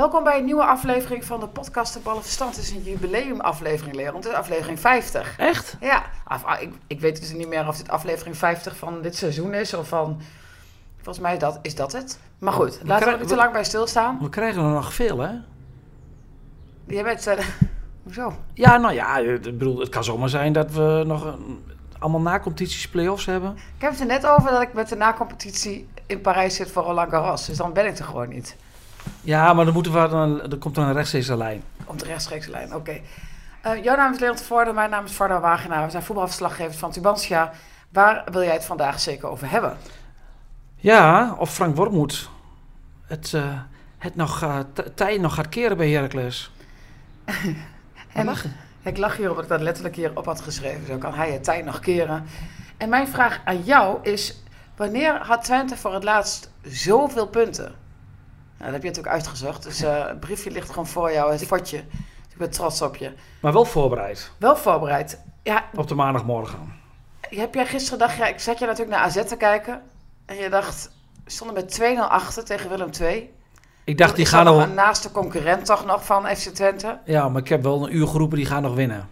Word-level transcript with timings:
Welkom 0.00 0.24
bij 0.24 0.38
een 0.38 0.44
nieuwe 0.44 0.64
aflevering 0.64 1.24
van 1.24 1.40
de 1.40 1.46
podcast 1.46 1.94
De 1.94 2.00
Ballen 2.00 2.22
Verstand. 2.22 2.56
Het 2.56 2.64
is 2.64 2.70
een 2.70 2.82
jubileumaflevering, 2.82 3.96
Leon. 3.96 4.14
Het 4.14 4.24
is 4.24 4.32
aflevering 4.32 4.80
50. 4.80 5.38
Echt? 5.38 5.76
Ja, 5.80 6.02
ah, 6.24 6.60
ik, 6.60 6.72
ik 6.86 7.00
weet 7.00 7.20
dus 7.20 7.32
niet 7.32 7.48
meer 7.48 7.68
of 7.68 7.76
dit 7.76 7.88
aflevering 7.88 8.36
50 8.36 8.76
van 8.76 9.02
dit 9.02 9.16
seizoen 9.16 9.54
is 9.54 9.74
of 9.74 9.88
van... 9.88 10.20
Volgens 10.96 11.18
mij 11.18 11.38
dat, 11.38 11.58
is 11.62 11.74
dat 11.74 11.92
het. 11.92 12.18
Maar 12.38 12.52
goed, 12.52 12.80
laten 12.84 13.06
we 13.06 13.12
er 13.12 13.18
niet 13.18 13.28
te 13.28 13.34
lang 13.34 13.52
bij 13.52 13.64
stilstaan. 13.64 14.18
We 14.20 14.28
krijgen 14.28 14.62
er 14.62 14.70
nog 14.70 14.94
veel, 14.94 15.18
hè? 15.18 15.32
Jij 16.86 17.02
bent... 17.02 17.26
eh, 17.26 17.46
hoezo? 18.04 18.32
Ja, 18.54 18.76
nou 18.76 18.94
ja, 18.94 19.18
ik 19.18 19.42
bedoel, 19.42 19.78
het 19.78 19.88
kan 19.88 20.04
zomaar 20.04 20.28
zijn 20.28 20.52
dat 20.52 20.70
we 20.70 21.02
nog 21.06 21.24
een, 21.24 21.64
allemaal 21.98 22.20
na-competities, 22.20 22.88
play-offs 22.88 23.26
hebben. 23.26 23.50
Ik 23.76 23.82
heb 23.82 23.90
het 23.90 24.00
er 24.00 24.06
net 24.06 24.26
over 24.26 24.50
dat 24.50 24.62
ik 24.62 24.72
met 24.72 24.88
de 24.88 24.96
na-competitie 24.96 25.88
in 26.06 26.20
Parijs 26.20 26.54
zit 26.54 26.70
voor 26.70 26.82
Roland 26.82 27.10
Garros. 27.10 27.46
Dus 27.46 27.56
dan 27.56 27.72
ben 27.72 27.86
ik 27.86 27.98
er 27.98 28.04
gewoon 28.04 28.28
niet. 28.28 28.56
Ja, 29.20 29.52
maar 29.52 29.64
dan 29.64 29.74
moeten 29.74 29.92
we 29.92 30.08
dan, 30.08 30.50
er 30.50 30.58
komt 30.58 30.74
dan 30.74 30.84
een 30.84 30.92
rechtstreekse 30.92 31.36
lijn. 31.36 31.62
Op 31.84 31.98
de 31.98 32.04
rechtstreekse 32.04 32.50
lijn, 32.50 32.74
oké. 32.74 33.00
Eh, 33.62 33.84
jouw 33.84 33.96
naam 33.96 34.12
is 34.12 34.18
Leon 34.18 34.38
Voorde, 34.38 34.72
mijn 34.72 34.90
naam 34.90 35.04
is 35.04 35.12
Varda 35.12 35.40
Wagenaar. 35.40 35.84
We 35.84 35.90
zijn 35.90 36.02
voetbalverslaggevers 36.02 36.76
van 36.76 36.90
Tubantia. 36.90 37.52
Waar 37.88 38.24
wil 38.30 38.42
jij 38.42 38.52
het 38.52 38.64
vandaag 38.64 39.00
zeker 39.00 39.28
over 39.28 39.50
hebben? 39.50 39.76
Ja, 40.76 41.34
of 41.38 41.54
Frank 41.54 41.76
Wormoed 41.76 42.30
het, 43.10 43.34
eh, 43.34 43.60
het 43.98 44.16
nog, 44.16 44.64
tij 44.94 45.18
nog 45.18 45.34
gaat 45.34 45.48
keren 45.48 45.76
bij 45.76 45.90
Heracles. 45.90 46.50
En 48.12 48.24
lachen. 48.24 48.56
ik 48.82 48.96
lach 48.96 49.16
hierop 49.16 49.34
dat 49.34 49.44
ik 49.44 49.50
dat 49.50 49.60
letterlijk 49.60 49.96
hierop 49.96 50.24
had 50.24 50.40
geschreven. 50.40 50.86
Zo 50.86 50.98
kan 50.98 51.14
hij 51.14 51.32
het 51.32 51.44
tijd 51.44 51.64
nog 51.64 51.80
keren. 51.80 52.24
En 52.76 52.88
mijn 52.88 53.08
vraag 53.08 53.40
aan 53.44 53.62
jou 53.62 53.98
is... 54.02 54.42
Wanneer 54.76 55.18
had 55.18 55.44
Twente 55.44 55.76
voor 55.76 55.94
het 55.94 56.04
laatst 56.04 56.50
zoveel 56.62 57.26
punten? 57.26 57.74
Nou, 58.60 58.72
dat 58.72 58.82
heb 58.82 58.82
je 58.82 58.98
natuurlijk 58.98 59.24
uitgezocht. 59.26 59.62
Dus 59.62 59.82
eh, 59.82 60.06
het 60.06 60.20
briefje 60.20 60.50
ligt 60.50 60.68
gewoon 60.68 60.86
voor 60.86 61.12
jou, 61.12 61.32
het 61.32 61.46
fotje. 61.46 61.76
Ik 62.30 62.36
ben 62.36 62.50
trots 62.50 62.82
op 62.82 62.96
je. 62.96 63.12
Maar 63.40 63.52
wel 63.52 63.64
voorbereid 63.64 64.30
Wel 64.38 64.56
voorbereid. 64.56 65.20
Ja, 65.42 65.64
op 65.74 65.88
de 65.88 65.94
maandagmorgen. 65.94 66.58
heb 67.20 67.54
jij 67.54 67.66
gisteren 67.66 67.98
dacht 67.98 68.16
ja, 68.16 68.26
ik 68.26 68.40
zat 68.40 68.58
je 68.58 68.66
natuurlijk 68.66 68.96
naar 68.96 69.06
AZ 69.06 69.24
te 69.24 69.36
kijken. 69.36 69.82
En 70.26 70.36
je 70.36 70.48
dacht, 70.48 70.90
we 71.24 71.30
stonden 71.30 71.56
met 71.56 71.80
2-0 71.80 71.98
achter 71.98 72.44
tegen 72.44 72.70
Willem 72.70 72.90
II. 73.00 73.30
Ik 73.84 73.98
dacht, 73.98 74.16
die 74.16 74.26
gaan 74.26 74.44
nog... 74.44 74.62
een 74.62 74.74
naaste 74.74 75.10
concurrent 75.10 75.64
toch 75.64 75.84
nog 75.84 76.04
van 76.04 76.26
FC 76.26 76.48
Twente? 76.48 76.98
Ja, 77.04 77.28
maar 77.28 77.40
ik 77.40 77.48
heb 77.48 77.62
wel 77.62 77.86
een 77.86 77.96
uur 77.96 78.06
geroepen, 78.06 78.36
die 78.36 78.46
gaan 78.46 78.62
nog 78.62 78.74
winnen. 78.74 79.08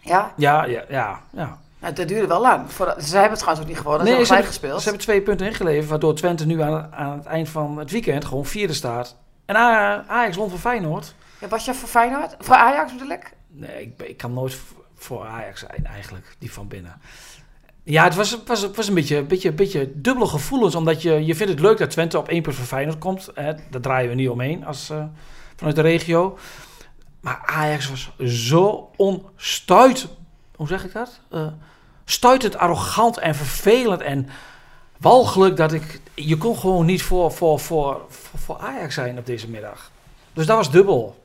Ja, 0.00 0.32
Ja, 0.36 0.64
ja, 0.64 0.84
ja. 0.88 1.20
ja. 1.30 1.58
Nou, 1.80 1.94
dat 1.94 2.08
duurde 2.08 2.26
wel 2.26 2.40
lang. 2.40 2.70
Ze 2.70 2.84
hebben 2.84 3.30
het 3.30 3.38
trouwens 3.38 3.60
ook 3.60 3.66
niet 3.66 3.78
gewonnen. 3.78 4.06
ze 4.06 4.24
ze 4.24 4.32
hebben 4.32 4.46
gespeeld. 4.46 4.78
ze 4.78 4.84
hebben 4.88 5.02
twee 5.02 5.22
punten 5.22 5.46
ingeleverd, 5.46 5.88
waardoor 5.88 6.14
Twente 6.14 6.46
nu 6.46 6.62
aan, 6.62 6.94
aan 6.94 7.18
het 7.18 7.26
eind 7.26 7.48
van 7.48 7.78
het 7.78 7.90
weekend 7.90 8.24
gewoon 8.24 8.46
vierde 8.46 8.72
staat. 8.72 9.16
En 9.44 9.56
Ajax 9.56 10.36
won 10.36 10.50
van 10.50 10.58
Feyenoord. 10.58 11.14
Ja, 11.40 11.48
was 11.48 11.64
je 11.64 11.74
voor 11.74 11.88
Feyenoord? 11.88 12.34
Voor 12.38 12.54
Ajax 12.54 12.92
bedoel 12.92 13.10
ik? 13.10 13.32
Nee, 13.48 13.82
ik, 13.82 14.02
ik 14.02 14.16
kan 14.16 14.32
nooit 14.32 14.56
voor 14.94 15.26
Ajax 15.26 15.60
zijn 15.60 15.86
eigenlijk, 15.86 16.36
die 16.38 16.52
van 16.52 16.68
binnen. 16.68 17.00
Ja, 17.82 18.04
het 18.04 18.14
was, 18.14 18.38
was, 18.74 18.88
een 18.88 18.94
beetje, 18.94 19.22
beetje, 19.22 19.52
beetje 19.52 19.92
dubbele 19.94 20.26
gevoelens, 20.26 20.74
omdat 20.74 21.02
je, 21.02 21.24
je 21.24 21.34
vindt 21.34 21.52
het 21.52 21.60
leuk 21.60 21.78
dat 21.78 21.90
Twente 21.90 22.18
op 22.18 22.28
één 22.28 22.42
punt 22.42 22.56
van 22.56 22.64
Feyenoord 22.64 22.98
komt. 22.98 23.30
Hè, 23.34 23.52
daar 23.70 23.80
draaien 23.80 24.08
we 24.08 24.14
niet 24.14 24.28
omheen 24.28 24.64
als, 24.64 24.90
eh, 24.90 25.04
vanuit 25.56 25.76
de 25.76 25.82
regio. 25.82 26.38
Maar 27.20 27.42
Ajax 27.46 27.88
was 27.88 28.12
zo 28.18 28.90
onstuit, 28.96 30.08
hoe 30.58 30.66
zeg 30.68 30.84
ik 30.84 30.92
dat? 30.92 31.20
Eh 31.30 31.46
stuitend 32.04 32.56
arrogant 32.56 33.18
en 33.18 33.34
vervelend 33.34 34.00
en 34.00 34.28
walgelijk 34.98 35.56
dat 35.56 35.72
ik, 35.72 36.00
je 36.14 36.36
kon 36.36 36.56
gewoon 36.56 36.86
niet 36.86 37.02
voor, 37.02 37.32
voor, 37.32 37.60
voor, 37.60 38.06
voor, 38.08 38.38
voor 38.40 38.58
Ajax 38.58 38.94
zijn 38.94 39.18
op 39.18 39.26
deze 39.26 39.48
middag. 39.48 39.90
Dus 40.32 40.46
dat 40.46 40.56
was 40.56 40.70
dubbel. 40.70 41.24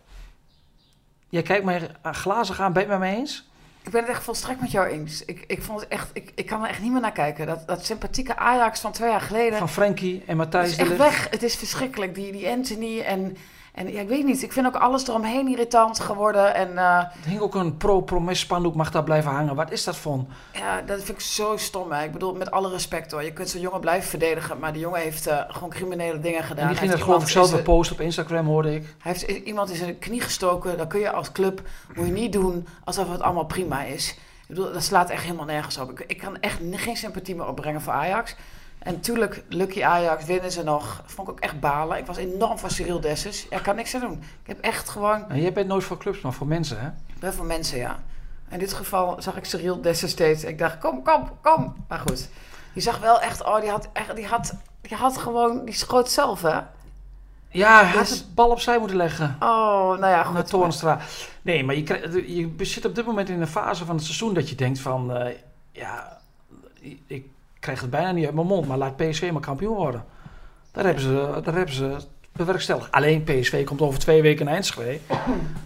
Jij 1.29 1.41
kijkt 1.41 1.65
mij 1.65 1.89
glazig 2.03 2.59
aan, 2.59 2.73
ben 2.73 2.83
je 2.83 2.89
het 2.89 2.99
met 2.99 3.09
me 3.09 3.15
eens? 3.15 3.47
Ik 3.81 3.91
ben 3.91 4.01
het 4.01 4.09
echt 4.09 4.23
volstrekt 4.23 4.61
met 4.61 4.71
jou 4.71 4.87
eens. 4.87 5.25
Ik, 5.25 5.43
ik, 5.47 5.63
vond 5.63 5.79
het 5.79 5.89
echt, 5.89 6.09
ik, 6.13 6.31
ik 6.35 6.45
kan 6.45 6.63
er 6.63 6.69
echt 6.69 6.81
niet 6.81 6.91
meer 6.91 7.01
naar 7.01 7.11
kijken. 7.11 7.47
Dat, 7.47 7.67
dat 7.67 7.85
sympathieke 7.85 8.35
Ajax 8.35 8.79
van 8.79 8.91
twee 8.91 9.09
jaar 9.09 9.21
geleden. 9.21 9.57
Van 9.57 9.69
Frenkie 9.69 10.15
en 10.15 10.23
Het 10.27 10.37
Matthijs 10.37 10.71
is 10.71 10.77
echt 10.77 10.87
Ligt. 10.87 11.01
weg. 11.01 11.29
Het 11.29 11.43
is 11.43 11.55
verschrikkelijk. 11.55 12.15
Die, 12.15 12.31
die 12.31 12.49
Anthony 12.49 13.01
en, 13.01 13.37
en 13.73 13.91
ja, 13.91 14.01
ik 14.01 14.07
weet 14.07 14.25
niet. 14.25 14.41
Ik 14.43 14.51
vind 14.51 14.65
ook 14.65 14.75
alles 14.75 15.07
eromheen 15.07 15.47
irritant 15.47 15.99
geworden. 15.99 16.55
En 16.55 16.77
eh, 16.77 16.97
Er 16.97 17.11
hing 17.27 17.39
ook 17.41 17.55
een 17.55 17.77
pro-promes 17.77 18.39
spandoek, 18.39 18.75
mag 18.75 18.91
daar 18.91 19.03
blijven 19.03 19.31
hangen. 19.31 19.55
Wat 19.55 19.71
is 19.71 19.83
dat 19.83 19.95
voor? 19.95 20.25
ja, 20.53 20.81
dat 20.81 20.97
vind 21.03 21.17
ik 21.17 21.19
zo 21.19 21.57
stom. 21.57 21.91
Hè. 21.91 22.03
Ik 22.03 22.11
bedoel, 22.11 22.33
met 22.33 22.51
alle 22.51 22.69
respect 22.69 23.11
hoor. 23.11 23.23
Je 23.23 23.33
kunt 23.33 23.49
zo'n 23.49 23.61
jongen 23.61 23.79
blijven 23.79 24.09
verdedigen. 24.09 24.59
Maar 24.59 24.71
die 24.73 24.81
jongen 24.81 24.99
heeft 24.99 25.27
eh, 25.27 25.37
gewoon 25.47 25.69
criminele 25.69 26.19
dingen 26.19 26.43
gedaan. 26.43 26.63
En 26.63 26.67
die 26.67 26.77
ging 26.77 26.89
dat 26.89 26.99
heeft 26.99 27.03
geloof 27.03 27.21
ik 27.23 27.27
iemand 27.27 27.29
zelf 27.29 27.47
zijn- 27.47 27.59
gepost 27.59 27.91
op 27.91 27.99
Instagram, 28.01 28.45
hoorde 28.45 28.75
ik. 28.75 28.95
Hij 28.99 29.11
heeft 29.11 29.45
iemand 29.45 29.69
in 29.69 29.75
zijn 29.75 29.99
knie 29.99 30.21
gestoken. 30.21 30.77
Dan 30.77 30.87
kun 30.87 30.99
je 30.99 31.11
als 31.11 31.31
club 31.31 31.61
moet 31.95 32.05
je 32.05 32.11
niet 32.11 32.33
doen 32.33 32.67
alsof 32.83 33.11
het 33.11 33.21
allemaal 33.21 33.45
prima 33.45 33.83
is. 33.83 34.09
Ik 34.41 34.47
bedoel, 34.59 34.73
dat 34.73 34.83
slaat 34.83 35.09
echt 35.09 35.23
helemaal 35.23 35.45
nergens 35.45 35.77
op. 35.77 35.91
Ik, 35.91 36.03
ik 36.07 36.17
kan 36.17 36.39
echt 36.39 36.59
geen 36.71 36.97
sympathie 36.97 37.35
meer 37.35 37.47
opbrengen 37.47 37.81
voor 37.81 37.93
Ajax. 37.93 38.35
En 38.83 38.93
natuurlijk, 38.93 39.43
lucky 39.49 39.83
Ajax, 39.83 40.25
winnen 40.25 40.51
ze 40.51 40.63
nog. 40.63 41.01
Vond 41.05 41.27
ik 41.27 41.33
ook 41.33 41.39
echt 41.39 41.59
balen. 41.59 41.97
Ik 41.97 42.05
was 42.05 42.17
enorm 42.17 42.57
van 42.57 42.69
Cyril 42.69 42.99
Dessus. 42.99 43.45
Ja, 43.49 43.57
ik 43.57 43.63
kan 43.63 43.75
niks 43.75 43.95
aan 43.95 44.01
doen. 44.01 44.13
Ik 44.41 44.47
heb 44.47 44.59
echt 44.59 44.89
gewoon... 44.89 45.29
En 45.29 45.41
jij 45.41 45.53
bent 45.53 45.67
nooit 45.67 45.83
voor 45.83 45.97
clubs, 45.97 46.21
maar 46.21 46.33
voor 46.33 46.47
mensen, 46.47 46.79
hè? 46.79 46.87
Ik 46.87 47.19
ben 47.19 47.33
voor 47.33 47.45
mensen, 47.45 47.77
ja. 47.77 47.99
In 48.49 48.59
dit 48.59 48.73
geval 48.73 49.21
zag 49.21 49.37
ik 49.37 49.45
Cyril 49.45 49.81
Dessus 49.81 50.11
steeds. 50.11 50.43
Ik 50.43 50.57
dacht, 50.57 50.77
kom, 50.77 51.03
kom, 51.03 51.29
kom. 51.41 51.75
Maar 51.87 51.99
goed. 51.99 52.29
Je 52.73 52.81
zag 52.81 52.99
wel 52.99 53.19
echt, 53.21 53.43
oh, 53.43 53.59
die 53.61 53.69
had, 53.69 53.89
echt, 53.93 54.15
die 54.15 54.25
had, 54.27 54.53
die 54.81 54.97
had 54.97 55.17
gewoon, 55.17 55.65
die 55.65 55.73
schoot 55.73 56.09
zelf, 56.11 56.41
hè? 56.41 56.59
Ja, 57.49 57.83
hij 57.83 57.91
had 57.97 58.07
Dus- 58.07 58.17
de 58.19 58.25
bal 58.33 58.49
opzij 58.49 58.79
moeten 58.79 58.97
leggen. 58.97 59.35
Oh, 59.39 59.87
nou 59.89 59.99
ja, 59.99 60.07
Naar 60.07 60.25
goed. 60.25 60.47
Toornstra. 60.47 60.99
Nee, 61.41 61.63
maar 61.63 61.75
je, 61.75 62.23
je 62.57 62.65
zit 62.65 62.85
op 62.85 62.95
dit 62.95 63.05
moment 63.05 63.29
in 63.29 63.41
een 63.41 63.47
fase 63.47 63.85
van 63.85 63.95
het 63.95 64.03
seizoen 64.03 64.33
dat 64.33 64.49
je 64.49 64.55
denkt 64.55 64.79
van... 64.79 65.15
eh, 65.15 65.35
ja, 65.71 66.19
ik 67.07 67.25
krijg 67.63 67.81
het 67.81 67.89
bijna 67.89 68.11
niet 68.11 68.25
uit 68.25 68.33
mijn 68.33 68.47
mond, 68.47 68.67
maar 68.67 68.77
laat 68.77 68.95
PSV 68.95 69.29
maar 69.31 69.41
kampioen 69.41 69.75
worden. 69.75 70.05
Daar 70.71 70.85
hebben 70.85 71.03
ze, 71.03 71.39
daar 71.43 71.55
hebben 71.55 71.73
ze 71.75 71.95
bewerkstelligd. 72.31 72.91
Alleen 72.91 73.23
PSV 73.23 73.65
komt 73.65 73.81
over 73.81 73.99
twee 73.99 74.21
weken 74.21 74.45
naar 74.45 74.55
Enschede. 74.55 74.99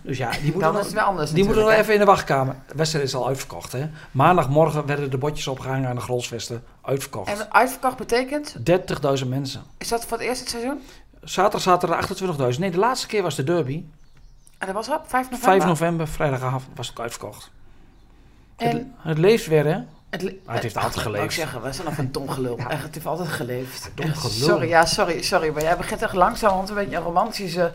Dus 0.02 0.18
ja, 0.18 0.32
die 0.32 0.52
moeten, 0.52 0.76
het 0.76 0.94
wel 0.94 1.04
anders 1.04 1.32
die 1.32 1.44
moeten 1.44 1.70
even 1.70 1.94
in 1.94 2.00
de 2.00 2.06
wachtkamer. 2.06 2.56
De 2.68 2.74
wedstrijd 2.76 3.06
is 3.06 3.16
al 3.16 3.28
uitverkocht, 3.28 3.72
hè. 3.72 3.90
Maandagmorgen 4.12 4.86
werden 4.86 5.12
de 5.12 5.18
bordjes 5.18 5.48
opgehangen 5.48 5.90
aan 5.90 5.96
de 5.96 6.02
Grolsvesten. 6.02 6.56
hè. 6.56 6.90
Uitverkocht. 6.90 7.40
En 7.40 7.54
uitverkocht 7.54 7.98
betekent, 7.98 8.56
30.000 9.22 9.28
mensen. 9.28 9.64
is 9.78 9.88
dat 9.88 10.06
voor 10.06 10.18
het 10.18 10.28
eerste 10.28 10.50
seizoen? 10.50 10.82
Zaterdag 11.24 11.62
zaten 11.62 11.90
er 11.90 12.54
28.000. 12.54 12.60
Nee, 12.60 12.72
de 12.72 12.78
laatste 12.78 13.08
keer 13.08 13.22
was 13.22 13.36
de 13.36 13.44
derby. 13.44 13.84
En 14.58 14.66
dat 14.66 14.76
was 14.76 14.90
op 14.90 15.02
5 15.06 15.30
november. 15.30 15.50
5 15.52 15.66
november, 15.66 16.08
vrijdagavond, 16.08 16.64
was 16.76 16.88
het 16.88 17.00
uitverkocht. 17.00 17.52
Het, 18.56 18.74
En 18.74 18.94
het 18.98 19.18
leeft 19.18 19.48
weer, 19.48 19.66
hè? 19.66 19.80
Het, 20.10 20.22
Maar 20.46 20.54
het 20.54 20.64
heeft 20.64 20.78
altijd 20.78 20.98
geleefd. 20.98 21.24
Ik 21.24 21.32
zeggen, 21.32 21.62
we 21.62 21.74
zijn 21.74 21.88
nog 21.88 21.98
een 21.98 22.12
dom 22.12 22.30
gelul. 22.30 22.58
Ja. 22.58 22.70
Echt, 22.70 22.84
het 22.84 22.94
heeft 22.94 23.06
altijd 23.06 23.30
geleefd. 23.30 23.92
Dom 23.94 24.06
Echt, 24.06 24.18
gelul. 24.18 24.48
Sorry, 24.48 24.68
ja, 24.68 24.86
sorry, 24.86 25.22
sorry. 25.22 25.50
Maar 25.54 25.62
jij 25.62 25.78
begint 25.78 26.02
echt 26.02 26.14
langzaam, 26.14 26.56
want 26.56 26.70
een 26.70 26.76
beetje 26.76 26.96
een 26.96 27.04
romantische... 27.04 27.72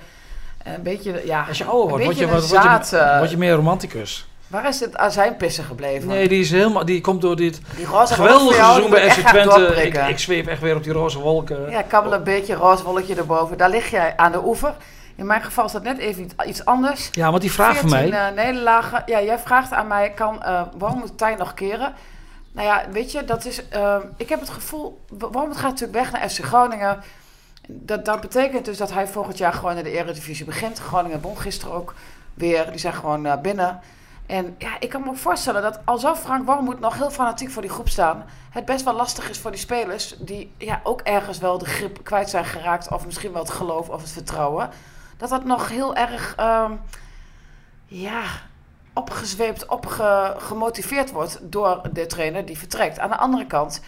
Een 0.64 0.82
beetje, 0.82 1.22
ja... 1.24 1.44
Als 1.48 1.58
je 1.58 1.64
ouder 1.64 1.88
wordt, 1.88 2.00
een 2.00 2.04
word 2.04 2.18
je, 2.18 2.26
word, 2.28 2.42
een 2.42 2.48
word 2.48 2.62
je, 2.62 2.68
zaad, 2.68 2.92
eh, 2.92 3.18
word 3.18 3.30
je 3.30 3.36
meer 3.36 3.54
romanticus. 3.54 4.26
Waar 4.52 4.68
is 4.68 4.80
het 4.80 4.96
azijnpissen 4.96 5.64
gebleven? 5.64 6.08
Nee, 6.08 6.28
die, 6.28 6.40
is 6.40 6.50
helemaal, 6.50 6.84
die 6.84 7.00
komt 7.00 7.20
door 7.20 7.36
dit 7.36 7.60
die 7.76 7.86
roze 7.86 8.14
geweldige 8.14 8.54
seizoen 8.54 8.90
bij 8.90 9.04
moet 9.04 9.12
FC 9.12 9.26
Twente. 9.28 9.82
Ik, 9.86 9.94
ik 9.94 10.18
zweef 10.18 10.46
echt 10.46 10.60
weer 10.60 10.76
op 10.76 10.82
die 10.82 10.92
roze 10.92 11.18
wolken. 11.18 11.70
Ja, 11.70 11.82
kabbel 11.82 12.12
een 12.12 12.22
beetje 12.22 12.54
roze 12.54 12.82
wolkje 12.82 13.14
erboven. 13.14 13.58
Daar 13.58 13.70
lig 13.70 13.90
jij 13.90 14.12
aan 14.16 14.32
de 14.32 14.44
oever. 14.44 14.74
In 15.16 15.26
mijn 15.26 15.42
geval 15.42 15.64
is 15.64 15.72
dat 15.72 15.82
net 15.82 15.98
even 15.98 16.30
iets, 16.46 16.64
anders. 16.64 17.08
Ja, 17.12 17.30
want 17.30 17.42
die 17.42 17.52
vraag 17.52 17.76
van 17.76 17.88
14 17.88 18.10
mij... 18.10 18.28
eh, 18.28 18.34
nederlagen. 18.34 19.02
Ja, 19.06 19.22
jij 19.22 19.38
vraagt 19.38 19.72
aan 19.72 19.86
mij, 19.86 20.10
kan 20.10 20.42
uh, 20.46 20.62
Wormoed 20.78 21.18
Tij 21.18 21.34
nog 21.34 21.54
keren? 21.54 21.94
Nou 22.52 22.66
ja, 22.66 22.90
weet 22.90 23.12
je, 23.12 23.24
dat 23.24 23.44
is... 23.44 23.62
Uh, 23.72 23.96
ik 24.16 24.28
heb 24.28 24.40
het 24.40 24.50
gevoel... 24.50 25.04
Wormoed 25.08 25.56
gaat 25.56 25.70
natuurlijk 25.70 25.98
weg 25.98 26.12
naar 26.12 26.30
FC 26.30 26.38
Groningen. 26.38 27.00
Dat, 27.68 28.04
dat 28.04 28.20
betekent 28.20 28.64
dus 28.64 28.76
dat 28.76 28.92
hij 28.92 29.06
volgend 29.06 29.38
jaar 29.38 29.52
gewoon 29.52 29.76
in 29.76 29.84
de 29.84 29.90
Eredivisie 29.90 30.44
begint. 30.44 30.78
Groningen 30.78 31.20
won 31.20 31.38
gisteren 31.38 31.74
ook 31.74 31.94
weer. 32.34 32.70
Die 32.70 32.78
zijn 32.78 32.94
gewoon 32.94 33.26
uh, 33.26 33.36
binnen. 33.36 33.80
En 34.26 34.54
ja, 34.58 34.70
ik 34.80 34.88
kan 34.88 35.02
me 35.02 35.14
voorstellen 35.14 35.62
dat 35.62 35.80
al 35.84 35.98
zou 35.98 36.16
Frank 36.16 36.46
Wormoed 36.46 36.80
nog 36.80 36.96
heel 36.96 37.10
fanatiek 37.10 37.50
voor 37.50 37.62
die 37.62 37.70
groep 37.70 37.88
staan... 37.88 38.24
het 38.50 38.64
best 38.64 38.84
wel 38.84 38.94
lastig 38.94 39.30
is 39.30 39.38
voor 39.38 39.50
die 39.50 39.60
spelers... 39.60 40.14
die 40.18 40.52
ja, 40.58 40.80
ook 40.82 41.00
ergens 41.00 41.38
wel 41.38 41.58
de 41.58 41.64
grip 41.64 42.04
kwijt 42.04 42.30
zijn 42.30 42.44
geraakt... 42.44 42.90
of 42.90 43.04
misschien 43.04 43.32
wel 43.32 43.42
het 43.42 43.50
geloof 43.50 43.88
of 43.88 44.00
het 44.00 44.10
vertrouwen... 44.10 44.70
dat 45.16 45.28
dat 45.28 45.44
nog 45.44 45.68
heel 45.68 45.96
erg... 45.96 46.34
Uh, 46.40 46.70
ja, 47.86 48.24
opgezweept, 48.94 49.66
opgemotiveerd 49.66 51.10
wordt 51.10 51.38
door 51.42 51.80
de 51.92 52.06
trainer 52.06 52.46
die 52.46 52.58
vertrekt. 52.58 52.98
Aan 52.98 53.10
de 53.10 53.16
andere 53.16 53.46
kant, 53.46 53.80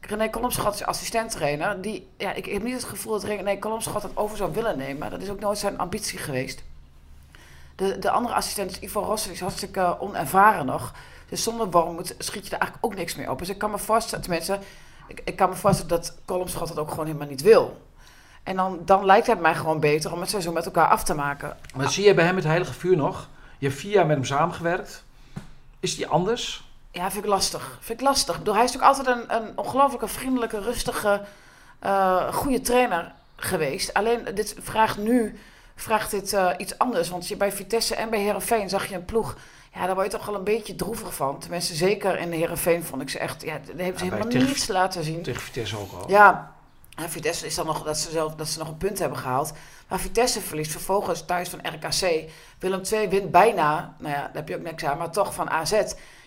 René 0.00 0.28
Kolomschot 0.30 0.74
is 0.74 0.84
assistent-trainer. 0.84 1.80
Die, 1.80 2.08
ja, 2.16 2.32
ik 2.32 2.44
heb 2.44 2.62
niet 2.62 2.74
het 2.74 2.84
gevoel 2.84 3.12
dat 3.12 3.24
René 3.24 3.58
Kolomschot 3.58 4.02
het 4.02 4.16
over 4.16 4.36
zou 4.36 4.52
willen 4.52 4.78
nemen. 4.78 5.10
Dat 5.10 5.22
is 5.22 5.30
ook 5.30 5.40
nooit 5.40 5.58
zijn 5.58 5.78
ambitie 5.78 6.18
geweest. 6.18 6.62
De, 7.76 7.98
de 7.98 8.10
andere 8.10 8.34
assistent 8.34 8.70
is 8.70 8.78
Ivo 8.78 9.00
Rossen, 9.00 9.32
is 9.32 9.40
hartstikke 9.40 10.00
onervaren 10.00 10.66
nog. 10.66 10.92
Dus 11.28 11.42
zonder 11.42 11.70
Wormoed 11.70 12.14
schiet 12.18 12.46
je 12.46 12.50
er 12.54 12.60
eigenlijk 12.60 12.84
ook 12.86 12.94
niks 12.94 13.14
meer 13.14 13.30
op. 13.30 13.38
Dus 13.38 13.48
ik 13.48 13.58
kan 13.58 13.70
me 13.70 13.78
voorstellen, 13.78 14.24
tenminste, 14.24 14.58
ik, 15.06 15.20
ik 15.24 15.36
kan 15.36 15.48
me 15.48 15.54
voorstellen 15.54 15.90
dat 15.90 16.16
Kolomschot 16.24 16.68
het 16.68 16.78
ook 16.78 16.90
gewoon 16.90 17.06
helemaal 17.06 17.28
niet 17.28 17.42
wil. 17.42 17.86
En 18.42 18.56
dan, 18.56 18.78
dan 18.84 19.04
lijkt 19.04 19.26
het 19.26 19.40
mij 19.40 19.54
gewoon 19.54 19.80
beter 19.80 20.12
om 20.12 20.20
het 20.20 20.30
seizoen 20.30 20.54
met 20.54 20.64
elkaar 20.64 20.88
af 20.88 21.04
te 21.04 21.14
maken. 21.14 21.56
Maar 21.74 21.90
zie 21.90 22.04
je 22.04 22.14
bij 22.14 22.24
hem 22.24 22.36
het 22.36 22.44
heilige 22.44 22.72
vuur 22.72 22.96
nog? 22.96 23.28
Je 23.58 23.66
hebt 23.66 23.80
vier 23.80 23.92
jaar 23.92 24.06
met 24.06 24.16
hem 24.16 24.24
samengewerkt. 24.24 25.04
Is 25.80 25.96
die 25.96 26.06
anders? 26.06 26.64
Ja, 26.90 27.10
vind 27.10 27.24
ik 27.24 27.30
lastig. 27.30 27.78
Vind 27.80 28.00
ik 28.00 28.06
lastig. 28.06 28.32
Ik 28.34 28.38
bedoel, 28.38 28.54
hij 28.54 28.64
is 28.64 28.72
natuurlijk 28.72 28.98
altijd 28.98 29.16
een, 29.30 29.36
een 29.42 29.58
ongelooflijke, 29.58 30.08
vriendelijke, 30.08 30.60
rustige, 30.60 31.20
uh, 31.84 32.32
goede 32.32 32.60
trainer 32.60 33.12
geweest. 33.36 33.94
Alleen, 33.94 34.24
dit 34.34 34.56
vraagt 34.60 34.96
nu 34.96 35.38
vraagt 35.74 36.10
dit 36.10 36.32
uh, 36.32 36.50
iets 36.56 36.78
anders. 36.78 37.08
Want 37.08 37.28
je, 37.28 37.36
bij 37.36 37.52
Vitesse 37.52 37.94
en 37.94 38.10
bij 38.10 38.20
Herenveen 38.20 38.68
zag 38.68 38.86
je 38.86 38.94
een 38.94 39.04
ploeg. 39.04 39.36
Ja, 39.74 39.86
daar 39.86 39.94
word 39.94 40.12
je 40.12 40.16
toch 40.18 40.26
wel 40.26 40.34
een 40.34 40.44
beetje 40.44 40.74
droevig 40.74 41.14
van. 41.14 41.38
Tenminste, 41.38 41.74
zeker 41.74 42.18
in 42.18 42.30
de 42.30 42.36
Herenveen 42.36 42.84
vond 42.84 43.02
ik 43.02 43.10
ze 43.10 43.18
echt. 43.18 43.42
Ja, 43.42 43.52
daar 43.52 43.60
hebben 43.66 43.98
ze 43.98 44.04
Ja, 44.04 44.10
helemaal 44.10 44.32
tegen- 44.32 44.46
niets 44.46 44.66
laten 44.68 45.04
zien. 45.04 45.22
Tegen 45.22 45.40
Vitesse 45.42 45.76
ook 45.78 45.92
al. 45.92 46.10
Ja, 46.10 46.52
en 46.98 47.10
Vitesse 47.10 47.46
is 47.46 47.54
dan 47.54 47.66
nog 47.66 47.82
dat 47.82 47.98
ze, 47.98 48.10
zelf, 48.10 48.34
dat 48.34 48.48
ze 48.48 48.58
nog 48.58 48.68
een 48.68 48.76
punt 48.76 48.98
hebben 48.98 49.18
gehaald. 49.18 49.52
Maar 49.88 50.00
Vitesse 50.00 50.40
verliest 50.40 50.70
vervolgens 50.70 51.24
thuis 51.24 51.48
van 51.48 51.60
RKC. 51.62 52.30
Willem 52.58 52.80
II 52.92 53.08
wint 53.08 53.30
bijna, 53.30 53.94
nou 53.98 54.14
ja, 54.14 54.20
daar 54.20 54.30
heb 54.32 54.48
je 54.48 54.56
ook 54.56 54.62
niks 54.62 54.84
aan, 54.84 54.98
maar 54.98 55.10
toch 55.10 55.34
van 55.34 55.50
AZ. 55.50 55.72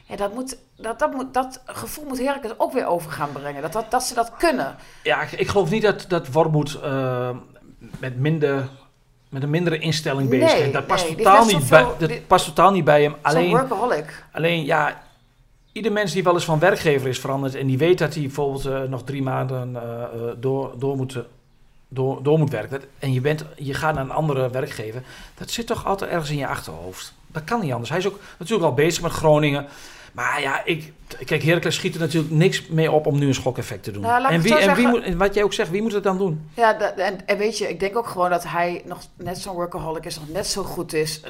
Ja, 0.06 0.16
dat, 0.16 0.34
moet, 0.34 0.58
dat, 0.76 1.00
dat, 1.00 1.14
moet, 1.14 1.34
dat 1.34 1.62
gevoel 1.66 2.06
moet 2.06 2.20
Heracles 2.20 2.54
ook 2.58 2.74
weer 2.74 2.86
over 2.86 3.12
gaan 3.12 3.32
brengen. 3.32 3.62
Dat, 3.62 3.74
dat, 3.74 3.92
dat 3.92 4.04
ze 4.04 4.14
dat 4.14 4.32
kunnen. 4.38 4.76
Ja, 5.04 5.22
ik, 5.22 5.32
ik 5.32 5.48
geloof 5.48 5.70
niet 5.70 5.82
dat, 5.82 6.06
dat 6.08 6.28
Wormoed 6.28 6.80
eh, 6.84 7.30
met, 8.00 8.18
minder, 8.18 8.70
met 9.30 9.44
een 9.44 9.50
mindere 9.50 9.80
instelling 9.80 10.30
bezig 10.30 10.54
is. 10.54 10.72
Dat 10.72 10.88
past, 10.88 11.06
nee, 11.06 11.16
totaal 11.16 11.46
niet 11.46 11.70
bij, 11.70 11.86
dat 11.98 12.28
past 12.28 12.46
totaal 12.46 12.72
niet 12.72 12.84
bij 12.84 13.02
hem. 13.02 13.16
Alleen, 13.22 13.50
workaholic. 13.50 14.24
alleen, 14.32 14.66
ja, 14.66 15.02
ieder 15.72 15.92
mens 15.92 16.14
die 16.14 16.24
wel 16.24 16.34
eens 16.34 16.46
van 16.46 16.60
werkgever 16.60 17.08
is 17.08 17.20
veranderd... 17.20 17.56
en 17.56 17.68
die 17.68 17.78
weet 17.78 17.98
dat 17.98 18.14
hij 18.14 18.24
bijvoorbeeld 18.24 18.66
eh, 18.66 18.82
nog 18.82 19.04
drie 19.04 19.22
maanden 19.22 19.76
eh, 19.76 20.04
eh, 20.04 20.10
door, 20.40 20.74
door, 20.78 20.96
moet, 20.96 21.18
door, 21.88 22.24
door 22.24 22.40
moet 22.40 22.50
werken... 22.50 22.80
Dat, 22.80 22.90
en 23.00 23.14
je, 23.14 23.22
bent, 23.22 23.46
je 23.56 23.74
gaat 23.74 23.94
naar 23.94 24.04
een 24.04 24.12
andere 24.12 24.50
werkgever... 24.50 25.04
dat 25.38 25.52
zit 25.52 25.68
toch 25.68 25.86
altijd 25.86 26.12
ergens 26.12 26.30
in 26.30 26.38
je 26.38 26.48
achterhoofd. 26.48 27.14
Dat 27.28 27.44
kan 27.44 27.62
niet 27.62 27.72
anders. 27.72 27.90
Hij 27.90 28.00
is 28.00 28.08
ook 28.08 28.20
natuurlijk 28.38 28.70
al 28.70 28.74
bezig 28.74 29.04
met 29.04 29.12
Groningen... 29.12 29.68
Maar 30.12 30.42
ja, 30.42 30.66
ik, 30.66 30.94
kijk, 31.26 31.44
Heracles 31.44 31.76
schiet 31.76 31.94
er 31.94 32.00
natuurlijk 32.00 32.34
niks 32.34 32.68
mee 32.68 32.92
op 32.92 33.06
om 33.06 33.20
nu 33.20 33.28
een 33.28 33.34
schokeffect 33.34 33.84
te 33.84 33.92
doen. 33.92 34.02
Nou, 34.02 34.34
en 34.34 34.42
wie, 34.42 34.58
en 34.58 34.76
wie 34.76 34.88
moet, 34.88 35.04
en 35.04 35.18
wat 35.18 35.34
jij 35.34 35.44
ook 35.44 35.54
zegt, 35.54 35.70
wie 35.70 35.82
moet 35.82 35.92
het 35.92 36.04
dan 36.04 36.18
doen? 36.18 36.50
Ja, 36.54 36.74
dat- 36.74 36.94
en, 36.96 37.28
en 37.28 37.38
weet 37.38 37.58
je, 37.58 37.70
ik 37.70 37.80
denk 37.80 37.98
ook 37.98 38.08
gewoon 38.08 38.30
dat 38.30 38.44
hij 38.44 38.82
nog 38.86 39.00
net 39.16 39.38
zo'n 39.38 39.56
workaholic 39.56 40.06
is, 40.06 40.20
nog 40.20 40.30
net 40.30 40.48
zo 40.48 40.64
goed 40.64 40.94
is. 40.94 41.22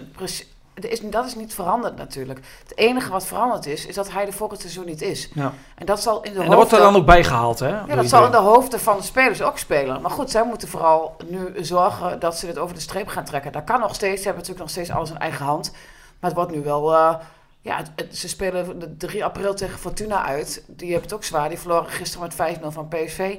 Er 0.73 0.91
is. 0.91 1.00
Dat 1.01 1.25
is 1.25 1.35
niet 1.35 1.53
veranderd 1.53 1.97
natuurlijk. 1.97 2.39
Het 2.68 2.77
enige 2.77 3.12
wat 3.12 3.25
veranderd 3.25 3.65
is, 3.65 3.85
is 3.85 3.95
dat 3.95 4.12
hij 4.12 4.25
de 4.25 4.31
volgend 4.31 4.59
seizoen 4.62 4.85
niet 4.85 5.01
is. 5.01 5.29
Ja. 5.33 5.53
En 5.75 5.85
dat 5.85 6.01
zal 6.01 6.21
in 6.23 6.33
de 6.33 6.39
En 6.39 6.45
dat 6.45 6.56
wordt 6.56 6.71
er 6.71 6.79
dan 6.79 6.95
ook 6.95 7.06
bijgehaald, 7.06 7.59
hè? 7.59 7.68
Ja, 7.69 7.95
dat 7.95 8.09
zal 8.09 8.25
in 8.25 8.31
de 8.31 8.38
hoofden 8.38 8.79
van 8.79 8.97
de 8.97 9.03
spelers 9.03 9.41
ook 9.41 9.57
spelen. 9.57 10.01
Maar 10.01 10.12
goed, 10.12 10.31
zij 10.31 10.44
moeten 10.45 10.68
vooral 10.68 11.15
nu 11.29 11.53
zorgen 11.63 12.19
dat 12.19 12.38
ze 12.38 12.45
dit 12.45 12.57
over 12.57 12.75
de 12.75 12.81
streep 12.81 13.07
gaan 13.07 13.25
trekken. 13.25 13.51
Dat 13.51 13.63
kan 13.63 13.79
nog 13.79 13.95
steeds. 13.95 14.21
Ze 14.21 14.27
hebben 14.27 14.33
natuurlijk 14.47 14.59
nog 14.59 14.69
steeds 14.69 14.89
alles 14.91 15.09
in 15.09 15.18
eigen 15.18 15.45
hand. 15.45 15.71
Maar 16.19 16.29
het 16.29 16.39
wordt 16.39 16.51
nu 16.51 16.63
wel... 16.63 16.94
eh, 16.94 17.15
ja, 17.62 17.77
het- 17.77 17.91
het- 17.95 18.17
ze 18.17 18.27
spelen 18.29 18.79
de 18.79 18.97
3 18.97 19.25
april 19.25 19.53
tegen 19.53 19.79
Fortuna 19.79 20.25
uit. 20.25 20.63
Die 20.67 20.85
hebben 20.91 21.03
het 21.09 21.13
ook 21.17 21.24
zwaar. 21.24 21.50
Die 21.50 21.59
verloren 21.59 21.89
gisteren 21.89 22.27
met 22.38 22.57
5-0 22.59 22.67
van 22.71 22.88
PSV. 22.88 23.35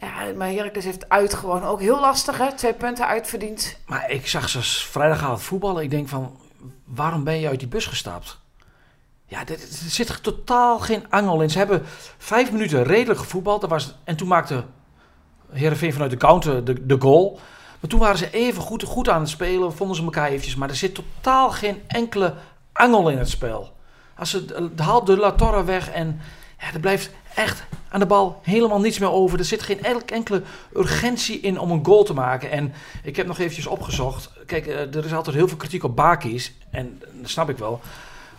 Ja, 0.00 0.32
maar 0.36 0.48
Heracles 0.48 0.84
heeft 0.84 1.08
uit 1.08 1.34
gewoon 1.34 1.62
ook 1.62 1.80
heel 1.80 2.00
lastig, 2.00 2.38
hè? 2.38 2.52
Twee 2.52 2.74
punten 2.74 3.06
uitverdiend. 3.06 3.78
Maar 3.86 4.10
ik 4.10 4.26
zag 4.26 4.48
ze 4.48 4.62
vrijdagavond 4.62 5.42
voetballen. 5.42 5.82
Ik 5.82 5.90
denk 5.90 6.08
van, 6.08 6.36
waarom 6.84 7.24
ben 7.24 7.40
je 7.40 7.48
uit 7.48 7.58
die 7.58 7.68
bus 7.68 7.86
gestapt? 7.86 8.38
Ja, 9.26 9.46
er 9.46 9.58
zit 9.86 10.22
totaal 10.22 10.78
geen 10.78 11.04
angel 11.10 11.42
in. 11.42 11.50
Ze 11.50 11.58
hebben 11.58 11.82
vijf 12.18 12.52
minuten 12.52 12.82
redelijk 12.82 13.20
gevoetbald. 13.20 13.62
Er 13.62 13.68
was, 13.68 13.94
en 14.04 14.16
toen 14.16 14.28
maakte 14.28 14.64
Heerenveen 15.50 15.92
vanuit 15.92 16.10
de 16.10 16.16
counter 16.16 16.64
de, 16.64 16.86
de 16.86 16.96
goal. 17.00 17.40
Maar 17.80 17.90
toen 17.90 18.00
waren 18.00 18.18
ze 18.18 18.30
even 18.30 18.62
goed, 18.62 18.82
goed 18.82 19.08
aan 19.08 19.20
het 19.20 19.28
spelen. 19.28 19.76
Vonden 19.76 19.96
ze 19.96 20.02
elkaar 20.02 20.28
eventjes. 20.28 20.56
Maar 20.56 20.68
er 20.68 20.76
zit 20.76 20.94
totaal 20.94 21.50
geen 21.50 21.82
enkele 21.86 22.34
angel 22.72 23.08
in 23.08 23.18
het 23.18 23.28
spel. 23.28 23.76
Als 24.16 24.30
ze 24.30 24.70
haalt 24.76 25.06
de 25.06 25.16
La 25.16 25.32
Torre 25.32 25.64
weg 25.64 25.90
en 25.90 26.20
ja, 26.58 26.72
er 26.72 26.80
blijft 26.80 27.10
echt 27.38 27.64
aan 27.88 28.00
de 28.00 28.06
bal 28.06 28.40
helemaal 28.42 28.80
niets 28.80 28.98
meer 28.98 29.10
over. 29.10 29.38
Er 29.38 29.44
zit 29.44 29.62
geen 29.62 29.82
enkele 30.06 30.42
urgentie 30.76 31.40
in 31.40 31.58
om 31.58 31.70
een 31.70 31.84
goal 31.84 32.04
te 32.04 32.14
maken. 32.14 32.50
En 32.50 32.72
ik 33.02 33.16
heb 33.16 33.26
nog 33.26 33.38
eventjes 33.38 33.66
opgezocht. 33.66 34.30
Kijk, 34.46 34.66
eh, 34.66 34.94
er 34.94 35.04
is 35.04 35.14
altijd 35.14 35.36
heel 35.36 35.48
veel 35.48 35.56
kritiek 35.56 35.84
op 35.84 35.96
Bakis. 35.96 36.54
En 36.70 37.02
dat 37.12 37.30
snap 37.30 37.48
ik 37.48 37.58
wel. 37.58 37.80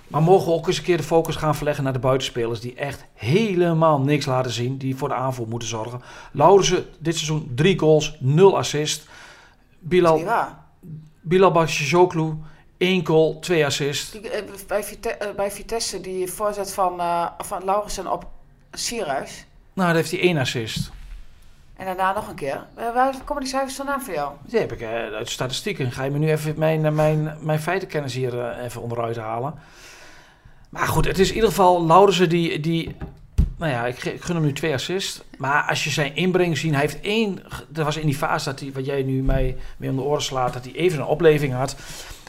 Maar 0.08 0.22
mogen 0.22 0.48
we 0.48 0.54
ook 0.54 0.68
eens 0.68 0.78
een 0.78 0.84
keer 0.84 0.98
de 0.98 1.04
focus 1.04 1.36
gaan 1.36 1.56
verleggen 1.56 1.84
naar 1.84 1.94
de 1.94 2.00
buitenspelers... 2.00 2.60
die 2.60 2.76
echt 2.76 3.06
helemaal 3.14 4.00
niks 4.00 4.26
laten 4.26 4.52
zien. 4.52 4.78
Die 4.78 4.96
voor 4.96 5.08
de 5.08 5.14
aanval 5.14 5.46
moeten 5.46 5.68
zorgen. 5.68 6.02
Laurensen 6.32 6.86
dit 6.98 7.16
seizoen 7.16 7.52
drie 7.56 7.80
goals, 7.80 8.16
nul 8.20 8.58
assist. 8.58 9.08
Bilal. 9.80 10.24
Bilal 11.22 11.52
Bashishoglu, 11.52 12.34
één 12.78 13.06
goal, 13.06 13.40
twee 13.40 13.66
assist. 13.66 14.12
Die, 14.12 14.30
eh, 14.30 14.44
bij, 14.68 14.84
Vite- 14.84 15.10
eh, 15.10 15.36
bij 15.36 15.52
Vitesse, 15.52 16.02
die 16.02 16.32
voorzet 16.32 16.74
van, 16.74 17.00
eh 17.00 17.26
van 17.38 17.64
Laurensen 17.66 18.12
op 18.12 18.26
Sierhuis. 18.72 19.46
Nou, 19.74 19.88
dan 19.88 19.96
heeft 19.96 20.12
hij 20.12 20.20
één 20.20 20.38
assist. 20.38 20.92
En 21.76 21.86
daarna 21.86 22.14
nog 22.14 22.28
een 22.28 22.36
keer. 22.36 22.66
Waar 22.76 23.16
komen 23.26 23.44
die 23.44 23.52
cijfers 23.52 23.76
vandaan 23.76 24.02
voor 24.02 24.14
jou? 24.14 24.34
Die 24.46 24.60
heb 24.60 24.72
ik 24.72 24.82
eh, 24.82 24.90
uit 24.90 25.26
de 25.26 25.32
statistieken. 25.32 25.92
Ga 25.92 26.04
je 26.04 26.12
me 26.12 26.18
nu 26.18 26.30
even 26.30 26.54
mijn, 26.58 26.86
eh, 26.86 26.92
mijn, 26.92 27.38
mijn 27.42 27.60
feitenkennis 27.60 28.14
hier 28.14 28.40
eh, 28.40 28.64
even 28.64 28.82
onderuit 28.82 29.18
halen. 29.18 29.54
Maar 30.70 30.88
goed, 30.88 31.06
het 31.06 31.20
is 31.20 31.30
in 31.30 31.36
ieder 31.36 31.50
geval 31.50 31.86
Laurensen 31.86 32.30
die... 32.30 32.60
die 32.60 32.96
nou 33.60 33.72
ja, 33.72 33.86
ik, 33.86 34.00
gun 34.00 34.36
hem 34.36 34.46
nu 34.46 34.54
twee 34.54 34.74
assists. 34.74 35.22
Maar 35.38 35.64
als 35.64 35.84
je 35.84 35.90
zijn 35.90 36.16
inbreng 36.16 36.58
ziet, 36.58 36.72
hij 36.72 36.82
heeft 36.82 37.02
één... 37.02 37.44
Er 37.74 37.84
was 37.84 37.98
in 37.98 38.06
die 38.06 38.16
fase 38.16 38.50
dat 38.50 38.60
hij, 38.60 38.72
wat 38.72 38.86
jij 38.86 39.04
nu 39.04 39.22
mij 39.22 39.58
mee 39.78 39.90
om 39.90 39.96
de 39.96 40.02
oren 40.02 40.22
slaat, 40.22 40.54
dat 40.54 40.64
hij 40.64 40.74
even 40.74 41.00
een 41.00 41.06
opleving 41.06 41.54
had. 41.54 41.76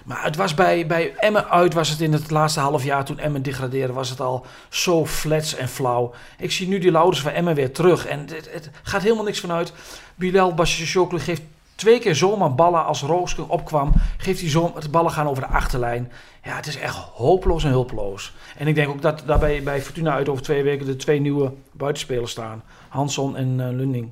Maar 0.05 0.25
het 0.25 0.37
was 0.37 0.55
bij, 0.55 0.87
bij 0.87 1.15
Emmen 1.17 1.51
uit, 1.51 1.75
was 1.75 1.89
het 1.89 2.01
in 2.01 2.13
het 2.13 2.31
laatste 2.31 2.61
half 2.61 2.85
jaar 2.85 3.05
toen 3.05 3.19
Emmen 3.19 3.43
degradeerde, 3.43 3.93
was 3.93 4.11
het 4.11 4.21
al 4.21 4.47
zo 4.69 5.07
flats 5.07 5.55
en 5.55 5.69
flauw. 5.69 6.15
Ik 6.39 6.53
zie 6.53 6.69
nu 6.69 6.79
die 6.79 6.91
Laurensen 6.91 7.25
van 7.25 7.33
Emmen 7.33 7.55
weer 7.55 7.73
terug. 7.73 8.07
En 8.07 8.27
het, 8.53 8.71
gaat 8.83 9.03
helemaal 9.03 9.25
niks 9.25 9.41
vanuit. 9.41 9.73
Bilal 10.15 10.55
Bashishoglu 10.55 11.19
geeft 11.19 11.43
twee 11.81 11.99
keer 11.99 12.15
zomaar 12.15 12.55
ballen 12.55 12.85
als 12.85 13.03
Roosking 13.03 13.49
opkwam. 13.49 13.93
Geeft 14.17 14.41
hij 14.41 14.51
zo, 14.51 14.73
de 14.81 14.89
ballen 14.89 15.11
gaan 15.11 15.29
over 15.29 15.43
de 15.43 15.49
achterlijn. 15.49 16.13
Ja, 16.45 16.57
het 16.57 16.67
is 16.67 16.79
echt 16.79 16.97
hopeloos 16.97 17.65
en 17.65 17.71
hulpeloos. 17.71 18.33
En 18.57 18.67
ik 18.67 18.75
denk 18.75 18.89
ook 18.89 19.03
dat 19.03 19.23
daarbij 19.27 19.63
bij 19.63 19.83
Fortuna 19.83 20.13
uit 20.13 20.29
over 20.29 20.43
twee 20.43 20.63
weken 20.63 20.87
de 20.87 20.97
twee 20.97 21.21
nieuwe 21.21 21.53
buitenspelers 21.73 22.31
staan. 22.31 22.63
Hansson 22.89 23.37
en 23.37 23.61
eh, 23.61 23.67
Lunding. 23.71 24.11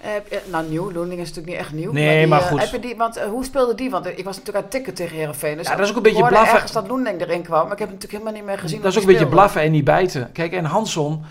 Eh, 0.00 0.10
nou, 0.50 0.68
nieuw. 0.68 0.92
Loening 0.92 1.20
is 1.20 1.28
natuurlijk 1.28 1.46
niet 1.46 1.56
echt 1.56 1.72
nieuw. 1.72 1.92
Nee, 1.92 2.18
die, 2.18 2.26
maar 2.26 2.40
eh, 2.40 2.46
goed. 2.46 2.60
Heb 2.60 2.70
je 2.70 2.78
die, 2.80 2.96
want 2.96 3.20
hoe 3.20 3.44
speelde 3.44 3.74
die? 3.74 3.90
Want 3.90 4.06
ik 4.06 4.24
was 4.24 4.36
natuurlijk 4.36 4.56
aan 4.56 4.62
het 4.62 4.70
tikken 4.70 4.94
tegen 4.94 5.16
Herenveen. 5.16 5.56
Dus 5.56 5.66
Ja, 5.66 5.74
dat 5.74 5.84
is 5.84 5.90
ook 5.90 5.96
een 5.96 6.02
beetje 6.02 6.26
blaffen. 6.26 6.54
ergens 6.54 6.72
dat 6.72 6.88
Loening 6.88 7.20
erin 7.20 7.42
kwam. 7.42 7.62
Maar 7.62 7.72
ik 7.72 7.78
heb 7.78 7.88
het 7.88 8.02
natuurlijk 8.02 8.12
helemaal 8.12 8.32
niet 8.32 8.44
meer 8.44 8.58
gezien. 8.58 8.80
dat 8.80 8.90
is 8.90 8.96
ook 8.96 9.02
een 9.02 9.12
beetje 9.12 9.28
blaffen 9.28 9.60
en 9.60 9.70
niet 9.70 9.84
bijten. 9.84 10.32
Kijk, 10.32 10.52
en 10.52 10.64
Hansson, 10.64 11.24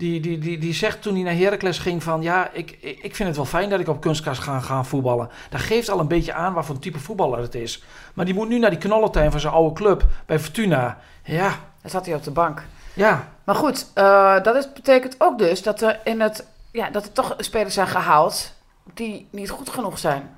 die, 0.00 0.20
die, 0.20 0.38
die, 0.38 0.58
die 0.58 0.74
zegt 0.74 1.02
toen 1.02 1.14
hij 1.14 1.22
naar 1.22 1.34
Heracles 1.34 1.78
ging 1.78 2.02
van... 2.02 2.22
Ja, 2.22 2.50
ik, 2.52 2.70
ik 2.80 3.16
vind 3.16 3.28
het 3.28 3.36
wel 3.36 3.46
fijn 3.46 3.70
dat 3.70 3.80
ik 3.80 3.88
op 3.88 4.00
kunstgras 4.00 4.38
ga 4.38 4.60
gaan 4.60 4.86
voetballen. 4.86 5.28
Dat 5.50 5.60
geeft 5.60 5.90
al 5.90 6.00
een 6.00 6.08
beetje 6.08 6.32
aan 6.32 6.52
wat 6.52 6.64
voor 6.64 6.74
een 6.74 6.80
type 6.80 6.98
voetballer 6.98 7.38
het 7.38 7.54
is. 7.54 7.82
Maar 8.14 8.24
die 8.24 8.34
moet 8.34 8.48
nu 8.48 8.58
naar 8.58 8.70
die 8.70 8.78
knollentuin 8.78 9.30
van 9.30 9.40
zijn 9.40 9.52
oude 9.52 9.74
club 9.74 10.04
bij 10.26 10.38
Fortuna. 10.38 10.98
Ja, 11.24 11.48
Dan 11.82 11.90
zat 11.90 12.06
hij 12.06 12.14
op 12.14 12.22
de 12.22 12.30
bank. 12.30 12.62
ja. 12.94 13.28
Maar 13.44 13.54
goed, 13.54 13.86
eh, 13.94 14.42
dat 14.42 14.56
is, 14.56 14.72
betekent 14.72 15.14
ook 15.18 15.38
dus 15.38 15.62
dat 15.62 15.82
er, 15.82 16.00
in 16.04 16.20
het, 16.20 16.46
ja, 16.70 16.90
dat 16.90 17.04
er 17.04 17.12
toch 17.12 17.34
spelers 17.38 17.74
zijn 17.74 17.86
gehaald 17.86 18.52
die 18.94 19.28
niet 19.30 19.50
goed 19.50 19.70
genoeg 19.70 19.98
zijn. 19.98 20.30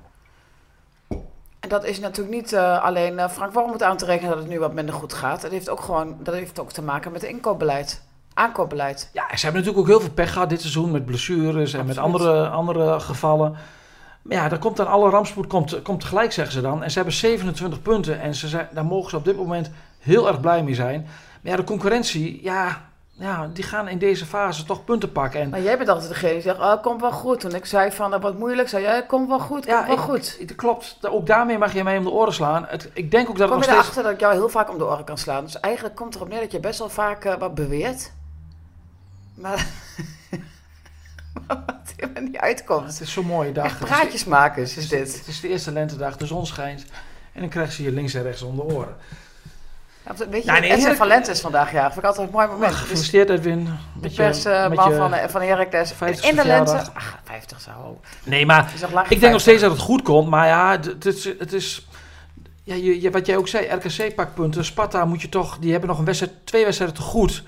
En 1.59 1.69
dat 1.69 1.83
is 1.83 1.99
natuurlijk 1.99 2.35
niet 2.35 2.53
eh, 2.53 2.83
alleen 2.83 3.19
eh, 3.19 3.29
Frank 3.29 3.53
Wormoed 3.53 3.83
aan 3.83 3.97
te 3.97 4.05
rekenen 4.05 4.29
dat 4.29 4.39
het 4.39 4.49
nu 4.49 4.59
wat 4.59 4.73
minder 4.73 4.95
goed 4.95 5.13
gaat. 5.13 5.41
Dat 5.41 5.51
heeft 5.51 5.69
ook 5.69 5.81
gewoon 5.81 6.17
dat 6.19 6.33
heeft 6.33 6.59
ook 6.59 6.71
te 6.71 6.81
maken 6.81 7.11
met 7.11 7.21
het 7.21 7.29
inkoopbeleid, 7.29 8.01
aankoopbeleid. 8.33 9.09
Ja, 9.13 9.23
ze 9.35 9.43
hebben 9.45 9.61
natuurlijk 9.61 9.77
ook 9.77 9.87
heel 9.87 9.99
veel 10.05 10.13
pech 10.13 10.33
gehad 10.33 10.49
dit 10.49 10.61
seizoen 10.61 10.91
met 10.91 11.05
blessures 11.05 11.73
en 11.73 11.85
met 11.85 11.97
andere, 11.97 12.47
andere 12.49 12.99
gevallen. 12.99 13.55
Maar 14.21 14.37
ja, 14.37 14.49
dan 14.49 14.59
komt 14.59 14.77
dan 14.77 14.87
alle 14.87 15.09
rampspoed 15.09 15.47
komt, 15.47 15.81
komt 15.81 15.99
tegelijk, 15.99 16.31
zeggen 16.31 16.53
ze 16.53 16.61
dan. 16.61 16.83
En 16.83 16.89
ze 16.89 16.95
hebben 16.95 17.13
27 17.15 17.81
punten 17.81 18.19
en 18.21 18.35
ze 18.35 18.47
zijn, 18.47 18.67
daar 18.71 18.85
mogen 18.85 19.09
ze 19.09 19.15
op 19.15 19.25
dit 19.25 19.37
moment 19.37 19.69
heel 19.99 20.27
erg 20.27 20.39
blij 20.39 20.63
mee 20.63 20.75
zijn. 20.75 21.01
Maar 21.41 21.51
ja, 21.51 21.57
de 21.57 21.63
concurrentie, 21.63 22.43
ja, 22.43 22.81
ja, 23.11 23.49
die 23.53 23.63
gaan 23.63 23.87
in 23.87 23.97
deze 23.97 24.25
fase 24.25 24.63
toch 24.63 24.83
punten 24.83 25.11
pakken. 25.11 25.41
En 25.41 25.49
Maar 25.49 25.61
jij 25.61 25.77
bent 25.77 25.89
altijd 25.89 26.09
degene 26.09 26.33
die 26.33 26.41
zegt, 26.41 26.59
oh, 26.59 26.81
komt 26.81 27.01
wel 27.01 27.11
goed. 27.11 27.39
Toen 27.39 27.55
ik 27.55 27.65
zei 27.65 27.91
van, 27.91 28.11
dat 28.11 28.21
wordt 28.21 28.37
moeilijk, 28.39 28.69
zei 28.69 28.83
jij, 28.83 29.05
komt 29.05 29.27
wel 29.27 29.39
goed, 29.39 29.49
komt 29.49 29.65
ja, 29.65 29.85
wel 29.85 29.95
ik- 29.95 30.01
goed. 30.01 30.35
ik- 30.39 30.55
klopt. 30.57 30.97
Ook 31.01 31.27
daarmee 31.27 31.57
mag 31.57 31.73
je 31.73 31.83
mij 31.83 31.97
om 31.97 32.03
de 32.03 32.09
oren 32.09 32.33
slaan. 32.33 32.65
Het, 32.67 32.89
ik 32.93 33.11
denk 33.11 33.29
ook 33.29 33.37
dat 33.37 33.49
Kom 33.49 33.57
het 33.59 33.67
nog 33.67 33.75
steeds... 33.75 33.95
erachter 33.95 34.03
dat 34.03 34.11
ik 34.11 34.19
jou 34.19 34.33
heel 34.33 34.49
vaak 34.49 34.69
om 34.71 34.77
de 34.77 34.85
oren 34.85 35.03
kan 35.05 35.17
slaan. 35.17 35.43
Dus 35.43 35.59
eigenlijk 35.59 35.95
komt 35.95 36.07
het 36.13 36.17
erop 36.21 36.33
neer 36.33 36.41
dat 36.41 36.51
je 36.51 36.59
best 36.59 36.79
wel 36.79 36.89
vaak 36.89 37.25
eh, 37.25 37.33
wat 37.39 37.55
beweert. 37.55 38.11
Maar 41.47 41.57
wat 41.65 41.93
helemaal 41.95 42.23
niet 42.23 42.37
uitkomt. 42.37 42.87
Het 42.87 42.99
is 43.01 43.11
zo'n 43.13 43.25
mooie 43.25 43.51
dag. 43.51 43.79
Het 43.79 43.87
praatjesmakers 43.87 44.77
is 44.77 44.83
Het 44.83 44.83
is, 44.83 44.89
dit. 45.11 45.17
het 45.19 45.27
is 45.27 45.39
de 45.39 45.47
eerste 45.47 45.71
lentedag, 45.71 46.17
de 46.17 46.25
zon 46.25 46.45
schijnt. 46.45 46.85
En 47.33 47.39
dan 47.41 47.49
krijg 47.49 47.77
je 47.77 47.83
je 47.83 47.91
links 47.91 48.13
en 48.13 48.23
rechts 48.23 48.41
om 48.41 48.55
de 48.55 48.61
oren. 48.61 48.95
Ja, 50.05 50.11
Weet 50.29 50.43
je, 50.43 50.51
Ja, 50.51 50.59
nee, 50.59 50.71
Edwin 50.71 50.95
van 50.95 51.07
Lent 51.07 51.27
is 51.27 51.39
vandaag 51.39 51.71
ja. 51.71 51.85
Vind 51.85 51.97
ik 51.97 52.03
altijd 52.03 52.27
een 52.27 52.33
mooi 52.33 52.47
moment. 52.47 52.71
Dus 52.71 52.79
Gefeliciteerd 52.79 53.29
Edwin. 53.29 53.69
de 54.01 54.09
persman 54.09 54.93
van, 54.93 55.13
eh, 55.13 55.29
van 55.29 55.41
Heracles. 55.41 55.93
50ste 55.93 56.27
In 56.27 56.35
de 56.35 56.45
lente. 56.45 56.83
Ach, 56.93 57.19
50 57.23 57.61
zo. 57.61 57.99
Nee, 58.23 58.45
maar 58.45 58.71
ik 59.09 59.19
denk 59.19 59.31
nog 59.31 59.41
steeds 59.41 59.59
50. 59.59 59.61
dat 59.61 59.71
het 59.71 59.79
goed 59.81 60.01
komt. 60.01 60.29
Maar 60.29 60.47
ja, 60.47 60.71
het 60.71 61.05
is... 61.05 61.23
Het 61.23 61.53
is 61.53 61.87
ja, 62.63 62.75
je, 62.75 63.01
je- 63.01 63.11
wat 63.11 63.25
jij 63.25 63.37
ook 63.37 63.47
zei, 63.47 63.65
RKC 63.67 64.15
pakt 64.15 64.33
punten. 64.33 64.65
Sparta 64.65 65.05
moet 65.05 65.21
je 65.21 65.29
toch... 65.29 65.57
Die 65.59 65.71
hebben 65.71 65.89
nog 65.89 65.99
een 65.99 66.05
wedstrijd, 66.05 66.33
twee 66.43 66.63
wedstrijden 66.63 66.95
te 66.97 67.01
goed. 67.03 67.43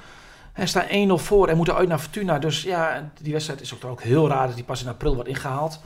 En 0.56 0.68
staan 0.68 1.10
1-0 1.20 1.22
voor 1.24 1.48
en 1.48 1.58
moeten 1.58 1.76
uit 1.76 1.88
naar 1.88 2.00
Fortuna. 2.00 2.40
Dus 2.40 2.62
ja, 2.64 3.10
die 3.22 3.34
wedstrijd 3.34 3.62
is 3.62 3.74
ook, 3.74 3.86
ook 3.86 4.02
heel 4.02 4.28
raar 4.28 4.46
dat 4.48 4.56
die 4.56 4.64
pas 4.64 4.82
in 4.84 4.88
april 4.90 5.14
wordt 5.16 5.30
ingehaald. 5.30 5.80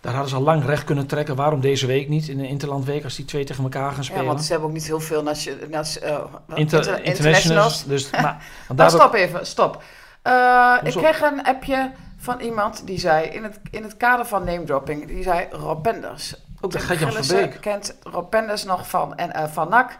Daar 0.00 0.12
hadden 0.12 0.30
ze 0.30 0.36
al 0.36 0.42
lang 0.42 0.64
recht 0.64 0.84
kunnen 0.84 1.06
trekken. 1.06 1.36
Waarom 1.36 1.60
deze 1.60 1.86
week 1.86 2.08
niet? 2.08 2.28
In 2.28 2.38
de 2.38 2.48
Interlandweek 2.48 3.04
als 3.04 3.16
die 3.16 3.24
twee 3.24 3.44
tegen 3.44 3.62
elkaar 3.62 3.92
gaan 3.92 4.04
spelen. 4.04 4.22
Ja, 4.22 4.28
want 4.28 4.44
ze 4.44 4.50
hebben 4.50 4.68
ook 4.68 4.74
niet 4.74 4.86
heel 4.86 5.00
veel 5.00 5.22
nation- 5.22 5.58
eh, 5.60 6.18
wat? 6.46 6.58
Inter- 6.58 6.78
Inter- 6.78 7.04
internationals. 7.04 7.84
Dus, 7.86 8.10
maar, 8.10 8.22
want 8.22 8.34
Maar 8.68 8.76
daardoor- 8.76 9.00
stop 9.00 9.14
even, 9.14 9.46
stop. 9.46 9.82
Eh, 10.22 10.74
ik 10.82 10.92
kreeg 10.92 11.20
een 11.20 11.42
appje 11.44 11.90
van 12.16 12.40
iemand 12.40 12.86
die 12.86 12.98
zei, 12.98 13.26
in 13.26 13.42
het, 13.42 13.60
in 13.70 13.82
het 13.82 13.96
kader 13.96 14.26
van 14.26 14.44
name 14.44 14.64
dropping, 14.64 15.06
die 15.06 15.22
zei 15.22 15.46
Rob 15.50 15.82
Penders. 15.82 16.34
ook 16.60 16.72
dat 16.72 16.82
gaat 16.82 16.96
Gillissen 16.96 17.24
Verbeek. 17.38 17.60
kent 17.60 17.96
Rob 18.02 18.30
Penders 18.30 18.64
nog 18.64 18.88
van, 18.88 19.16
en, 19.16 19.50
van 19.50 19.68
NAC. 19.68 19.96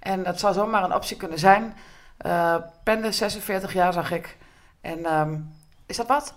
En 0.00 0.22
dat 0.22 0.40
zou 0.40 0.54
zomaar 0.54 0.84
een 0.84 0.94
optie 0.94 1.16
kunnen 1.16 1.38
zijn. 1.38 1.74
Eh 2.24 2.56
Penders, 2.82 3.16
46 3.16 3.72
jaar 3.72 3.92
zag 3.92 4.10
ik. 4.10 4.36
En 4.80 5.04
ehm, 5.04 5.36
is 5.86 5.96
dat 5.96 6.06
wat? 6.06 6.34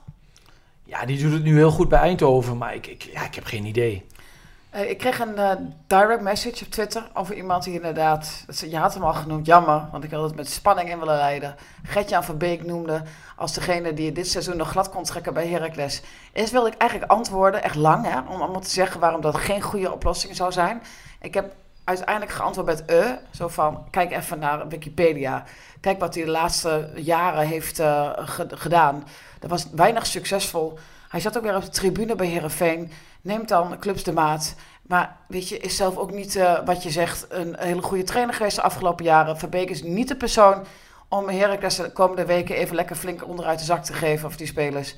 Ja, 0.84 1.06
die 1.06 1.24
doet 1.24 1.34
het 1.34 1.44
nu 1.44 1.56
heel 1.56 1.72
goed 1.72 1.89
bij 1.89 2.00
Eindhoven. 2.00 2.58
Maar 2.58 2.75
ik, 2.75 2.88
ik, 2.88 3.01
ja, 3.01 3.24
ik 3.25 3.36
heb 3.36 3.46
geen 3.46 3.65
idee. 3.65 4.06
Eh, 4.70 4.89
ik 4.89 4.98
kreeg 4.98 5.20
een 5.20 5.38
eh, 5.38 5.51
direct 5.88 6.22
message 6.22 6.65
op 6.65 6.72
Twitter 6.72 7.10
over 7.13 7.36
iemand 7.36 7.63
die 7.63 7.74
inderdaad, 7.74 8.46
je 8.70 8.77
had 8.77 8.94
hem 8.94 9.03
al 9.03 9.13
genoemd, 9.13 9.46
jammer, 9.46 9.88
want 9.91 10.03
ik 10.03 10.12
had 10.12 10.24
het 10.24 10.36
met 10.36 10.50
spanning 10.50 10.89
in 10.89 11.00
willen 11.00 11.15
leiden. 11.15 11.56
Gertjan 11.84 12.24
van 12.24 12.38
Beek 12.38 12.65
noemde 12.65 13.01
als 13.36 13.53
degene 13.53 13.94
die 13.94 14.12
dit 14.12 14.27
seizoen 14.27 14.58
nog 14.58 14.70
glad 14.70 14.89
kon 14.89 15.03
trekken 15.03 15.34
bij 15.34 15.48
Heracles. 15.48 16.01
Eerst 16.34 16.51
wilde 16.51 16.67
ik 16.67 16.77
eigenlijk 16.77 17.12
antwoorden, 17.12 17.63
echt 17.63 17.75
lang, 17.75 18.06
hè, 18.06 18.20
om 18.20 18.41
allemaal 18.41 18.62
te 18.62 18.70
zeggen 18.70 19.00
waarom 19.00 19.22
dat 19.22 19.36
geen 19.36 19.62
goede 19.62 19.91
oplossing 19.91 20.36
zou 20.36 20.51
zijn. 20.51 20.82
Ik 21.22 21.34
heb 21.34 21.53
uiteindelijk 21.88 22.32
geantwoord 22.36 22.67
met 22.67 22.86
eh, 22.86 23.12
zo 23.32 23.48
van, 23.48 23.88
kijk 23.91 24.12
even 24.12 24.39
naar 24.39 24.67
Wikipedia. 24.67 25.44
Kijk 25.82 26.00
wat 26.00 26.15
hij 26.15 26.24
de 26.25 26.32
laatste 26.32 26.91
jaren 26.96 27.48
heeft 27.48 27.79
eh, 27.79 28.12
ge- 28.15 28.48
gedaan. 28.50 29.03
Dat 29.39 29.50
was 29.50 29.67
weinig 29.72 30.06
succesvol. 30.06 30.79
Hij 31.10 31.20
zat 31.20 31.38
ook 31.38 31.44
weer 31.44 31.56
op 31.56 31.62
de 31.63 31.70
tribune 31.70 32.15
bij 32.15 32.27
Herenveen. 32.27 32.91
Neemt 33.22 33.48
dan 33.48 33.79
clubs 33.79 34.03
de 34.03 34.12
maat. 34.13 34.56
Maar 34.82 35.17
weet 35.27 35.50
je, 35.50 35.58
is 35.58 35.75
zelf 35.75 35.98
ook 35.98 36.12
niet 36.12 36.36
eh, 36.36 36.65
wat 36.65 36.84
je 36.84 36.89
zegt 36.89 37.25
een 37.29 37.56
hele 37.60 37.82
goede 37.82 38.03
trainer 38.03 38.36
geweest 38.36 38.56
de 38.56 38.62
afgelopen 38.62 39.06
jaren. 39.06 39.38
Verbeek 39.38 39.70
is 39.70 39.84
niet 39.84 40.08
de 40.08 40.15
persoon 40.15 40.65
om 41.10 41.29
Heracles 41.29 41.75
de 41.75 41.91
komende 41.91 42.25
weken 42.25 42.56
even 42.56 42.75
lekker 42.75 42.96
flink 42.96 43.27
onderuit 43.27 43.60
de 43.60 43.65
zak 43.65 43.84
te 43.84 43.94
geven 43.94 44.27
of 44.27 44.38
die 44.38 44.48
spelers. 44.48 44.96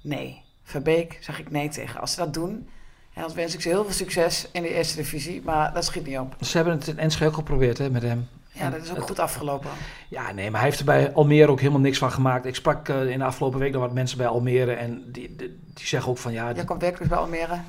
Nee, 0.00 0.42
Verbeek 0.64 1.18
zeg 1.20 1.38
ik 1.38 1.50
nee 1.50 1.68
tegen. 1.68 2.00
Als 2.00 2.10
ze 2.12 2.16
dat 2.16 2.34
doen, 2.34 2.68
en 3.14 3.22
dan 3.22 3.34
wens 3.34 3.54
ik 3.54 3.60
ze 3.60 3.68
heel 3.68 3.84
veel 3.84 3.92
succes 3.92 4.48
in 4.52 4.62
de 4.62 4.74
eerste 4.74 4.96
divisie. 4.96 5.42
Maar 5.44 5.72
dat 5.74 5.84
schiet 5.84 6.06
niet 6.06 6.18
op. 6.18 6.36
Ze 6.40 6.56
hebben 6.56 6.74
het 6.74 6.86
in 6.88 6.98
Enschede 6.98 7.30
ook 7.30 7.34
geprobeerd 7.36 7.78
hè, 7.78 7.90
met 7.90 8.02
hem. 8.02 8.28
Ja, 8.52 8.70
dat 8.70 8.82
is 8.82 8.90
ook 8.90 8.96
Het- 8.96 9.04
goed 9.04 9.18
afgelopen. 9.18 9.70
Ja, 10.08 10.32
nee, 10.32 10.50
maar 10.50 10.60
hij 10.60 10.68
heeft 10.68 10.80
er 10.80 10.86
bij 10.86 11.12
Almere 11.12 11.50
ook 11.50 11.58
helemaal 11.60 11.80
niks 11.80 11.98
van 11.98 12.12
gemaakt. 12.12 12.44
Ik 12.46 12.54
sprak 12.54 12.88
eh, 12.88 13.06
in 13.08 13.18
de 13.18 13.24
afgelopen 13.24 13.58
week 13.58 13.72
nog 13.72 13.80
wat 13.82 13.92
mensen 13.92 14.18
bij 14.18 14.26
Almere. 14.26 14.72
En 14.72 15.02
die, 15.12 15.36
die, 15.36 15.58
die 15.74 15.86
zeggen 15.86 16.10
ook 16.10 16.18
van 16.18 16.32
ja... 16.32 16.44
Jij 16.44 16.54
die- 16.54 16.64
komt 16.64 16.80
werkelijk 16.80 17.10
bij 17.10 17.18
Almere. 17.18 17.60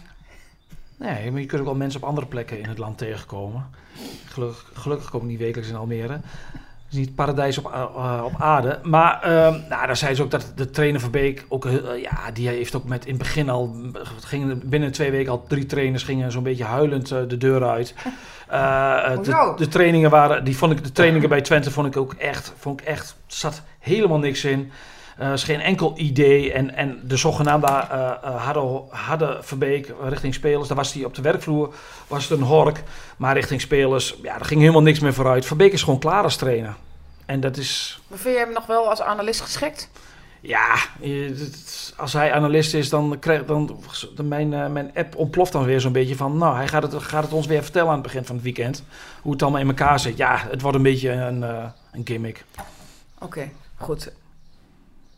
nee, 0.98 1.32
maar 1.32 1.40
je 1.42 1.46
kunt 1.48 1.60
ook 1.62 1.68
wel 1.68 1.76
mensen 1.76 2.02
op 2.02 2.08
andere 2.08 2.28
plekken 2.28 2.60
in 2.60 2.70
het 2.70 2.78
land 2.78 2.98
tegenkomen. 2.98 3.70
Gelukkig, 4.26 4.70
gelukkig 4.74 5.10
kom 5.10 5.22
ik 5.22 5.28
niet 5.28 5.40
wekelijks 5.40 5.70
in 5.70 5.76
Almere. 5.76 6.20
Is 6.94 7.00
niet 7.00 7.08
het 7.08 7.18
paradijs 7.18 7.58
op, 7.58 7.72
eh, 7.74 8.22
op 8.26 8.34
aarde. 8.38 8.80
Maar 8.84 9.22
ehm 9.22 9.60
nou, 9.70 9.86
daar 9.86 9.98
zei 9.98 10.16
ze 10.16 10.24
ook 10.24 10.32
dat 10.32 10.52
de 10.56 10.70
trainer 10.70 11.00
van 11.02 11.12
Beek 11.12 11.46
ook... 11.50 11.66
eh, 11.66 12.02
ja, 12.02 12.32
die 12.34 12.48
heeft 12.48 12.76
ook 12.76 12.84
met 12.84 13.06
in 13.06 13.14
het 13.14 13.22
begin 13.22 13.50
al... 13.50 13.76
Gingen, 14.24 14.70
binnen 14.70 14.92
twee 14.92 15.12
weken 15.12 15.32
al 15.32 15.46
drie 15.48 15.66
trainers 15.66 16.04
gingen 16.04 16.32
zo'n 16.32 16.44
beetje 16.44 16.64
huilend 16.64 17.12
eh, 17.12 17.20
de 17.28 17.38
deur 17.38 17.68
uit. 17.68 17.94
De, 18.54 19.54
de 19.58 19.68
trainingen 19.68 20.10
waren... 20.10 20.44
Die 20.44 20.58
vond 20.58 20.72
ik, 20.72 20.84
de 20.84 20.92
trainingen 20.92 21.30
bij 21.30 21.42
Twente 21.42 21.72
vond 21.72 21.88
ik 21.88 21.98
ook 21.98 22.14
echt... 22.14 22.54
Vond 22.58 22.82
ik 22.82 22.88
echt 22.88 23.16
zat 23.28 23.62
helemaal 23.80 24.20
niks 24.20 24.46
in. 24.46 24.72
Er 25.18 25.34
is 25.34 25.44
geen 25.44 25.62
enkel 25.62 25.94
idee. 25.96 26.54
En, 26.54 26.76
en 26.76 27.00
de 27.04 27.18
zogenaamde 27.18 27.68
eh 27.68 28.12
eh, 28.24 28.44
harde, 28.44 28.82
harde 28.90 29.38
Verbeek 29.42 29.94
richting 30.02 30.34
spelers, 30.34 30.68
daar 30.68 30.78
was 30.78 30.94
hij 30.94 31.06
op 31.06 31.16
de 31.16 31.22
werkvloer, 31.22 31.74
was 32.08 32.30
het 32.30 32.40
een 32.40 32.46
hork. 32.46 32.84
Maar 33.18 33.34
richting 33.34 33.62
spelers, 33.62 34.16
ja, 34.22 34.38
daar 34.38 34.46
ging 34.46 34.60
helemaal 34.60 34.82
niks 34.82 35.00
meer 35.00 35.14
vooruit. 35.14 35.46
Verbeek 35.46 35.74
is 35.74 35.84
gewoon 35.84 36.00
klaar 36.00 36.24
als 36.24 36.36
trainer. 36.36 36.76
En 37.26 37.40
dat 37.40 37.58
is, 37.58 38.02
Maar 38.08 38.20
vind 38.20 38.36
je 38.36 38.44
hem 38.44 38.54
nog 38.54 38.66
wel 38.66 38.90
als 38.90 39.02
analist 39.02 39.42
geschikt? 39.42 39.90
ja, 40.44 40.76
als 41.98 42.14
hij 42.14 42.34
analist 42.34 42.74
is, 42.74 42.90
dan 42.90 43.20
krijgt 43.20 43.48
dan, 43.48 43.80
mijn, 44.24 44.54
eh, 44.54 44.68
mijn 44.68 44.92
app 44.96 45.16
ontploft 45.16 45.52
dan 45.52 45.64
weer 45.64 45.82
zo'n 45.82 45.92
beetje 45.92 46.16
van, 46.16 46.38
nou, 46.38 46.56
hij 46.56 46.68
gaat 46.68 46.84
het, 46.84 47.04
gaat 47.04 47.24
het 47.24 47.34
ons 47.34 47.46
weer 47.46 47.64
vertellen 47.64 47.88
aan 47.88 47.94
het 47.94 48.04
begin 48.04 48.26
van 48.26 48.36
het 48.36 48.44
weekend. 48.44 48.84
Hoe 49.22 49.32
het 49.32 49.42
allemaal 49.42 49.62
in 49.62 49.68
elkaar 49.68 50.00
zit. 50.00 50.18
Ja, 50.18 50.38
het 50.50 50.62
wordt 50.62 50.78
een 50.78 50.84
beetje 50.84 51.12
een, 51.12 51.44
eh, 51.44 51.66
een 51.92 52.02
gimmick. 52.06 52.46
Oké, 53.20 53.50
goed. 53.76 54.12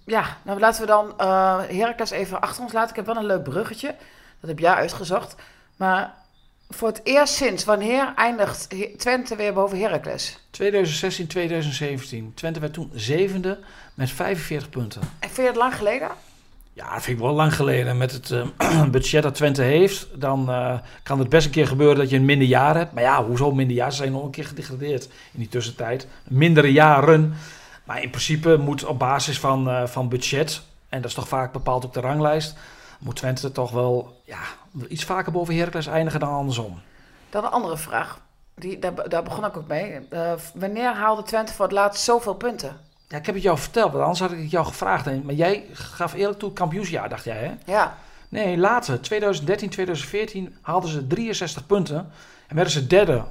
Ja, 0.06 0.38
nou 0.44 0.60
laten 0.60 0.82
we 0.82 0.88
dan 0.88 1.14
eh 1.18 1.60
Heracles 1.68 2.10
even 2.10 2.42
achter 2.42 2.64
ons 2.64 2.74
laten. 2.74 2.90
Ik 2.90 2.96
heb 2.96 3.06
wel 3.06 3.16
een 3.16 3.26
leuk 3.26 3.44
bruggetje. 3.44 3.96
Dat 4.40 4.50
heb 4.50 4.60
jij 4.60 4.74
uitgezocht. 4.74 5.36
Maar 5.76 6.14
voor 6.70 6.88
het 6.88 7.02
eerst 7.04 7.34
sinds 7.34 7.64
wanneer 7.64 8.14
eindigt 8.16 8.76
Twente 8.98 9.36
weer 9.36 9.54
boven 9.54 9.80
Heracles? 9.80 10.40
2016, 10.50 11.28
2017. 11.28 12.32
Twente 12.36 12.60
werd 12.60 12.74
toen 12.74 12.92
zevende 12.94 13.60
met 13.94 14.12
45 14.12 14.70
punten. 14.70 15.02
En 15.02 15.30
vind 15.30 15.36
je 15.36 15.44
het 15.44 15.56
lang 15.56 15.76
geleden? 15.76 16.10
Ja, 16.74 16.94
dat 16.94 17.04
vind 17.04 17.18
ik 17.18 17.24
wel 17.24 17.34
lang 17.34 17.56
geleden. 17.56 17.98
Met 17.98 18.12
het 18.12 18.32
eh, 18.32 18.84
budget 18.92 19.24
dat 19.24 19.36
Twente 19.36 19.62
heeft, 19.62 20.08
dan 20.14 20.50
eh, 20.50 20.80
kan 21.04 21.20
het 21.20 21.30
best 21.30 21.46
een 21.46 21.52
keer 21.52 21.68
gebeuren 21.68 21.98
dat 21.98 22.10
je 22.10 22.16
een 22.16 22.26
minder 22.26 22.48
jaar 22.48 22.76
hebt. 22.78 22.94
Maar 22.94 23.04
ja, 23.04 23.26
hoezo 23.26 23.52
minder 23.52 23.76
jaar? 23.76 23.92
Ze 23.92 23.98
zijn 23.98 24.12
nog 24.12 24.24
een 24.24 24.32
keer 24.32 24.46
gedegradeerd 24.46 25.04
in 25.06 25.40
die 25.40 25.48
tussentijd. 25.48 26.08
Mindere 26.28 26.72
jaren. 26.72 27.34
Maar 27.86 28.02
in 28.02 28.10
principe 28.10 28.58
moet 28.58 28.86
op 28.86 29.00
basis 29.00 29.40
van, 29.40 29.70
eh, 29.70 29.88
van 29.88 30.10
budget, 30.10 30.62
en 30.90 31.02
dat 31.02 31.10
is 31.10 31.16
toch 31.16 31.28
vaak 31.28 31.52
bepaald 31.52 31.84
op 31.86 31.94
de 31.94 32.00
ranglijst, 32.00 32.56
moet 33.00 33.16
Twente 33.16 33.52
toch 33.52 33.72
wel 33.72 34.22
ja, 34.24 34.40
iets 34.88 35.04
vaker 35.04 35.32
boven 35.32 35.56
Heracles 35.56 35.88
eindigen 35.88 36.20
dan 36.20 36.30
andersom. 36.30 36.82
Dan 37.30 37.44
een 37.44 37.52
andere 37.52 37.78
vraag. 37.78 38.20
Die, 38.56 38.80
daar, 38.80 39.10
daar 39.10 39.24
begon 39.24 39.46
ik 39.46 39.58
ook 39.58 39.68
mee. 39.68 40.08
Eh, 40.10 40.34
wanneer 40.54 40.94
haalde 40.94 41.24
Twente 41.24 41.54
voor 41.54 41.66
het 41.66 41.74
laatst 41.74 42.04
zoveel 42.04 42.36
punten? 42.36 42.78
Ja, 43.08 43.18
ik 43.18 43.26
heb 43.26 43.36
het 43.36 43.44
jou 43.44 43.58
verteld, 43.58 43.92
want 43.92 44.04
anders 44.04 44.20
had 44.20 44.32
ik 44.32 44.40
het 44.40 44.52
jou 44.52 44.66
gevraagd. 44.66 45.24
Maar 45.24 45.34
jij 45.34 45.66
gaf 45.74 46.14
eerlijk 46.14 46.40
toe 46.40 46.54
kampioensjaar, 46.54 47.10
dacht 47.10 47.24
jij 47.24 47.38
hè? 47.38 47.74
Ja, 47.74 47.98
Nee, 48.30 48.58
later, 48.58 49.02
2013, 49.02 49.70
2014 49.70 50.56
haalden 50.62 50.90
ze 50.90 51.08
63 51.08 51.66
punten 51.66 52.12
en 52.48 52.56
werden 52.56 52.74
ze 52.74 52.88
derde 52.88 53.24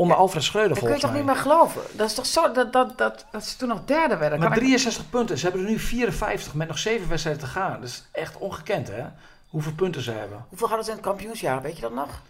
onder 0.00 0.16
Ja, 0.16 0.22
Alfred 0.22 0.42
Schreuder 0.42 0.74
dat 0.74 0.78
kun 0.84 0.88
je 0.94 1.00
volgens 1.00 1.24
toch 1.24 1.26
mij. 1.26 1.34
niet 1.34 1.44
meer 1.46 1.54
geloven? 1.72 1.96
Dat 1.98 2.08
is 2.08 2.14
toch 2.14 2.26
zo 2.26 2.52
dat, 2.52 2.72
dat, 2.72 2.98
dat, 2.98 3.24
dat 3.30 3.44
ze 3.44 3.56
toen 3.56 3.68
nog 3.68 3.84
derde 3.84 4.16
werden? 4.16 4.38
Maar 4.38 4.48
Kan 4.48 4.56
ik- 4.56 4.62
63 4.64 5.10
punten, 5.10 5.38
ze 5.38 5.44
hebben 5.46 5.64
er 5.64 5.70
nu 5.70 5.78
54 5.78 6.54
met 6.54 6.68
nog 6.68 6.78
7 6.78 7.08
wedstrijden 7.08 7.42
te 7.42 7.48
gaan. 7.48 7.80
Dat 7.80 7.88
is 7.88 8.04
echt 8.12 8.36
ongekend 8.38 8.88
hè, 8.88 9.04
hoeveel 9.48 9.72
punten 9.72 10.02
ze 10.02 10.10
hebben. 10.10 10.44
Hoeveel 10.48 10.66
hadden 10.66 10.84
ze 10.84 10.90
in 10.90 10.96
het 10.96 11.06
kampioensjaar? 11.06 11.62
Weet 11.62 11.74
je 11.74 11.80
dat 11.80 11.94
nog? 11.94 12.20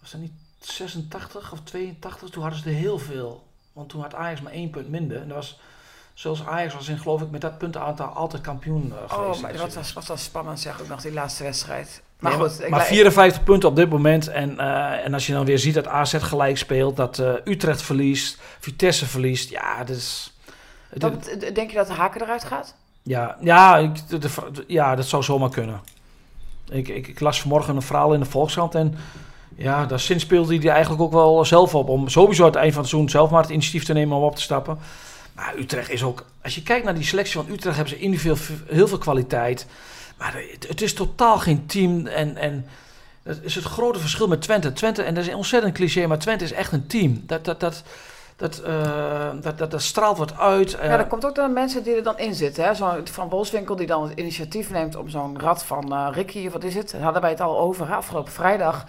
Was 0.00 0.10
dat 0.10 0.20
niet 0.20 0.32
86 0.60 1.52
of 1.52 1.60
82? 1.64 2.30
Toen 2.30 2.42
hadden 2.42 2.60
ze 2.60 2.68
er 2.68 2.74
heel 2.74 2.98
veel. 2.98 3.44
Want 3.72 3.88
toen 3.88 4.00
had 4.00 4.14
Ajax 4.14 4.40
maar 4.40 4.52
één 4.52 4.70
punt 4.70 4.88
minder. 4.88 5.20
En 5.20 5.28
dat 5.28 5.36
was, 5.36 5.60
zoals 6.14 6.44
Ajax 6.46 6.74
was 6.74 6.88
in 6.88 6.98
geloof 6.98 7.22
ik 7.22 7.30
met 7.30 7.40
dat 7.40 7.58
puntenaantal 7.58 8.06
altijd 8.08 8.42
kampioen 8.42 8.92
eh, 8.92 9.10
geweest. 9.14 9.36
Oh, 9.36 9.42
maar 9.42 9.56
dat 9.56 9.74
was, 9.74 9.92
was 9.92 10.06
dat 10.06 10.20
spannend 10.20 10.60
zeg 10.60 10.80
ook 10.80 10.88
nog, 10.88 11.00
die 11.02 11.12
laatste 11.12 11.42
wedstrijd. 11.42 12.02
Maar 12.18 12.36
Nee, 12.38 12.48
goed, 12.48 12.62
ik 12.62 12.68
maar 12.68 12.78
la- 12.78 12.84
54 12.84 13.42
punten 13.42 13.68
op 13.68 13.76
dit 13.76 13.90
moment. 13.90 14.28
En, 14.28 14.58
eh, 14.58 15.04
en 15.04 15.14
als 15.14 15.26
je 15.26 15.32
dan 15.32 15.44
weer 15.44 15.58
ziet 15.58 15.74
dat 15.74 15.86
AZ 15.86 16.14
gelijk 16.18 16.58
speelt, 16.58 16.96
dat 16.96 17.18
eh, 17.18 17.32
Utrecht 17.44 17.82
verliest, 17.82 18.38
Vitesse 18.60 19.06
verliest. 19.06 19.50
Ja, 19.50 19.84
dat 19.84 19.96
is. 19.96 20.32
het- 20.88 21.02
Wat 21.02 21.24
bet- 21.38 21.54
denk 21.54 21.70
je 21.70 21.76
dat 21.76 21.86
de 21.86 21.92
haken 21.92 22.22
eruit 22.22 22.44
gaat? 22.44 22.74
ja, 23.02 23.36
ja, 23.40 23.78
ik, 23.78 24.08
de, 24.08 24.18
de- 24.18 24.28
ja, 24.66 24.94
dat 24.96 25.06
zou 25.06 25.22
zomaar 25.22 25.50
kunnen. 25.50 25.80
Ik, 26.70 26.88
ik, 26.88 27.06
ik 27.08 27.20
las 27.20 27.40
vanmorgen 27.40 27.76
een 27.76 27.82
verhaal 27.82 28.12
in 28.14 28.20
de 28.20 28.26
Volkskrant 28.26 28.74
en 28.74 28.94
ja, 29.56 29.86
daar 29.86 30.00
sinds 30.00 30.24
speelde 30.24 30.54
hij 30.56 30.64
er 30.64 30.70
eigenlijk 30.72 31.02
ook 31.02 31.12
wel 31.12 31.44
zelf 31.44 31.74
op. 31.74 31.88
Om 31.88 32.08
sowieso 32.08 32.42
aan 32.42 32.48
het 32.50 32.58
eind 32.58 32.72
van 32.72 32.80
het 32.82 32.90
seizoen 32.90 33.10
zelf 33.10 33.30
maar 33.30 33.42
het 33.42 33.50
initiatief 33.50 33.84
te 33.84 33.92
nemen 33.92 34.16
om 34.16 34.22
op 34.22 34.36
te 34.36 34.42
stappen. 34.42 34.78
Maar 35.34 35.54
Utrecht 35.58 35.90
is 35.90 36.02
ook... 36.02 36.24
Als 36.42 36.54
je 36.54 36.62
kijkt 36.62 36.84
naar 36.84 36.94
die 36.94 37.04
selectie 37.04 37.34
van 37.40 37.46
Utrecht... 37.52 37.76
hebben 37.76 37.94
ze 37.94 38.00
individueel 38.00 38.36
heel 38.68 38.88
veel 38.88 38.98
kwaliteit. 38.98 39.66
Maar 40.18 40.42
het, 40.68 40.82
is 40.82 40.94
totaal 40.94 41.38
geen 41.38 41.66
team. 41.66 42.06
En, 42.06 42.36
en 42.36 42.66
dat 43.22 43.36
is 43.42 43.54
het 43.54 43.64
grote 43.64 43.98
verschil 43.98 44.28
met 44.28 44.42
Twente. 44.42 44.72
Twente, 44.72 45.02
en 45.02 45.14
dat 45.14 45.24
is 45.24 45.30
een 45.30 45.36
ontzettend 45.36 45.74
cliché... 45.74 46.06
maar 46.06 46.18
Twente 46.18 46.44
is 46.44 46.52
echt 46.52 46.72
een 46.72 46.86
team. 46.86 47.22
Dat, 47.26 47.44
dat, 47.44 47.60
dat, 47.60 47.82
dat, 48.36 48.58
eh, 48.58 49.30
dat, 49.40 49.58
dat, 49.58 49.70
dat 49.70 49.82
straalt 49.82 50.18
wat 50.18 50.38
uit. 50.38 50.74
eh. 50.74 50.88
Ja, 50.88 50.96
dat 50.96 51.06
komt 51.06 51.24
ook 51.26 51.34
door 51.34 51.46
de 51.46 51.52
mensen 51.52 51.82
die 51.82 51.94
er 51.94 52.02
dan 52.02 52.18
in 52.18 52.34
zitten. 52.34 52.64
Hè? 52.64 52.74
Zo 52.74 53.00
van 53.04 53.28
Wolfswinkel 53.28 53.76
die 53.76 53.86
dan 53.86 54.08
het 54.08 54.18
initiatief 54.18 54.70
neemt 54.70 54.96
om 54.96 55.08
zo'n 55.08 55.40
rad 55.40 55.64
van 55.64 55.92
eh, 55.92 56.08
Ricky, 56.12 56.50
wat 56.50 56.64
is 56.64 56.74
het? 56.74 56.90
Daar 56.90 57.00
hadden 57.00 57.22
wij 57.22 57.30
het 57.30 57.40
al 57.40 57.58
over 57.58 57.88
hè, 57.88 57.94
afgelopen 57.94 58.32
vrijdag. 58.32 58.84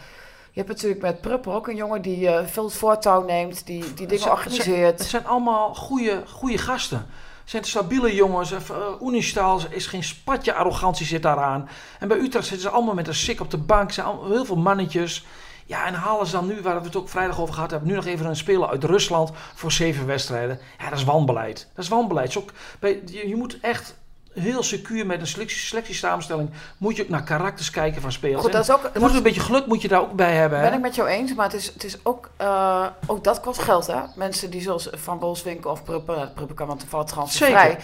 Je 0.51 0.63
hebt 0.63 0.67
natuurlijk 0.75 1.01
met 1.01 1.21
Prupper 1.21 1.53
ook 1.53 1.67
een 1.67 1.75
jongen 1.75 2.01
die 2.01 2.29
veel 2.45 2.69
voortouw 2.69 3.23
neemt, 3.25 3.65
die, 3.65 3.93
die 3.93 4.07
dingen 4.07 4.19
zijn- 4.19 4.31
organiseert. 4.33 4.99
Het 4.99 5.07
zijn 5.09 5.25
allemaal 5.25 5.75
goede, 5.75 6.23
goede 6.27 6.57
gasten. 6.57 7.05
Zijn 7.47 7.63
stabiele 7.63 8.15
jongens. 8.15 8.51
Uh, 8.51 8.59
Unistal 9.01 9.61
is 9.69 9.87
geen 9.87 10.03
spatje 10.03 10.53
arrogantie 10.53 11.05
zit 11.05 11.21
daaraan. 11.21 11.69
En 11.99 12.07
bij 12.07 12.17
Utrecht 12.17 12.47
zitten 12.47 12.69
ze 12.69 12.75
allemaal 12.75 12.93
met 12.93 13.07
een 13.07 13.15
sik 13.15 13.39
op 13.39 13.51
de 13.51 13.57
bank. 13.57 13.91
Zijn 13.91 14.05
allemaal 14.05 14.31
heel 14.31 14.45
veel 14.45 14.55
mannetjes. 14.55 15.25
Ja, 15.65 15.85
en 15.85 15.93
halen 15.93 16.25
ze 16.25 16.31
dan 16.31 16.47
nu, 16.47 16.61
waar 16.61 16.79
we 16.79 16.85
het 16.85 16.95
ook 16.95 17.09
vrijdag 17.09 17.39
over 17.39 17.53
gehad 17.53 17.71
hebben, 17.71 17.89
nu 17.89 17.95
nog 17.95 18.05
even 18.05 18.25
een 18.25 18.35
speler 18.35 18.69
uit 18.69 18.83
Rusland 18.83 19.31
voor 19.53 19.71
zeven 19.71 20.05
wedstrijden. 20.05 20.59
Ja, 20.77 20.89
dat 20.89 20.97
is 20.97 21.03
wanbeleid. 21.03 21.67
Dat 21.75 21.83
is 21.83 21.89
wanbeleid. 21.89 22.37
Ook 22.37 22.51
bij, 22.79 23.01
je 23.05 23.35
moet 23.35 23.59
echt 23.59 23.97
heel 24.39 24.63
secuur 24.63 25.05
met 25.05 25.19
een 25.19 25.27
selectie, 25.27 25.57
selectiesamenstelling, 25.57 26.49
moet 26.77 26.95
je 26.95 27.03
ook 27.03 27.09
naar 27.09 27.23
karakters 27.23 27.69
kijken 27.69 28.01
van 28.01 28.11
spelers. 28.11 28.41
Goed, 28.41 28.51
dat 28.51 28.63
is 28.63 28.71
ook, 28.71 28.89
er 28.93 29.01
moet 29.01 29.13
een 29.13 29.23
beetje 29.23 29.41
geluk 29.41 29.65
moet 29.65 29.81
je 29.81 29.87
daar 29.87 30.01
ook 30.01 30.13
bij 30.13 30.35
hebben. 30.35 30.59
ben 30.59 30.69
hè? 30.69 30.75
ik 30.75 30.81
met 30.81 30.95
jou 30.95 31.09
eens, 31.09 31.33
maar 31.33 31.45
het 31.45 31.55
is, 31.55 31.65
het 31.65 31.83
is 31.83 31.97
ook, 32.03 32.29
eh, 32.37 32.85
ook 33.05 33.23
dat 33.23 33.39
kost 33.39 33.59
geld, 33.59 33.87
hè? 33.87 33.99
Mensen 34.15 34.49
die 34.49 34.61
zoals 34.61 34.89
Van 34.91 35.19
Wolfswinkel 35.19 35.71
of 35.71 35.83
Prupper, 35.83 36.15
nou, 36.15 36.27
Prupper 36.27 36.55
kan 36.55 36.67
want 36.67 36.79
toevallig 36.79 37.07
transfervrij. 37.07 37.77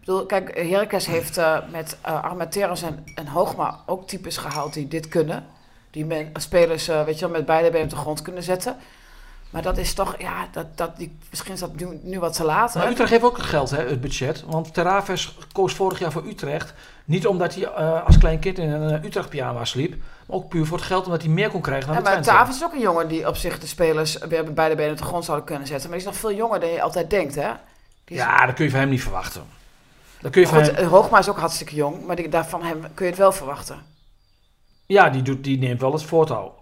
Ik 0.00 0.06
bedoel, 0.06 0.26
kijk, 0.26 0.56
Heracles 0.56 1.06
heeft 1.06 1.36
eh, 1.36 1.58
met 1.70 1.96
uh, 2.06 2.22
Armenteros 2.24 2.82
en, 2.82 3.04
en 3.14 3.26
Hoogma 3.26 3.80
ook 3.86 4.08
types 4.08 4.36
gehaald 4.36 4.72
die 4.72 4.88
dit 4.88 5.08
kunnen. 5.08 5.46
Die 5.90 6.06
men, 6.06 6.30
spelers, 6.32 6.88
eh, 6.88 7.04
weet 7.04 7.18
je 7.18 7.20
wel, 7.20 7.36
met 7.36 7.46
beide 7.46 7.70
benen 7.70 7.84
op 7.84 7.90
de 7.90 7.96
grond 7.96 8.22
kunnen 8.22 8.42
zetten. 8.42 8.76
Maar 9.50 9.62
dat 9.62 9.78
is 9.78 9.94
toch, 9.94 10.14
ja, 10.18 10.48
dat, 10.52 10.66
dat, 10.76 10.96
die, 10.96 11.18
misschien 11.30 11.52
is 11.52 11.60
dat 11.60 11.74
nu, 11.74 12.00
nu 12.02 12.18
wat 12.18 12.32
te 12.32 12.44
laat. 12.44 12.74
Maar? 12.74 12.90
Utrecht 12.90 13.10
heeft 13.10 13.22
ook 13.22 13.38
geld, 13.38 13.70
hè, 13.70 13.88
het 13.88 14.00
budget. 14.00 14.44
Want 14.46 14.74
Teraves 14.74 15.36
koos 15.52 15.74
vorig 15.74 15.98
jaar 15.98 16.12
voor 16.12 16.26
Utrecht. 16.26 16.74
Niet 17.04 17.26
omdat 17.26 17.54
hij 17.54 17.64
eh, 17.64 18.06
als 18.06 18.18
klein 18.18 18.38
kind 18.38 18.58
in 18.58 18.70
een 18.70 18.90
eh, 18.98 19.04
Utrecht-pyjama 19.04 19.64
sliep. 19.64 19.90
Maar 20.26 20.36
ook 20.36 20.48
puur 20.48 20.66
voor 20.66 20.76
het 20.76 20.86
geld, 20.86 21.04
omdat 21.06 21.22
hij 21.22 21.30
meer 21.30 21.50
kon 21.50 21.60
krijgen 21.60 21.86
dan 21.86 21.96
Ja, 21.96 22.02
de 22.02 22.08
maar 22.08 22.12
Twente. 22.22 22.38
Tavens 22.38 22.56
is 22.56 22.64
ook 22.64 22.72
een 22.72 22.80
jongen 22.80 23.08
die 23.08 23.26
op 23.28 23.36
zich 23.36 23.58
de 23.58 23.66
spelers 23.66 24.18
weer 24.18 24.44
met 24.44 24.54
beide 24.54 24.74
benen 24.74 24.92
op 24.92 24.98
de 24.98 25.04
grond 25.04 25.24
zouden 25.24 25.46
kunnen 25.46 25.66
zetten. 25.66 25.90
Maar 25.90 25.98
die 25.98 26.06
is 26.08 26.12
nog 26.12 26.20
veel 26.22 26.36
jonger 26.38 26.60
dan 26.60 26.68
je 26.68 26.82
altijd 26.82 27.10
denkt, 27.10 27.34
hè? 27.34 27.50
Die 28.04 28.16
is- 28.16 28.22
Ja, 28.22 28.46
dat 28.46 28.54
kun 28.54 28.64
je 28.64 28.70
van 28.70 28.80
hem 28.80 28.88
niet 28.88 29.02
verwachten. 29.02 29.42
Dat 30.20 30.30
kun 30.32 30.40
je 30.40 30.46
van 30.48 30.62
hem, 30.62 30.84
Hoogma 30.86 31.18
is 31.18 31.28
ook 31.28 31.38
hartstikke 31.38 31.74
jong, 31.74 32.06
maar 32.06 32.16
die, 32.16 32.28
daarvan 32.28 32.62
hem 32.62 32.80
kun 32.94 33.04
je 33.04 33.10
het 33.10 33.20
wel 33.20 33.32
verwachten. 33.32 33.82
ja, 34.86 35.10
die, 35.10 35.22
doet, 35.22 35.44
die 35.44 35.58
neemt 35.58 35.80
wel 35.80 35.92
het 35.92 36.02
voortouw. 36.02 36.54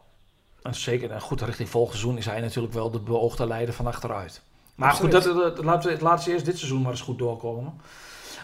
En 0.62 0.74
zeker, 0.74 1.10
en 1.10 1.20
goed, 1.20 1.40
richting 1.42 1.68
volgend 1.68 1.96
seizoen 1.98 2.18
is 2.18 2.26
hij 2.26 2.40
natuurlijk 2.40 2.74
wel 2.74 2.90
de 2.90 2.98
beoogde 3.00 3.46
leider 3.46 3.74
van 3.74 3.86
achteruit. 3.86 4.40
Maar 4.74 4.90
Absoluut. 4.90 5.14
goed, 5.14 5.24
dat, 5.24 5.34
dat, 5.42 5.56
dat, 5.56 5.64
laten 5.64 5.86
we 5.88 5.94
het 5.94 6.02
laatste 6.02 6.30
eerst 6.32 6.44
dit 6.44 6.58
seizoen 6.58 6.82
maar 6.82 6.90
eens 6.90 7.00
goed 7.00 7.18
doorkomen. 7.18 7.80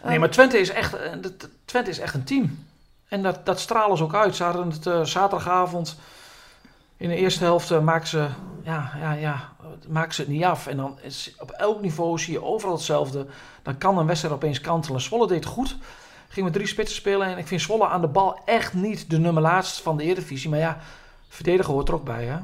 Nee, 0.05 0.15
Eh, 0.15 0.21
maar 0.21 0.31
Twente 0.31 0.59
is 0.59 0.71
echt, 0.71 0.95
eh, 0.95 1.13
dat- 1.21 1.49
Twente 1.65 1.91
is 1.91 1.99
echt 1.99 2.15
een 2.15 2.25
team. 2.25 2.65
En 3.09 3.23
dat, 3.23 3.47
dat 3.47 3.61
stralen 3.61 3.97
ze 3.97 4.03
ook 4.03 4.15
uit. 4.15 4.37
Ze 4.37 4.43
hadden 4.45 4.71
het 4.71 4.87
eh, 4.87 5.03
zaterdagavond 5.03 5.97
in 6.97 7.09
de 7.09 7.17
eerste 7.17 7.45
helft 7.45 7.71
eh, 7.71 7.81
maken 7.81 8.07
ze, 8.09 8.27
ja, 8.63 8.93
ja, 9.01 9.13
ja, 9.13 9.53
maken 9.89 10.15
ze 10.15 10.21
het 10.21 10.31
niet 10.31 10.45
af. 10.45 10.67
En 10.67 10.77
dan 10.77 10.99
is 11.03 11.35
op 11.39 11.51
elk 11.51 11.81
niveau 11.81 12.19
zie 12.19 12.33
je 12.33 12.43
overal 12.45 12.75
hetzelfde. 12.75 13.27
Dan 13.63 13.79
kan 13.79 13.99
een 13.99 14.07
wedstrijd 14.07 14.35
opeens 14.35 14.61
kantelen. 14.61 15.01
Zwolle 15.01 15.27
deed 15.27 15.45
goed. 15.45 15.77
Ging 16.29 16.45
met 16.45 16.55
drie 16.55 16.67
spitsen 16.67 16.97
spelen. 16.97 17.27
En 17.27 17.39
ik 17.39 17.47
vind 17.47 17.61
Zwolle 17.61 17.87
aan 17.87 18.01
de 18.01 18.07
bal 18.09 18.41
echt 18.45 18.75
niet 18.75 19.11
de 19.11 19.19
nummer 19.19 19.43
laatst 19.43 19.81
van 19.81 19.97
de 19.97 20.03
Eredivisie. 20.03 20.51
Maar 20.51 20.59
ja, 20.59 20.79
verdedigen 21.35 21.73
hoort 21.73 21.89
er 21.89 21.95
ook 21.95 22.05
bij, 22.05 22.25
hè. 22.25 22.39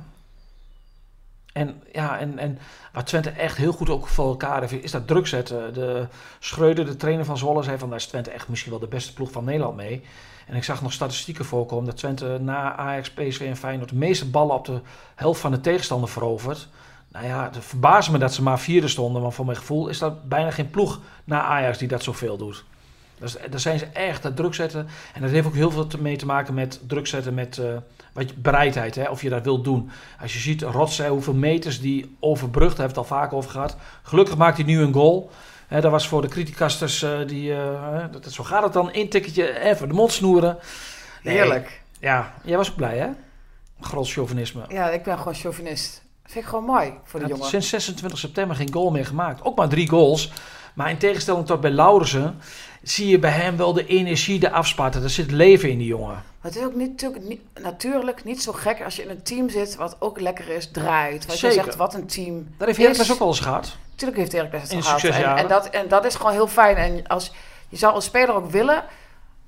En 1.52 1.82
ja, 1.92 2.18
en, 2.18 2.38
en 2.38 2.58
waar 2.92 3.04
Twente 3.04 3.30
echt 3.30 3.56
heel 3.56 3.72
goed 3.72 3.90
ook 3.90 4.08
voor 4.08 4.28
elkaar 4.28 4.60
heeft, 4.60 4.84
is 4.84 4.90
dat 4.90 5.06
druk 5.06 5.26
zetten. 5.26 5.74
De 5.74 6.06
Schreuder, 6.38 6.86
de 6.86 6.96
trainer 6.96 7.24
van 7.24 7.38
Zwolle, 7.38 7.62
zei 7.62 7.78
van 7.78 7.88
daar 7.88 7.98
is 7.98 8.06
Twente 8.06 8.30
echt 8.30 8.48
misschien 8.48 8.70
wel 8.70 8.80
de 8.80 8.86
beste 8.86 9.12
ploeg 9.12 9.30
van 9.30 9.44
Nederland 9.44 9.76
mee. 9.76 10.02
En 10.46 10.56
ik 10.56 10.64
zag 10.64 10.82
nog 10.82 10.92
statistieken 10.92 11.44
voorkomen 11.44 11.84
dat 11.84 11.96
Twente 11.96 12.38
na 12.40 12.76
Ajax, 12.76 13.10
PSV 13.10 13.40
en 13.40 13.56
Feyenoord 13.56 13.88
de 13.88 13.96
meeste 13.96 14.30
ballen 14.30 14.54
op 14.54 14.64
de 14.64 14.80
helft 15.14 15.40
van 15.40 15.50
de 15.50 15.60
tegenstander 15.60 16.08
verovert. 16.08 16.68
Nou 17.08 17.26
ja, 17.26 17.50
het 17.52 17.64
verbaast 17.64 18.10
me 18.10 18.18
dat 18.18 18.34
ze 18.34 18.42
maar 18.42 18.60
vierde 18.60 18.88
stonden, 18.88 19.22
want 19.22 19.34
voor 19.34 19.44
mijn 19.44 19.58
gevoel 19.58 19.88
is 19.88 19.98
dat 19.98 20.28
bijna 20.28 20.50
geen 20.50 20.70
ploeg 20.70 21.00
na 21.24 21.42
Ajax 21.42 21.78
die 21.78 21.88
dat 21.88 22.02
zoveel 22.02 22.36
doet. 22.36 22.64
Dus 23.20 23.36
daar 23.50 23.60
zijn 23.60 23.78
ze 23.78 23.86
echt 23.86 24.22
dat 24.22 24.36
druk 24.36 24.54
zetten. 24.54 24.88
En 25.14 25.20
dat 25.22 25.30
heeft 25.30 25.46
ook 25.46 25.54
heel 25.54 25.70
veel 25.70 25.86
te- 25.86 26.00
mee 26.00 26.16
te 26.16 26.26
maken 26.26 26.54
met 26.54 26.80
druk 26.86 27.06
zetten 27.06 27.34
met 27.34 27.58
eh, 27.58 27.66
wat 28.12 28.28
je, 28.28 28.34
bereidheid, 28.36 28.94
hè, 28.94 29.08
of 29.08 29.22
je 29.22 29.28
dat 29.28 29.44
wilt 29.44 29.64
doen. 29.64 29.90
Als 30.20 30.32
je 30.32 30.38
ziet, 30.38 30.62
Rotzij, 30.62 31.08
hoeveel 31.08 31.34
meters 31.34 31.80
die 31.80 32.16
overbrugt, 32.20 32.76
daar 32.76 32.86
hebben 32.86 32.96
we 32.96 33.00
het 33.02 33.10
al 33.12 33.18
vaak 33.18 33.32
over 33.32 33.50
gehad. 33.50 33.76
Gelukkig 34.02 34.36
maakt 34.36 34.56
hij 34.56 34.66
nu 34.66 34.80
een 34.80 34.92
goal. 34.92 35.30
Hè, 35.66 35.80
dat 35.80 35.90
was 35.90 36.08
voor 36.08 36.22
de 36.22 36.28
criticasters, 36.28 37.02
eh, 37.02 37.18
die, 37.26 37.54
eh, 37.54 38.04
dat, 38.10 38.32
zo 38.32 38.44
gaat 38.44 38.62
het 38.62 38.72
dan, 38.72 38.90
één 38.90 39.08
tikketje, 39.08 39.60
even 39.60 39.88
de 39.88 39.94
mond 39.94 40.12
snoeren. 40.12 40.58
Nee, 41.22 41.34
Heerlijk. 41.34 41.82
Ja, 42.00 42.32
jij 42.44 42.56
was 42.56 42.70
ook 42.70 42.76
blij 42.76 42.98
hè? 42.98 43.08
Groot 43.80 44.10
chauvinisme. 44.10 44.62
Ja, 44.68 44.90
ik 44.90 45.02
ben 45.02 45.18
gewoon 45.18 45.34
chauvinist. 45.34 46.02
Vind 46.30 46.44
ik 46.44 46.50
gewoon 46.50 46.64
mooi 46.64 46.92
voor 47.04 47.20
de 47.20 47.26
jongen. 47.26 47.46
sinds 47.46 47.68
26 47.68 48.18
september 48.18 48.56
geen 48.56 48.72
goal 48.72 48.90
meer 48.90 49.06
gemaakt. 49.06 49.44
Ook 49.44 49.56
maar 49.56 49.68
drie 49.68 49.88
goals. 49.88 50.32
Maar 50.74 50.90
in 50.90 50.98
tegenstelling 50.98 51.46
tot 51.46 51.60
bij 51.60 51.70
Laurensen 51.70 52.40
zie 52.82 53.08
je 53.08 53.18
bij 53.18 53.30
hem 53.30 53.56
wel 53.56 53.72
de 53.72 53.86
energie, 53.86 54.40
de 54.40 54.50
afspatten. 54.50 55.02
Er 55.02 55.10
zit 55.10 55.30
leven 55.30 55.70
in 55.70 55.78
die 55.78 55.86
jongen. 55.86 56.14
Maar 56.14 56.52
het 56.52 56.56
is 56.56 56.62
ook 56.62 56.74
niet, 56.74 56.88
natuurlijk, 56.88 57.24
niet, 57.24 57.40
natuurlijk 57.62 58.24
niet 58.24 58.42
zo 58.42 58.52
gek 58.52 58.82
als 58.84 58.96
je 58.96 59.02
in 59.02 59.10
een 59.10 59.22
team 59.22 59.48
zit 59.48 59.76
wat 59.76 59.96
ook 59.98 60.20
lekker 60.20 60.48
is, 60.48 60.70
draait. 60.70 61.26
Wat 61.26 61.40
je 61.40 61.52
zegt, 61.52 61.76
wat 61.76 61.94
een 61.94 62.06
team 62.06 62.54
Dat 62.58 62.66
heeft. 62.66 62.78
Heracles 62.78 63.12
ook 63.12 63.18
wel 63.18 63.28
eens 63.28 63.40
gehad. 63.40 63.76
Natuurlijk 63.90 64.18
heeft 64.18 64.32
Heracles 64.32 64.62
het 64.62 64.84
gehad. 64.84 65.02
En, 65.02 65.36
en, 65.36 65.48
dat, 65.48 65.66
en 65.70 65.88
dat 65.88 66.04
is 66.04 66.14
gewoon 66.14 66.32
heel 66.32 66.48
fijn. 66.48 66.76
En 66.76 67.06
als, 67.06 67.32
je 67.68 67.76
zou 67.76 67.94
als 67.94 68.04
speler 68.04 68.34
ook 68.34 68.50
willen 68.50 68.84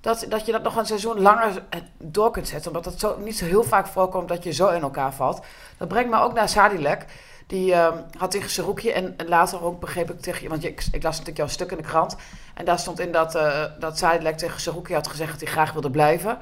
dat, 0.03 0.27
dat 0.29 0.47
je 0.47 0.53
dat 0.53 0.63
nog 0.63 0.77
een 0.77 0.87
seizoen 0.87 1.21
langer 1.21 1.63
eh, 1.71 1.81
door 1.99 2.31
kunt 2.31 2.49
zetten. 2.49 2.71
Omdat 2.71 2.85
het 2.85 3.01
zo, 3.01 3.19
niet 3.19 3.37
zo 3.37 3.45
heel 3.45 3.65
vaak 3.65 3.87
voorkomt 3.87 4.29
dat 4.29 4.45
je 4.45 4.53
zo 4.53 4.69
in 4.69 4.83
elkaar 4.83 5.15
valt. 5.15 5.45
Dat 5.77 5.89
brengt 5.89 6.11
me 6.11 6.21
ook 6.21 6.35
naar 6.35 6.49
Sadilek. 6.49 7.05
Die 7.47 7.73
ehm, 7.75 7.97
had 8.19 8.31
tegen 8.31 8.51
Seruki 8.51 8.91
en, 8.91 9.15
en 9.17 9.29
later 9.29 9.65
ook 9.65 9.81
begreep 9.81 10.11
ik 10.11 10.21
tegen 10.21 10.43
je... 10.43 10.49
Want 10.49 10.65
ik, 10.65 10.85
ik 10.93 11.03
las 11.03 11.13
natuurlijk 11.13 11.37
jouw 11.37 11.47
stuk 11.47 11.71
in 11.71 11.77
de 11.77 11.83
krant. 11.83 12.17
En 12.55 12.65
daar 12.65 12.79
stond 12.79 13.01
in 13.01 13.13
dat, 13.13 13.35
eh 13.35 13.65
dat 13.79 13.99
Sadilek 13.99 14.39
tegen 14.39 14.61
Seruki 14.61 14.95
had 14.95 15.09
gezegd 15.09 15.31
dat 15.31 15.41
hij 15.41 15.51
graag 15.51 15.73
wilde 15.73 15.91
blijven. 15.91 16.39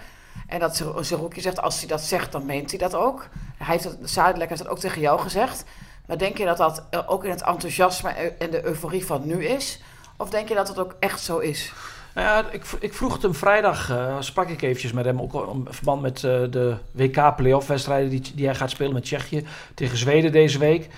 En 0.47 0.61
dat 0.61 0.77
Ser- 0.77 1.05
Seruki 1.05 1.41
zegt, 1.41 1.61
als 1.61 1.79
hij 1.79 1.89
dat 1.89 2.01
zegt, 2.01 2.33
dan 2.33 2.47
meent 2.47 2.71
hij 2.71 2.79
dat 2.79 2.95
ook. 2.95 3.29
Hij 3.57 3.67
heeft 3.67 3.85
het, 3.85 3.99
Sadilek 4.11 4.49
heeft 4.49 4.63
dat 4.63 4.71
ook 4.71 4.79
tegen 4.79 5.01
jou 5.01 5.21
gezegd. 5.21 5.65
Maar 6.07 6.19
denk 6.19 6.39
je 6.39 6.45
dat 6.45 6.57
dat 6.57 6.85
eh, 6.91 7.01
ook 7.07 7.25
in 7.25 7.31
het 7.31 7.43
enthousiasme 7.43 8.11
en 8.11 8.51
de 8.51 8.65
euforie 8.65 9.07
van 9.07 9.27
nu 9.27 9.45
is? 9.45 9.81
Of 10.17 10.31
denk 10.31 10.49
je 10.49 10.55
dat 10.55 10.69
het 10.69 10.79
ook 10.79 10.97
echt 11.01 11.21
zo 11.21 11.39
is? 11.39 11.73
Nou 12.15 12.27
ja, 12.27 12.51
ik, 12.51 12.65
ik 12.81 12.95
vroeg 12.95 13.13
het 13.13 13.23
hem 13.23 13.35
vrijdag, 13.35 13.91
eh, 13.91 14.17
sprak 14.21 14.49
ik 14.49 14.63
eventjes 14.63 14.93
met 14.93 15.05
hem, 15.05 15.21
ook 15.21 15.35
in 15.55 15.67
verband 15.71 16.03
met 16.03 16.17
eh, 16.17 16.41
de 16.51 16.77
WK-playoff 16.93 17.67
wedstrijden 17.67 18.11
die, 18.11 18.23
die 18.35 18.47
hij 18.47 18.55
gaat 18.55 18.71
spelen 18.71 18.93
met 18.93 19.03
Tsjechië 19.03 19.47
tegen 19.75 19.99
Zweden 19.99 20.33
deze 20.33 20.59
week. 20.59 20.89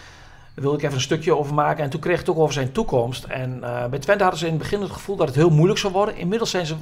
Daar 0.55 0.65
wilde 0.65 0.77
ik 0.77 0.83
even 0.83 0.95
een 0.95 1.01
stukje 1.01 1.37
over 1.37 1.55
maken 1.55 1.85
en 1.85 1.91
toen 1.91 2.01
kreeg 2.01 2.13
ik 2.13 2.21
het 2.21 2.31
ook 2.31 2.39
over 2.39 2.53
zijn 2.53 2.73
toekomst. 2.73 3.25
En 3.25 3.65
eh, 3.65 3.87
bij 3.87 3.99
Twente 3.99 4.23
hadden 4.23 4.41
ze 4.41 4.47
in 4.47 4.53
het 4.53 4.63
begin 4.63 4.81
het 4.81 4.91
gevoel 4.91 5.17
dat 5.17 5.27
het 5.27 5.37
heel 5.37 5.51
moeilijk 5.51 5.79
zou 5.79 5.93
worden. 5.93 6.17
Inmiddels 6.17 6.51
zijn 6.51 6.67
ze 6.67 6.75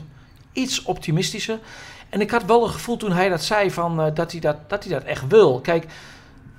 iets 0.53 0.83
optimistischer. 0.83 1.59
En 2.09 2.21
ik 2.21 2.31
had 2.31 2.45
wel 2.45 2.63
het 2.63 2.73
gevoel 2.73 2.97
toen 2.97 3.13
hij 3.13 3.29
dat 3.29 3.43
zei 3.43 3.71
van, 3.71 4.11
dat, 4.15 4.33
hij 4.33 4.41
dat, 4.41 4.57
dat 4.67 4.85
hij 4.85 4.93
dat 4.93 5.05
echt 5.05 5.27
wil. 5.29 5.61
Kijk, 5.61 5.87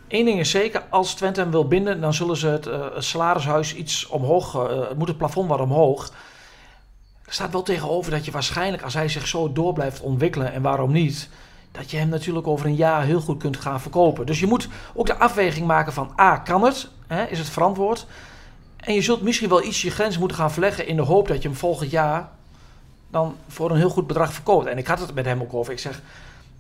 één 0.08 0.26
ding 0.26 0.40
is 0.40 0.50
zeker, 0.50 0.84
als 0.90 1.14
Twente 1.14 1.42
hem 1.42 1.52
wil 1.52 1.68
binden, 1.68 2.02
dan 2.02 2.14
zullen 2.14 2.38
ze 2.38 2.48
het, 2.48 2.70
salarishuis 2.98 3.76
iets 3.76 4.08
omhoog, 4.08 4.54
het 4.90 4.98
moet 4.98 5.08
het 5.08 5.18
plafond 5.18 5.50
wat 5.50 5.60
omhoog. 5.60 6.12
Staat 7.34 7.52
wel 7.52 7.64
tegenover 7.64 8.12
dat 8.12 8.26
je 8.26 8.32
waarschijnlijk, 8.32 8.84
als 8.84 8.94
hij 8.94 9.10
zich 9.10 9.28
zo 9.28 9.52
door 9.54 9.74
blijft 9.74 10.02
ontwikkelen, 10.02 10.54
en 10.54 10.62
waarom 10.62 10.92
niet, 10.92 11.30
dat 11.72 11.92
je 11.92 11.98
hem 11.98 12.10
natuurlijk 12.10 12.48
over 12.48 12.66
een 12.66 12.76
jaar 12.76 13.04
heel 13.04 13.22
goed 13.22 13.40
kunt 13.40 13.58
gaan 13.58 13.82
verkopen. 13.82 14.26
Dus 14.26 14.40
je 14.40 14.48
moet 14.48 14.68
ook 14.94 15.06
de 15.06 15.18
afweging 15.18 15.68
maken 15.68 15.94
van, 15.94 16.14
A, 16.20 16.38
kan 16.38 16.64
het? 16.64 16.90
Hè, 17.08 17.26
is 17.26 17.38
het 17.40 17.50
verantwoord? 17.50 18.06
En 18.78 18.94
je 18.94 19.02
zult 19.02 19.22
misschien 19.22 19.50
wel 19.50 19.64
iets 19.64 19.82
je 19.82 19.92
grens 19.92 20.18
moeten 20.18 20.38
gaan 20.38 20.52
verleggen 20.52 20.88
in 20.88 20.96
de 20.96 21.02
hoop 21.02 21.28
dat 21.28 21.42
je 21.42 21.48
hem 21.48 21.58
volgend 21.58 21.92
jaar 21.92 22.30
dan 23.10 23.36
voor 23.48 23.72
een 23.72 23.78
heel 23.78 23.90
goed 23.90 24.08
bedrag 24.08 24.34
verkoopt. 24.34 24.66
En 24.66 24.78
ik 24.78 24.88
had 24.88 25.00
het 25.00 25.14
met 25.14 25.26
hem 25.26 25.42
ook 25.42 25.54
over. 25.54 25.74
Ik 25.74 25.80
zeg, 25.80 26.02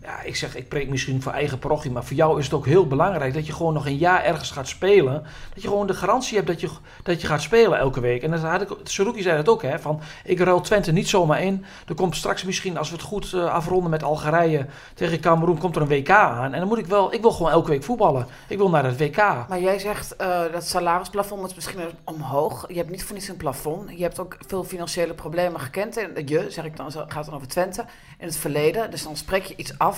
ja, 0.01 0.21
ik 0.21 0.35
zeg, 0.35 0.55
ik 0.55 0.67
preek 0.67 0.89
misschien 0.89 1.21
voor 1.21 1.31
eigen 1.31 1.59
parochie, 1.59 1.91
maar 1.91 2.03
voor 2.03 2.15
jou 2.15 2.39
is 2.39 2.45
het 2.45 2.53
ook 2.53 2.65
heel 2.65 2.87
belangrijk 2.87 3.33
dat 3.33 3.45
je 3.45 3.53
gewoon 3.53 3.73
nog 3.73 3.85
een 3.85 3.97
jaar 3.97 4.23
ergens 4.23 4.51
gaat 4.51 4.67
spelen. 4.67 5.23
Dat 5.53 5.61
je 5.61 5.67
gewoon 5.67 5.87
de 5.87 5.93
garantie 5.93 6.35
hebt 6.35 6.47
dat 6.47 6.61
je, 6.61 6.69
dat 7.03 7.21
je 7.21 7.27
gaat 7.27 7.41
spelen 7.41 7.79
elke 7.79 7.99
week. 7.99 8.23
En 8.23 8.31
dat 8.31 8.41
had 8.41 8.61
ik, 8.61 8.69
Saruki 8.83 9.21
zei 9.21 9.37
dat 9.37 9.49
ook, 9.49 9.61
hè, 9.61 9.79
van 9.79 10.01
ik 10.23 10.39
ruil 10.39 10.61
Twente 10.61 10.91
niet 10.91 11.09
zomaar 11.09 11.41
in. 11.41 11.65
Er 11.87 11.95
komt 11.95 12.15
straks 12.15 12.43
misschien, 12.43 12.77
als 12.77 12.89
we 12.89 12.95
het 12.95 13.05
goed 13.05 13.31
uh, 13.31 13.53
afronden 13.53 13.89
met 13.89 14.03
Algerije 14.03 14.65
tegen 14.93 15.19
Cameroen, 15.19 15.57
komt 15.57 15.75
er 15.75 15.81
een 15.81 15.87
WK 15.87 16.09
aan. 16.09 16.53
En 16.53 16.59
dan 16.59 16.67
moet 16.67 16.77
ik 16.77 16.85
wel, 16.85 17.13
ik 17.13 17.21
wil 17.21 17.31
gewoon 17.31 17.51
elke 17.51 17.69
week 17.69 17.83
voetballen. 17.83 18.27
Ik 18.47 18.57
wil 18.57 18.69
naar 18.69 18.85
het 18.85 18.97
WK. 18.97 19.17
Maar 19.17 19.61
jij 19.61 19.79
zegt 19.79 20.15
uh, 20.21 20.41
dat 20.51 20.67
salarisplafond 20.67 21.41
moet 21.41 21.55
misschien 21.55 21.79
omhoog. 22.03 22.65
Je 22.67 22.77
hebt 22.77 22.89
niet 22.89 23.03
voor 23.03 23.15
niets 23.15 23.27
een 23.27 23.37
plafond. 23.37 23.89
Je 23.89 24.03
hebt 24.03 24.19
ook 24.19 24.37
veel 24.47 24.63
financiële 24.63 25.13
problemen 25.13 25.59
gekend. 25.59 25.97
En 25.97 26.27
je, 26.27 26.45
zeg 26.49 26.65
ik 26.65 26.77
dan, 26.77 26.91
gaat 26.91 27.25
dan 27.25 27.33
over 27.33 27.47
Twente 27.47 27.85
in 28.17 28.27
het 28.27 28.37
verleden. 28.37 28.91
Dus 28.91 29.03
dan 29.03 29.17
spreek 29.17 29.43
je 29.45 29.55
iets 29.55 29.77
af, 29.77 29.90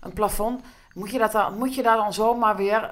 een 0.00 0.12
plafond. 0.12 0.62
Moet 0.94 1.10
je, 1.10 1.18
dat 1.18 1.32
dan, 1.32 1.58
moet 1.58 1.74
je 1.74 1.82
daar 1.82 1.96
dan 1.96 2.12
zomaar 2.12 2.56
weer, 2.56 2.90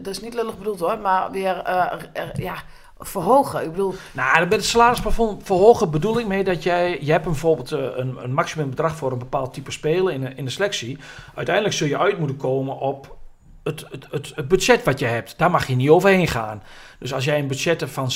dat 0.00 0.06
is 0.06 0.20
niet 0.20 0.34
lullig 0.34 0.58
bedoeld 0.58 0.80
hoor, 0.80 0.98
maar 0.98 1.30
weer 1.30 1.62
uh, 1.68 1.92
ja, 2.34 2.54
verhogen? 2.98 3.62
Ik 3.62 3.70
bedoel... 3.70 3.94
Nou, 4.12 4.40
met 4.40 4.52
het 4.52 4.64
salarisplafond 4.64 5.42
verhogen 5.46 5.90
bedoel 5.90 6.18
ik 6.18 6.26
mee 6.26 6.44
dat 6.44 6.62
jij, 6.62 6.98
je 7.00 7.12
hebt 7.12 7.24
bijvoorbeeld 7.24 7.72
uh, 7.72 7.80
een, 7.80 8.16
een 8.22 8.34
maximumbedrag 8.34 8.96
voor 8.96 9.12
een 9.12 9.18
bepaald 9.18 9.54
type 9.54 9.70
spelen 9.70 10.14
in, 10.14 10.36
in 10.36 10.44
de 10.44 10.50
selectie. 10.50 10.98
Uiteindelijk 11.34 11.74
zul 11.74 11.86
je 11.88 11.98
uit 11.98 12.18
moeten 12.18 12.36
komen 12.36 12.78
op 12.78 13.16
het, 13.62 13.84
het, 13.90 14.06
het, 14.10 14.32
het, 14.34 14.48
budget 14.48 14.84
wat 14.84 14.98
je 14.98 15.06
hebt, 15.06 15.34
daar 15.36 15.50
mag 15.50 15.66
je 15.66 15.74
niet 15.74 15.88
overheen 15.88 16.28
gaan. 16.28 16.62
Dus 16.98 17.14
als 17.14 17.24
jij 17.24 17.38
een 17.38 17.46
budget 17.46 17.80
hebt 17.80 17.92
van 17.92 18.10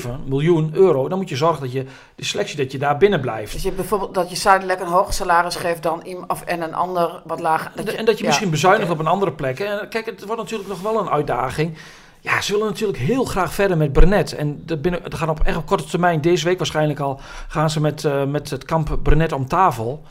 6,7 0.00 0.08
miljoen 0.26 0.70
euro, 0.74 1.08
dan 1.08 1.18
moet 1.18 1.28
je 1.28 1.36
zorgen 1.36 1.60
dat 1.60 1.72
je 1.72 1.84
de 2.14 2.24
selectie 2.24 2.56
dat 2.56 2.72
je 2.72 2.78
daar 2.78 2.96
binnen 2.96 3.20
blijft. 3.20 3.52
Dus 3.52 3.62
je 3.62 3.72
bijvoorbeeld 3.72 4.14
dat 4.14 4.30
je 4.30 4.36
Zuidelijk 4.36 4.80
een 4.80 4.86
hoger 4.86 5.12
salaris 5.12 5.56
geeft 5.56 5.82
dan 5.82 6.24
of, 6.26 6.42
en 6.42 6.62
een 6.62 6.74
ander 6.74 7.22
wat 7.24 7.40
lager. 7.40 7.72
Dat 7.74 7.88
en 7.88 8.04
dat 8.04 8.18
je 8.18 8.24
misschien 8.24 8.50
bezuinigt 8.50 8.90
op 8.90 8.98
een 8.98 9.06
andere 9.06 9.32
plek. 9.32 9.60
En 9.60 9.88
kijk, 9.88 10.06
het 10.06 10.24
wordt 10.24 10.42
natuurlijk 10.42 10.68
nog 10.68 10.80
wel 10.80 11.00
een 11.00 11.10
uitdaging. 11.10 11.76
Ja, 12.20 12.40
ze 12.40 12.52
willen 12.52 12.66
natuurlijk 12.66 12.98
heel 12.98 13.24
graag 13.24 13.54
verder 13.54 13.76
met 13.76 13.92
Brenet. 13.92 14.32
En 14.34 14.62
dat, 14.64 14.82
binnen, 14.82 15.00
gaan 15.08 15.30
op 15.30 15.40
echt 15.44 15.56
op 15.56 15.66
korte 15.66 15.84
termijn, 15.84 16.20
deze 16.20 16.44
week 16.44 16.58
waarschijnlijk 16.58 17.00
al, 17.00 17.20
gaan 17.48 17.70
ze 17.70 17.80
met, 17.80 18.04
uh, 18.04 18.24
met 18.24 18.50
het 18.50 18.64
kamp 18.64 18.98
Brenet 19.02 19.32
om 19.32 19.48
tafel 19.48 20.04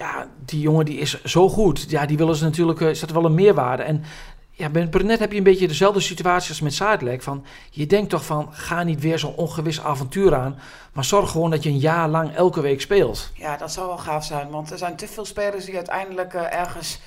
ja, 0.00 0.26
die 0.44 0.60
jongen 0.60 0.84
die 0.84 0.98
is 0.98 1.24
zo 1.24 1.48
goed. 1.48 1.90
Ja, 1.90 2.06
die 2.06 2.16
willen 2.16 2.36
ze 2.36 2.44
natuurlijk, 2.44 2.80
is 2.80 3.00
dat 3.00 3.10
wel 3.10 3.24
een 3.24 3.34
meerwaarde. 3.34 3.82
En 3.82 4.04
ja, 4.50 4.68
met 4.68 4.90
Brenet 4.90 5.18
heb 5.18 5.32
je 5.32 5.38
een 5.38 5.44
beetje 5.44 5.68
dezelfde 5.68 6.00
situatie 6.00 6.48
als 6.48 6.60
met 6.60 6.74
Zuidlek. 6.74 7.22
Van, 7.22 7.44
je 7.70 7.86
denkt 7.86 8.10
toch 8.10 8.24
van, 8.24 8.48
ga 8.52 8.82
niet 8.82 9.00
weer 9.00 9.18
zo'n 9.18 9.34
ongewis 9.34 9.82
avontuur 9.82 10.34
aan. 10.34 10.58
Maar 10.92 11.04
zorg 11.04 11.30
gewoon 11.30 11.50
dat 11.50 11.62
je 11.62 11.68
een 11.68 11.78
jaar 11.78 12.08
lang 12.08 12.34
elke 12.34 12.60
week 12.60 12.80
speelt. 12.80 13.30
Ja, 13.34 13.56
dat 13.56 13.72
zou 13.72 13.86
wel 13.86 13.98
gaaf 13.98 14.24
zijn. 14.24 14.50
Want 14.50 14.70
er 14.70 14.78
zijn 14.78 14.96
te 14.96 15.08
veel 15.08 15.24
spelers 15.24 15.64
die 15.64 15.76
uiteindelijk 15.76 16.34
uh, 16.34 16.54
ergens 16.54 17.00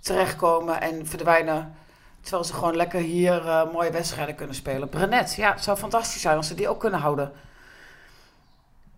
terechtkomen 0.00 0.80
en 0.80 1.06
verdwijnen. 1.06 1.74
Terwijl 2.20 2.44
ze 2.44 2.54
gewoon 2.54 2.76
lekker 2.76 3.00
hier 3.00 3.44
uh, 3.44 3.72
mooie 3.72 3.90
wedstrijden 3.90 4.34
kunnen 4.34 4.54
spelen. 4.54 4.88
Brenet, 4.88 5.34
ja, 5.34 5.52
het 5.52 5.62
zou 5.62 5.76
fantastisch 5.78 6.20
zijn 6.20 6.36
als 6.36 6.46
ze 6.46 6.54
die 6.54 6.68
ook 6.68 6.80
kunnen 6.80 7.00
houden. 7.00 7.32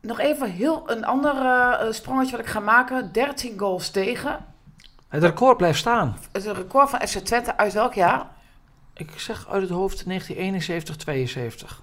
Nog 0.05 0.21
even 0.21 0.51
heel 0.51 0.83
een 0.87 1.05
ander 1.05 1.35
uh, 1.35 1.93
sprongetje 1.93 2.37
wat 2.37 2.47
ik 2.47 2.53
ga 2.53 2.61
maken. 2.61 3.13
13 3.13 3.59
goals 3.59 3.91
tegen. 3.91 4.45
Het 5.09 5.23
record 5.23 5.57
blijft 5.57 5.79
staan. 5.79 6.17
Het 6.33 6.47
record 6.47 6.91
van 6.91 7.01
FC 7.09 7.19
Twente 7.19 7.57
uit 7.57 7.73
welk 7.73 7.95
jaar? 7.95 8.27
Ik 8.95 9.11
zeg 9.17 9.49
uit 9.49 9.63
het 9.63 9.71
hoofd 9.71 10.07
1971, 10.07 10.97
72. 10.97 11.83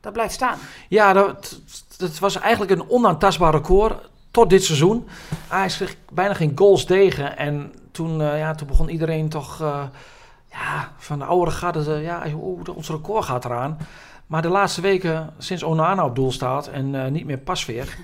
Dat 0.00 0.12
blijft 0.12 0.34
staan. 0.34 0.58
Ja, 0.88 1.12
dat, 1.12 1.60
dat 1.96 2.18
was 2.18 2.38
eigenlijk 2.38 2.70
een 2.70 2.90
onaantastbaar 2.90 3.52
record 3.52 4.08
tot 4.30 4.50
dit 4.50 4.64
seizoen. 4.64 5.08
Hij 5.48 5.66
kreeg 5.66 5.96
bijna 6.12 6.34
geen 6.34 6.52
goals 6.54 6.84
tegen. 6.84 7.36
En 7.36 7.74
toen, 7.92 8.20
uh, 8.20 8.38
ja, 8.38 8.54
toen 8.54 8.66
begon 8.66 8.88
iedereen 8.88 9.28
toch 9.28 9.60
uh, 9.60 9.82
ja, 10.56 10.92
van 10.96 11.18
de 11.18 11.24
oude 11.24 11.50
garde... 11.50 12.00
ja, 12.00 12.22
oh, 12.34 12.60
ons 12.74 12.88
record 12.88 13.24
gaat 13.24 13.44
eraan. 13.44 13.78
Maar 14.26 14.42
de 14.42 14.48
laatste 14.48 14.80
weken, 14.80 15.30
sinds 15.38 15.62
Onana 15.62 16.04
op 16.04 16.14
doel 16.14 16.32
staat 16.32 16.68
en 16.68 16.94
uh, 16.94 17.06
niet 17.06 17.24
meer 17.24 17.38
Pasveer... 17.38 17.96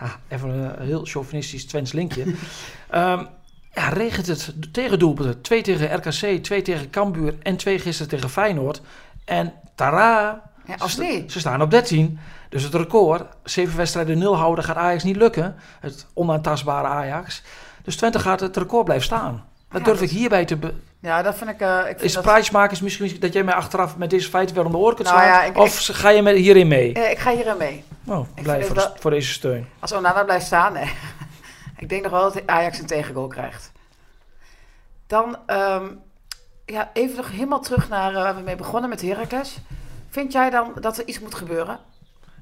Ja, 0.00 0.16
even 0.28 0.48
een 0.50 0.86
heel 0.86 1.04
chauvinistisch 1.04 1.66
Twents 1.66 1.92
linkje. 1.92 2.22
um, 2.22 2.36
ja, 3.74 3.88
regent 3.88 4.26
het 4.26 4.72
tegendoelpunten. 4.72 5.40
Twee 5.40 5.62
tegen 5.62 5.96
RKC, 5.96 6.42
twee 6.42 6.62
tegen 6.62 6.90
Cambuur 6.90 7.34
en 7.42 7.56
twee 7.56 7.78
gisteren 7.78 8.10
tegen 8.10 8.30
Feyenoord. 8.30 8.80
En 9.24 9.52
tara, 9.74 10.42
ja, 10.66 10.74
als 10.78 10.94
ze, 10.94 11.24
ze 11.28 11.38
staan 11.38 11.62
op 11.62 11.70
13. 11.70 12.18
Dus 12.48 12.62
het 12.62 12.74
record, 12.74 13.22
zeven 13.44 13.76
wedstrijden 13.76 14.18
nul 14.18 14.36
houden, 14.36 14.64
gaat 14.64 14.76
Ajax 14.76 15.02
niet 15.02 15.16
lukken. 15.16 15.54
Het 15.80 16.06
onaantastbare 16.14 16.88
Ajax. 16.88 17.42
Dus 17.82 17.96
Twente 17.96 18.18
gaat 18.18 18.40
het 18.40 18.56
record 18.56 18.84
blijven 18.84 19.06
staan. 19.06 19.44
Dat 19.68 19.80
ja, 19.80 19.86
durf 19.86 19.98
dat... 19.98 20.10
ik 20.10 20.16
hierbij 20.16 20.44
te... 20.44 20.58
Ja, 21.02 21.22
dat 21.22 21.34
vind 21.34 21.50
ik... 21.50 21.60
Uh, 21.60 21.78
ik 21.78 21.84
vind 21.84 22.02
is 22.02 22.12
dat... 22.12 22.80
misschien 22.82 23.20
dat 23.20 23.32
jij 23.32 23.44
mij 23.44 23.54
achteraf 23.54 23.96
met 23.96 24.10
deze 24.10 24.28
feiten 24.28 24.54
weer 24.54 24.64
om 24.64 24.72
de 24.72 24.78
oor 24.78 24.94
kunt 24.94 25.08
nou, 25.08 25.20
slaan? 25.20 25.28
Ja, 25.28 25.42
ik, 25.42 25.56
of 25.56 25.88
ik, 25.88 25.94
ga 25.94 26.08
je 26.08 26.22
met, 26.22 26.36
hierin 26.36 26.68
mee? 26.68 26.96
Uh, 26.96 27.10
ik 27.10 27.18
ga 27.18 27.30
hierin 27.30 27.56
mee. 27.56 27.84
Oh, 28.06 28.26
blij 28.42 28.64
voor, 28.64 28.74
dat, 28.74 28.92
voor, 28.98 29.10
deze 29.10 29.32
steun. 29.32 29.68
Als 29.78 29.92
Onana 29.92 30.24
blijft 30.24 30.46
staan, 30.46 30.72
nee. 30.72 30.92
ik 31.78 31.88
denk 31.88 32.02
nog 32.02 32.12
wel 32.12 32.32
dat 32.32 32.46
Ajax 32.46 32.78
een 32.78 32.86
tegengoal 32.86 33.26
krijgt. 33.26 33.72
Dan 35.06 35.36
um, 35.46 36.00
ja, 36.66 36.90
even 36.92 37.16
nog 37.16 37.30
helemaal 37.30 37.60
terug 37.60 37.88
naar 37.88 38.12
uh, 38.12 38.22
waar 38.22 38.36
we 38.36 38.42
mee 38.42 38.56
begonnen 38.56 38.90
met 38.90 39.02
Heracles. 39.02 39.58
Vind 40.10 40.32
jij 40.32 40.50
dan 40.50 40.72
dat 40.80 40.98
er 40.98 41.06
iets 41.06 41.20
moet 41.20 41.34
gebeuren? 41.34 41.78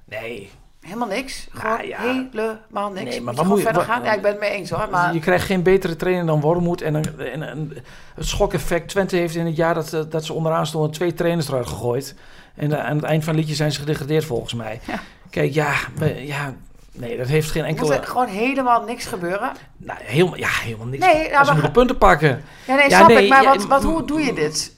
Nee. 0.04 0.50
Helemaal 0.80 1.08
niks? 1.08 1.48
Gewoon 1.50 1.76
nou, 1.76 1.88
ja. 1.88 2.00
helemaal 2.00 2.90
niks? 2.90 3.10
Nee, 3.10 3.20
maar 3.20 3.34
wat 3.34 3.46
moet 3.46 3.56
je... 3.56 3.64
verder 3.64 3.82
gaan? 3.82 4.02
Ja, 4.02 4.12
ik 4.12 4.22
ben 4.22 4.30
het 4.30 4.40
mee 4.40 4.50
eens 4.50 4.70
hoor. 4.70 4.88
Maar... 4.90 5.14
Je 5.14 5.20
krijgt 5.20 5.46
geen 5.46 5.62
betere 5.62 5.96
trainer 5.96 6.26
dan 6.26 6.40
Wormoed. 6.40 6.82
En, 6.82 6.94
een, 6.94 7.18
en, 7.18 7.42
en 7.42 7.72
het 8.14 8.26
schokeffect. 8.26 8.88
Twente 8.88 9.16
heeft 9.16 9.34
in 9.34 9.46
het 9.46 9.56
jaar 9.56 9.74
dat, 9.74 9.92
eh, 9.92 10.00
dat 10.08 10.24
ze 10.24 10.32
onderaan 10.32 10.66
stonden 10.66 10.90
twee 10.90 11.14
trainers 11.14 11.48
eruit 11.48 11.66
gegooid. 11.66 12.14
En 12.54 12.70
uh, 12.70 12.84
aan 12.84 12.96
het 12.96 13.04
eind 13.04 13.24
van 13.24 13.32
het 13.32 13.40
liedje 13.42 13.56
zijn 13.56 13.72
ze 13.72 13.80
gedegradeerd 13.80 14.24
volgens 14.24 14.54
mij. 14.54 14.80
Ja. 14.86 15.00
Kijk, 15.30 15.52
ja, 15.52 15.74
ja, 16.16 16.54
Nee, 16.92 17.16
dat 17.16 17.26
heeft 17.26 17.50
geen 17.50 17.64
enkele... 17.64 17.86
Moet 17.86 17.96
er 17.96 18.06
gewoon 18.06 18.26
helemaal 18.26 18.82
niks 18.82 19.06
gebeuren? 19.06 19.52
Nou, 19.76 19.98
helemaal, 20.02 20.36
ja, 20.36 20.48
helemaal 20.48 20.86
niks. 20.86 21.06
Nee, 21.06 21.28
ze 21.44 21.52
moeten 21.52 21.70
punten 21.70 21.98
pakken. 21.98 22.42
Ja, 22.66 22.74
nee, 22.74 22.90
snap 22.90 23.08
nee, 23.08 23.22
ik. 23.22 23.28
Maar 23.28 23.44
wat, 23.44 23.66
wat, 23.66 23.82
hoe 23.82 24.06
doe 24.06 24.20
je 24.20 24.32
dit? 24.32 24.74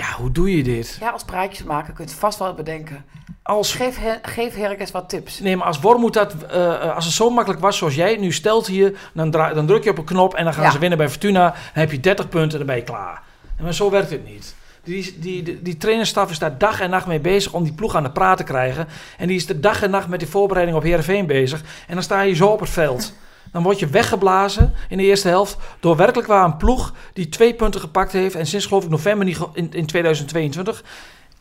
Ja, 0.00 0.12
hoe 0.16 0.32
doe 0.32 0.56
je 0.56 0.62
dit? 0.62 0.96
Ja, 1.00 1.10
als 1.10 1.24
praatjes 1.24 1.62
maken 1.62 1.94
kun 1.94 2.04
je 2.04 2.10
het 2.10 2.20
vast 2.20 2.38
wel 2.38 2.54
bedenken. 2.54 3.04
Als... 3.42 3.74
Geef, 3.74 3.98
her, 3.98 4.18
geef 4.22 4.54
Herkens 4.54 4.90
wat 4.90 5.08
tips. 5.08 5.40
Nee, 5.40 5.56
maar 5.56 5.66
als 5.66 5.80
Wormoed 5.80 6.12
dat... 6.12 6.34
Uh, 6.54 6.94
als 6.94 7.04
het 7.04 7.14
zo 7.14 7.30
makkelijk 7.30 7.62
was 7.62 7.76
zoals 7.76 7.94
jij 7.94 8.16
nu 8.16 8.32
stelt 8.32 8.66
hier... 8.66 8.98
Dan, 9.12 9.30
dan 9.30 9.66
druk 9.66 9.84
je 9.84 9.90
op 9.90 9.98
een 9.98 10.04
knop 10.04 10.34
en 10.34 10.44
dan 10.44 10.54
gaan 10.54 10.64
ja. 10.64 10.70
ze 10.70 10.78
winnen 10.78 10.98
bij 10.98 11.08
Fortuna. 11.08 11.44
Dan 11.50 11.56
heb 11.72 11.90
je 11.90 12.00
30 12.00 12.28
punten 12.28 12.50
en 12.50 12.58
dan 12.58 12.66
ben 12.66 12.76
je 12.76 12.82
klaar. 12.82 13.22
Maar 13.60 13.74
zo 13.74 13.90
werkt 13.90 14.10
het 14.10 14.24
niet. 14.24 14.54
Die, 14.84 15.18
die, 15.18 15.42
die, 15.42 15.62
die 15.62 15.76
trainerstaf 15.76 16.30
is 16.30 16.38
daar 16.38 16.58
dag 16.58 16.80
en 16.80 16.90
nacht 16.90 17.06
mee 17.06 17.20
bezig 17.20 17.52
om 17.52 17.62
die 17.62 17.72
ploeg 17.72 17.94
aan 17.94 18.02
de 18.02 18.10
praat 18.10 18.36
te 18.36 18.44
krijgen. 18.44 18.88
En 19.18 19.26
die 19.26 19.36
is 19.36 19.46
de 19.46 19.60
dag 19.60 19.82
en 19.82 19.90
nacht 19.90 20.08
met 20.08 20.20
die 20.20 20.28
voorbereiding 20.28 20.78
op 20.78 20.84
Heerenveen 20.84 21.26
bezig. 21.26 21.62
En 21.86 21.94
dan 21.94 22.02
sta 22.02 22.20
je 22.20 22.34
zo 22.34 22.46
op 22.46 22.60
het 22.60 22.70
veld. 22.70 23.12
Dan 23.52 23.62
word 23.62 23.78
je 23.78 23.86
weggeblazen 23.86 24.74
in 24.88 24.96
de 24.96 25.04
eerste 25.04 25.28
helft 25.28 25.56
door 25.80 25.96
werkelijk 25.96 26.28
waar 26.28 26.44
een 26.44 26.56
ploeg 26.56 26.94
die 27.12 27.28
twee 27.28 27.54
punten 27.54 27.80
gepakt 27.80 28.12
heeft. 28.12 28.34
En 28.34 28.46
sinds 28.46 28.66
geloof 28.66 28.84
ik 28.84 28.90
november 28.90 29.50
in, 29.52 29.72
in 29.72 29.86
2022 29.86 30.82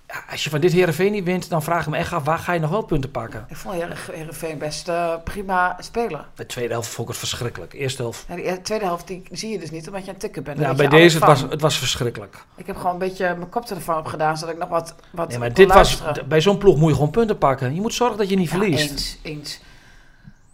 ja, 0.09 0.23
als 0.31 0.43
je 0.43 0.49
van 0.49 0.59
dit 0.59 0.71
Herenveen 0.71 1.11
niet 1.11 1.23
wint, 1.23 1.49
dan 1.49 1.63
vraag 1.63 1.81
ik 1.81 1.89
me 1.89 1.97
echt 1.97 2.13
af, 2.13 2.23
waar 2.23 2.39
ga 2.39 2.53
je 2.53 2.59
nog 2.59 2.69
wel 2.69 2.81
punten 2.81 3.11
pakken? 3.11 3.45
Ik 3.49 3.55
vond 3.55 3.75
Herenveen 4.11 4.57
best 4.57 4.87
uh, 4.87 5.13
prima 5.23 5.77
spelen. 5.79 6.25
De 6.35 6.45
tweede 6.45 6.73
helft 6.73 6.87
vond 6.87 7.07
ik 7.07 7.13
het 7.13 7.17
verschrikkelijk. 7.27 7.73
Eerste 7.73 8.01
helft. 8.01 8.25
Ja, 8.27 8.35
de 8.35 8.61
tweede 8.61 8.85
helft 8.85 9.07
die 9.07 9.23
zie 9.31 9.49
je 9.49 9.59
dus 9.59 9.71
niet, 9.71 9.87
omdat 9.87 10.05
je 10.05 10.11
een 10.11 10.17
tikken 10.17 10.43
bent. 10.43 10.59
Ja, 10.59 10.73
bij 10.73 10.87
deze 10.87 11.17
het 11.17 11.25
was 11.25 11.41
het 11.41 11.61
was 11.61 11.77
verschrikkelijk. 11.77 12.37
Ik 12.55 12.67
heb 12.67 12.75
gewoon 12.75 12.91
een 12.91 12.97
beetje 12.97 13.35
mijn 13.35 13.49
koptelefoon 13.49 13.97
op 13.97 14.05
gedaan, 14.05 14.37
zodat 14.37 14.53
ik 14.53 14.59
nog 14.59 14.69
wat, 14.69 14.95
wat 15.11 15.29
nee, 15.29 15.37
maar 15.37 15.53
dit 15.53 15.73
was, 15.73 16.01
bij 16.27 16.41
zo'n 16.41 16.57
ploeg 16.57 16.77
moet 16.77 16.89
je 16.89 16.95
gewoon 16.95 17.11
punten 17.11 17.37
pakken. 17.37 17.75
Je 17.75 17.81
moet 17.81 17.93
zorgen 17.93 18.17
dat 18.17 18.29
je 18.29 18.35
niet 18.35 18.49
ja, 18.49 18.57
verliest. 18.57 18.91
Eens, 18.91 19.17
eens. 19.21 19.59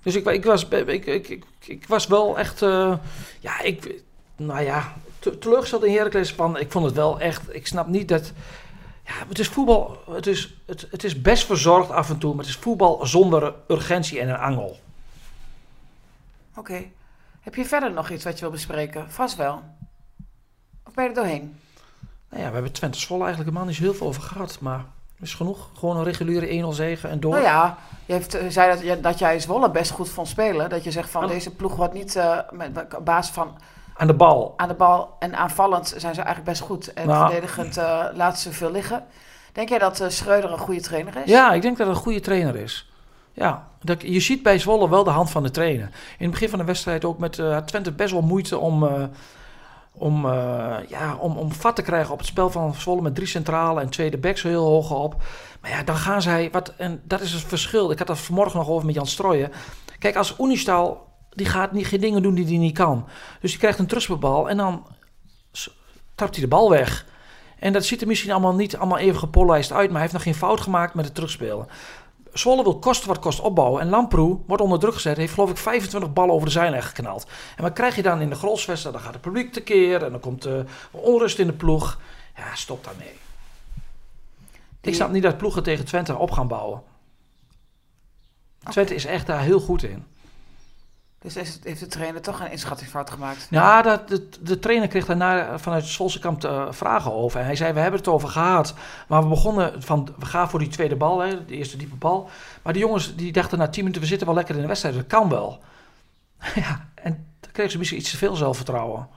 Dus 0.05 0.15
ik, 0.15 0.25
ik, 0.25 0.43
was, 0.43 0.67
ik, 0.67 1.05
ik, 1.05 1.45
ik, 1.59 1.87
was 1.87 2.07
wel 2.07 2.39
echt, 2.39 2.61
uh, 2.61 2.97
ja, 3.39 3.61
ik, 3.61 4.03
nou 4.35 4.61
ja, 4.61 4.93
teleurgesteld 5.19 5.83
in 5.83 5.93
Heracles 5.93 6.33
van, 6.33 6.59
ik 6.59 6.71
vond 6.71 6.85
het 6.85 6.95
wel 6.95 7.19
echt, 7.19 7.55
ik 7.55 7.67
snap 7.67 7.87
niet 7.87 8.07
dat 8.07 8.33
ja, 9.05 9.13
het 9.27 9.39
is 9.39 9.47
voetbal. 9.47 10.03
Het 10.09 10.27
is, 10.27 10.57
het, 10.65 10.87
het 10.91 11.03
is 11.03 11.21
best 11.21 11.45
verzorgd 11.45 11.91
af 11.91 12.09
en 12.09 12.17
toe, 12.17 12.29
maar 12.35 12.45
het 12.45 12.53
is 12.53 12.61
voetbal 12.61 13.05
zonder 13.05 13.53
urgentie 13.67 14.19
en 14.19 14.29
een 14.29 14.37
angel. 14.37 14.79
Oké. 16.55 16.83
Heb 17.41 17.55
je 17.55 17.65
verder 17.65 17.93
nog 17.93 18.09
iets 18.09 18.23
wat 18.23 18.33
je 18.33 18.41
wil 18.41 18.51
bespreken? 18.51 19.11
Vast 19.11 19.35
wel. 19.35 19.63
Of 20.83 20.93
ben 20.93 21.03
je 21.03 21.09
er 21.09 21.15
doorheen? 21.15 21.59
Nou 22.29 22.41
ja, 22.41 22.47
we 22.47 22.53
hebben 22.53 22.71
Twente 22.71 22.99
Zwolle 22.99 23.23
eigenlijk 23.23 23.49
helemaal 23.49 23.71
niet 23.71 23.79
zo 23.79 23.89
heel 23.89 23.97
veel 23.97 24.07
over 24.07 24.21
gehad, 24.21 24.59
maar 24.59 24.85
is 25.25 25.33
genoeg. 25.33 25.69
Gewoon 25.77 25.97
een 25.97 26.03
reguliere 26.03 26.63
1-0 26.63 26.67
zegen 26.75 27.09
en 27.09 27.19
door. 27.19 27.31
Nou 27.31 27.43
ja, 27.43 27.77
je 28.05 28.13
heeft, 28.13 28.35
uh, 28.35 28.41
zei 28.49 28.88
dat, 28.88 29.03
dat 29.03 29.19
jij 29.19 29.39
Zwolle 29.39 29.71
best 29.71 29.91
goed 29.91 30.09
vond 30.09 30.27
spelen. 30.27 30.69
Dat 30.69 30.83
je 30.83 30.91
zegt 30.91 31.09
van 31.09 31.27
deze 31.27 31.51
ploeg 31.51 31.75
wordt 31.75 31.93
niet 31.93 32.15
uh, 32.15 32.38
met 32.51 33.03
basis 33.03 33.33
van 33.33 33.57
aan 33.97 34.07
de 34.07 34.13
bal. 34.13 34.53
Aan 34.57 34.67
de 34.67 34.73
bal 34.73 35.15
en 35.19 35.35
aanvallend 35.35 35.88
zijn 35.88 36.13
ze 36.13 36.21
eigenlijk 36.21 36.43
best 36.43 36.61
goed. 36.61 36.93
En 36.93 37.07
nou. 37.07 37.25
verdedigend 37.25 37.77
uh, 37.77 38.05
laten 38.13 38.39
ze 38.39 38.51
veel 38.51 38.71
liggen. 38.71 39.03
Denk 39.53 39.69
jij 39.69 39.79
dat 39.79 40.01
uh, 40.01 40.07
Schreuder 40.09 40.51
een 40.51 40.57
goede 40.57 40.81
trainer 40.81 41.15
is? 41.15 41.29
Ja, 41.29 41.53
ik 41.53 41.61
denk 41.61 41.77
dat 41.77 41.88
een 41.88 41.95
goede 41.95 42.19
trainer 42.19 42.55
is. 42.55 42.89
Ja, 43.33 43.67
dat, 43.81 44.01
je 44.01 44.19
ziet 44.19 44.43
bij 44.43 44.59
Zwolle 44.59 44.89
wel 44.89 45.03
de 45.03 45.09
hand 45.09 45.29
van 45.29 45.43
de 45.43 45.51
trainer. 45.51 45.89
In 46.17 46.25
het 46.25 46.31
begin 46.31 46.49
van 46.49 46.59
de 46.59 46.65
wedstrijd 46.65 47.05
ook 47.05 47.17
met 47.17 47.41
Twente 47.65 47.91
best 47.91 48.11
wel 48.11 48.21
moeite 48.21 48.57
om, 48.57 49.09
om, 49.97 50.25
uh, 50.25 50.75
ja, 50.88 51.15
om, 51.19 51.38
om 51.38 51.51
vat 51.51 51.75
te 51.75 51.81
krijgen 51.81 52.12
op 52.12 52.17
het 52.17 52.27
spel 52.27 52.49
van 52.49 52.73
Zwolle 52.73 53.01
met 53.01 53.15
drie 53.15 53.27
centrale 53.27 53.81
en 53.81 53.89
tweede 53.89 54.17
backs 54.17 54.43
heel 54.43 54.65
hoog 54.65 54.91
op. 54.91 55.15
Maar 55.62 55.71
ja, 55.71 55.84
dan 55.84 55.95
gaan 55.95 56.21
zij, 56.21 56.49
wat, 56.51 56.73
en 56.77 57.01
dat 57.03 57.21
is 57.21 57.31
het 57.31 57.43
verschil. 57.43 57.91
Ik 57.91 57.99
had 57.99 58.08
het 58.08 58.19
vanmorgen 58.19 58.60
nog 58.60 58.69
over 58.69 58.86
met 58.86 58.95
Jan 58.95 59.08
Strooijen. 59.08 59.51
Kijk, 59.99 60.15
als 60.15 60.36
Unistal, 60.39 61.08
die 61.29 61.45
gaat 61.45 61.71
niet, 61.71 61.88
geen 61.88 61.99
dingen 61.99 62.21
doen 62.21 62.36
die 62.36 62.45
hij 62.45 62.58
niet 62.58 62.77
kan. 62.77 63.08
Dus 63.41 63.49
die 63.49 63.60
krijgt 63.60 63.79
een 63.79 63.88
terugspelbal 63.88 64.49
en 64.49 64.58
dan 64.58 64.86
trapt 66.15 66.36
hij 66.36 66.43
de 66.43 66.49
bal 66.49 66.69
weg. 66.69 67.05
En 67.60 67.73
dat 67.73 67.86
ziet 67.86 68.01
er 68.01 68.08
misschien 68.08 68.31
allemaal 68.31 68.55
niet 68.55 68.77
allemaal 68.77 68.97
even 68.97 69.19
gepolijst 69.19 69.71
uit, 69.71 69.86
maar 69.86 69.91
hij 69.91 70.01
heeft 70.01 70.13
nog 70.13 70.23
geen 70.23 70.36
fout 70.36 70.62
gemaakt 70.62 70.93
met 70.93 71.05
het 71.05 71.15
terugspelen. 71.15 71.67
Zwolle 72.37 72.63
wil 72.63 72.79
kosten 72.79 73.07
wat 73.07 73.19
kost 73.19 73.39
opbouwen. 73.39 73.81
En 73.81 73.89
Lamproe 73.89 74.39
wordt 74.47 74.63
onder 74.63 74.79
druk 74.79 74.93
gezet. 74.93 75.17
Heeft 75.17 75.33
geloof 75.33 75.49
ik 75.49 75.57
25 75.57 76.13
ballen 76.13 76.33
over 76.33 76.45
de 76.45 76.51
zijlijn 76.51 76.83
geknald. 76.83 77.25
En 77.55 77.63
wat 77.63 77.73
krijg 77.73 77.95
je 77.95 78.01
dan 78.01 78.21
in 78.21 78.29
de 78.29 78.35
Grolsvesten? 78.35 78.91
Dan 78.91 79.01
gaat 79.01 79.13
het 79.13 79.21
publiek 79.21 79.53
tekeer. 79.53 80.03
En 80.03 80.11
dan 80.11 80.19
komt 80.19 80.45
uh, 80.45 80.53
onrust 80.91 81.39
in 81.39 81.47
de 81.47 81.53
ploeg. 81.53 81.99
Ja, 82.35 82.55
stop 82.55 82.83
daarmee. 82.83 83.13
Ik 84.81 84.95
snap 84.95 85.11
niet 85.11 85.23
dat 85.23 85.37
ploegen 85.37 85.63
tegen 85.63 85.85
Twente 85.85 86.15
op 86.15 86.31
gaan 86.31 86.47
bouwen. 86.47 86.81
Okay. 88.59 88.73
Twente 88.73 88.95
is 88.95 89.05
echt 89.05 89.27
daar 89.27 89.41
heel 89.41 89.59
goed 89.59 89.83
in. 89.83 90.05
Dus 91.25 91.59
heeft 91.63 91.79
de 91.79 91.88
trainer 91.88 92.21
toch 92.21 92.39
een 92.39 92.51
inschattingsfout 92.51 93.09
gemaakt? 93.09 93.47
Ja, 93.49 93.81
dat, 93.81 94.07
de, 94.07 94.29
de 94.41 94.59
trainer 94.59 94.88
kreeg 94.88 95.05
daarna 95.05 95.59
vanuit 95.59 95.85
Solsekamp 95.85 96.43
uh, 96.43 96.65
vragen 96.69 97.13
over. 97.13 97.39
En 97.39 97.45
hij 97.45 97.55
zei, 97.55 97.73
we 97.73 97.79
hebben 97.79 97.99
het 97.99 98.09
over 98.09 98.29
gehad. 98.29 98.73
Maar 99.07 99.21
we 99.21 99.27
begonnen 99.27 99.83
van, 99.83 100.13
we 100.19 100.25
gaan 100.25 100.49
voor 100.49 100.59
die 100.59 100.67
tweede 100.67 100.95
bal, 100.95 101.19
hè, 101.19 101.45
de 101.45 101.55
eerste 101.55 101.77
diepe 101.77 101.95
bal. 101.95 102.29
Maar 102.61 102.73
die 102.73 102.81
jongens 102.81 103.15
die 103.15 103.31
dachten 103.31 103.57
na 103.57 103.67
tien 103.67 103.79
minuten, 103.79 104.01
we 104.01 104.07
zitten 104.07 104.27
wel 104.27 104.35
lekker 104.35 104.55
in 104.55 104.61
de 104.61 104.67
wedstrijd. 104.67 104.95
Dat 104.95 105.07
kan 105.07 105.29
wel. 105.29 105.59
ja, 106.55 106.89
en 106.95 107.27
dan 107.39 107.51
kreeg 107.51 107.71
ze 107.71 107.77
misschien 107.77 107.99
iets 107.99 108.11
te 108.11 108.17
veel 108.17 108.35
zelfvertrouwen. 108.35 109.07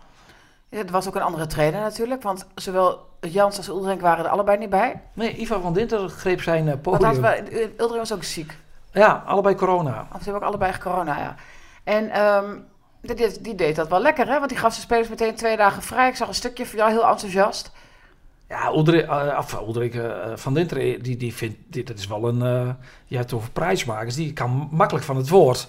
Ja, 0.68 0.78
er 0.78 0.90
was 0.90 1.08
ook 1.08 1.14
een 1.14 1.22
andere 1.22 1.46
trainer 1.46 1.80
natuurlijk. 1.80 2.22
Want 2.22 2.46
zowel 2.54 3.08
Jans 3.20 3.56
als 3.56 3.68
Ulrink 3.68 4.00
waren 4.00 4.24
er 4.24 4.30
allebei 4.30 4.58
niet 4.58 4.70
bij. 4.70 5.02
Nee, 5.12 5.36
Ivan 5.36 5.62
van 5.62 5.72
Dinter 5.72 6.08
greep 6.08 6.42
zijn 6.42 6.66
uh, 6.66 6.74
podium. 6.82 7.20
Want 7.76 7.96
was 7.96 8.12
ook 8.12 8.24
ziek. 8.24 8.56
Ja, 8.92 9.22
allebei 9.26 9.54
corona. 9.54 10.06
Of 10.12 10.18
ze 10.18 10.24
hebben 10.24 10.42
ook 10.42 10.48
allebei 10.48 10.78
corona, 10.78 11.18
ja. 11.18 11.34
En 11.88 12.20
um, 12.20 12.64
die, 13.40 13.54
deed 13.54 13.76
dat 13.76 13.88
wel 13.88 14.00
lekker, 14.00 14.26
hè? 14.26 14.38
Want 14.38 14.48
die 14.48 14.58
gaf 14.58 14.72
zijn 14.72 14.84
spelers 14.84 15.08
meteen 15.08 15.34
twee 15.34 15.56
dagen 15.56 15.82
vrij. 15.82 16.08
Ik 16.08 16.16
zag 16.16 16.28
een 16.28 16.34
stukje 16.34 16.66
van 16.66 16.78
jou 16.78 16.90
heel 16.90 17.06
enthousiast. 17.06 17.72
Ja, 18.48 18.72
uh, 18.72 19.66
Ulrich 19.66 19.94
uh, 19.94 20.32
van 20.34 20.54
Dinter, 20.54 21.02
die, 21.02 21.16
die 21.16 21.34
vindt, 21.34 21.56
die, 21.66 21.84
dat 21.84 21.98
is 21.98 22.06
wel 22.06 22.28
een, 22.28 22.66
uh, 22.66 22.70
je 23.06 23.16
hebt 23.16 23.32
over 23.32 23.50
prijsmakers, 23.50 24.14
die 24.14 24.32
kan 24.32 24.68
makkelijk 24.70 25.04
van 25.04 25.16
het 25.16 25.28
woord. 25.28 25.68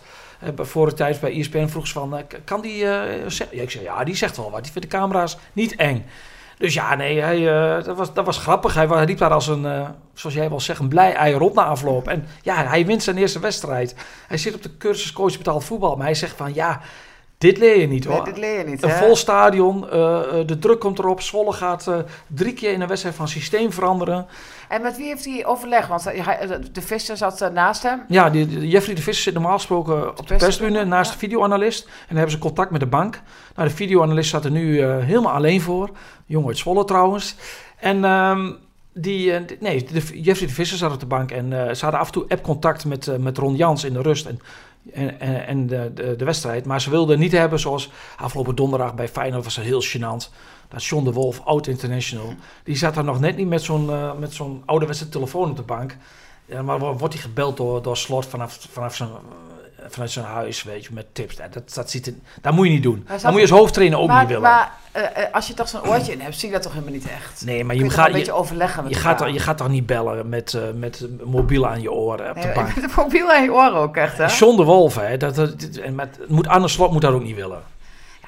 voor 0.56 0.86
de 0.86 0.94
tijd 0.94 1.20
bij 1.20 1.40
ESPN 1.40 1.68
vroeg 1.68 1.88
ze 1.88 1.94
van, 1.94 2.22
kan 2.44 2.62
die? 2.62 2.76
Ja, 2.76 3.04
ik 3.50 3.70
zei, 3.70 3.84
ja, 3.84 4.04
die 4.04 4.16
zegt 4.16 4.38
wel 4.38 4.52
wat, 4.52 4.64
die 4.64 4.72
vindt 4.72 4.92
de 4.92 4.98
camera's 4.98 5.38
niet 5.54 5.76
eng. 5.76 6.06
Dus 6.60 6.74
ja, 6.74 6.96
nee, 6.96 7.22
hij, 7.22 7.40
uh, 7.40 7.84
dat, 7.84 7.98
was, 7.98 8.14
dat 8.14 8.26
was 8.26 8.38
grappig. 8.38 8.74
Hij, 8.74 9.06
liep 9.06 9.18
daar 9.18 9.34
als 9.34 9.48
een, 9.48 9.64
uh, 9.64 9.90
zoals 10.14 10.36
jij 10.36 10.50
wel 10.50 10.60
zegt, 10.60 10.80
een 10.80 10.88
blij 10.88 11.14
ei 11.14 11.34
rond 11.34 11.54
na 11.54 11.64
afloop. 11.64 12.08
En 12.08 12.28
ja, 12.42 12.68
hij 12.68 12.86
wint 12.86 13.04
zijn 13.04 13.18
eerste 13.18 13.40
wedstrijd. 13.40 13.96
Hij 14.28 14.38
zit 14.38 14.56
op 14.56 14.64
de 14.64 14.78
cursus 14.78 15.14
coach 15.14 15.38
betaald 15.38 15.64
voetbal. 15.64 15.96
Maar 15.96 16.06
hij 16.06 16.16
zegt 16.16 16.36
van, 16.36 16.54
ja, 16.54 16.82
dit 17.40 17.58
leer 17.58 17.80
je 17.80 17.88
niet 17.88 18.06
hoor. 18.06 18.16
Nee, 18.16 18.24
dit 18.24 18.38
leer 18.38 18.58
je 18.58 18.64
niet, 18.64 18.84
Een 18.84 18.90
vol 18.90 19.16
stadion, 19.16 19.84
uh, 19.84 19.92
de 20.46 20.58
druk 20.60 20.80
komt 20.80 21.00
erop. 21.00 21.22
Zwolle 21.22 21.54
gaat 21.54 21.92
drie 22.28 22.54
keer 22.54 22.74
in 22.74 22.82
een 22.82 22.88
wedstrijd 22.88 23.16
van 23.16 23.28
systeem 23.28 23.72
veranderen. 23.72 24.28
En 24.68 24.82
met 24.82 24.98
wie 24.98 25.08
heeft 25.08 25.26
hij 25.26 25.46
overleg? 25.46 25.88
Want 25.88 26.04
de 26.74 26.82
Visser 26.82 27.18
zat 27.18 27.52
naast 27.54 27.84
hem. 27.84 28.04
Ja, 28.08 28.30
die, 28.30 28.68
Jeffrey 28.68 28.96
de 28.96 29.02
Visser 29.02 29.24
zit 29.24 29.34
normaal 29.34 29.58
gesproken 29.58 30.18
op 30.18 30.28
de 30.28 30.36
persbühne 30.36 30.86
naast 30.86 31.10
ja. 31.10 31.14
de 31.14 31.20
videoanalist. 31.20 31.86
En 31.86 31.92
dan 32.08 32.18
hebben 32.18 32.36
ze 32.36 32.42
contact 32.42 32.72
met 32.72 32.80
de 32.80 32.88
bank. 32.88 33.22
Nou, 33.56 33.68
de 33.68 33.76
videoanalist 33.76 34.30
zat 34.30 34.46
er 34.46 34.52
nu 34.52 34.84
helemaal 34.84 35.34
alleen 35.34 35.62
voor. 35.62 35.90
Jong 36.26 36.48
uit 36.48 36.58
Zwolle 36.58 36.86
trouwens. 36.86 37.36
En 37.80 38.04
um, 38.04 38.58
die, 38.94 39.34
nee, 39.60 39.84
de, 39.84 40.22
Jeffrey 40.22 40.48
de 40.48 40.54
Visser 40.54 40.78
zat 40.78 40.94
op 40.94 41.00
de 41.00 41.06
bank 41.06 41.32
en 41.32 41.52
uh, 41.52 41.74
ze 41.74 41.84
hadden 41.84 42.00
af 42.00 42.08
en 42.08 42.14
toe 42.14 42.26
app-contact 42.28 42.86
met, 42.86 43.08
uh, 43.08 43.16
met 43.16 43.38
Ron 43.38 43.56
Jans 43.56 43.84
in 43.84 43.94
de 43.94 44.02
rust 44.02 44.26
en, 44.26 44.40
en, 44.94 45.20
en, 45.20 45.48
en 45.48 45.68
de, 45.68 46.16
de, 46.18 46.26
wedstrijd. 46.26 46.66
Maar 46.66 46.82
ze 46.82 46.90
wilden 46.90 47.20
niet 47.20 47.32
hebben 47.32 47.60
zoals 47.60 47.92
afgelopen 48.18 48.56
donderdag 48.56 48.96
bij 48.96 49.08
Feyenoord 49.08 49.44
was 49.44 49.56
het 49.56 49.66
heel 49.66 49.84
gênant. 49.84 50.34
Dat 50.68 50.86
John 50.86 51.04
de 51.04 51.14
Wolf, 51.14 51.42
oud-international, 51.44 52.34
die 52.64 52.78
zat 52.78 52.94
daar 52.94 53.04
nog 53.04 53.20
net 53.20 53.38
niet 53.38 53.48
met 53.48 53.62
zo'n 53.62 53.86
uh, 53.86 54.14
met 54.14 54.40
ouderwetse 54.66 55.10
telefoon 55.10 55.50
op 55.50 55.56
de 55.56 55.62
bank. 55.62 55.98
Ja, 56.46 56.62
maar 56.62 56.80
wordt 56.80 57.14
hij 57.14 57.24
gebeld 57.24 57.58
door, 57.58 57.82
door 57.82 57.98
Slot 57.98 58.26
vanaf, 58.26 58.68
vanaf 58.72 58.96
zijn 58.96 59.10
vanuit 59.92 60.12
zijn 60.12 60.26
huis, 60.26 60.64
weet 60.64 60.86
je, 60.86 60.94
met 60.94 61.06
tips. 61.12 61.36
Dat, 61.36 61.74
dat, 61.74 61.90
ziet 61.90 62.14
dat 62.42 62.54
moet 62.54 62.66
je 62.66 62.72
niet 62.72 62.84
doen. 62.84 63.06
Dat 63.08 63.24
moet 63.24 63.34
je 63.34 63.42
als 63.42 63.60
hoofdtrainer 63.60 64.00
ook 64.00 64.08
maar, 64.08 64.20
niet 64.20 64.28
willen. 64.28 64.44
Maar 64.44 64.72
uh, 64.96 65.04
als 65.32 65.48
je 65.48 65.54
toch 65.54 65.68
zo'n 65.68 65.88
oortje 65.88 66.12
in 66.12 66.22
hebt, 66.22 66.40
zie 66.40 66.48
je 66.48 66.54
dat 66.54 66.64
toch 66.64 66.74
helemaal 66.74 66.94
niet 66.94 67.10
echt? 67.10 67.46
Nee, 67.46 67.64
maar 67.64 67.76
je, 67.76 67.84
je 67.84 67.90
gaat 67.90 68.08
een 68.08 68.14
beetje 68.14 68.32
overleggen. 68.32 68.84
Met 68.84 68.94
je, 68.94 69.00
gaat 69.00 69.18
toch, 69.18 69.30
je 69.30 69.40
gaat 69.40 69.58
toch 69.58 69.70
niet 69.70 69.86
bellen 69.86 70.30
met, 70.30 70.54
uh, 70.54 70.62
met 70.76 71.08
mobiel 71.24 71.68
aan 71.68 71.82
je 71.82 71.92
oren 71.92 72.30
op 72.30 72.36
nee, 72.36 72.46
de 72.46 72.54
bank. 72.54 72.96
Mobiel 72.96 73.32
aan 73.32 73.44
je 73.44 73.54
oren 73.54 73.76
ook 73.76 73.98
echt, 73.98 74.18
hè? 74.18 74.26
John 74.26 74.58
de 74.58 74.64
Wolf, 74.64 74.96
hè. 74.96 75.18
Dat, 75.18 75.36
dat, 75.36 75.54
en 75.84 75.96
met, 75.96 76.20
moet 76.28 76.48
Anne 76.48 76.68
Slot 76.68 76.92
moet 76.92 77.02
dat 77.02 77.14
ook 77.14 77.24
niet 77.24 77.36
willen. 77.36 77.62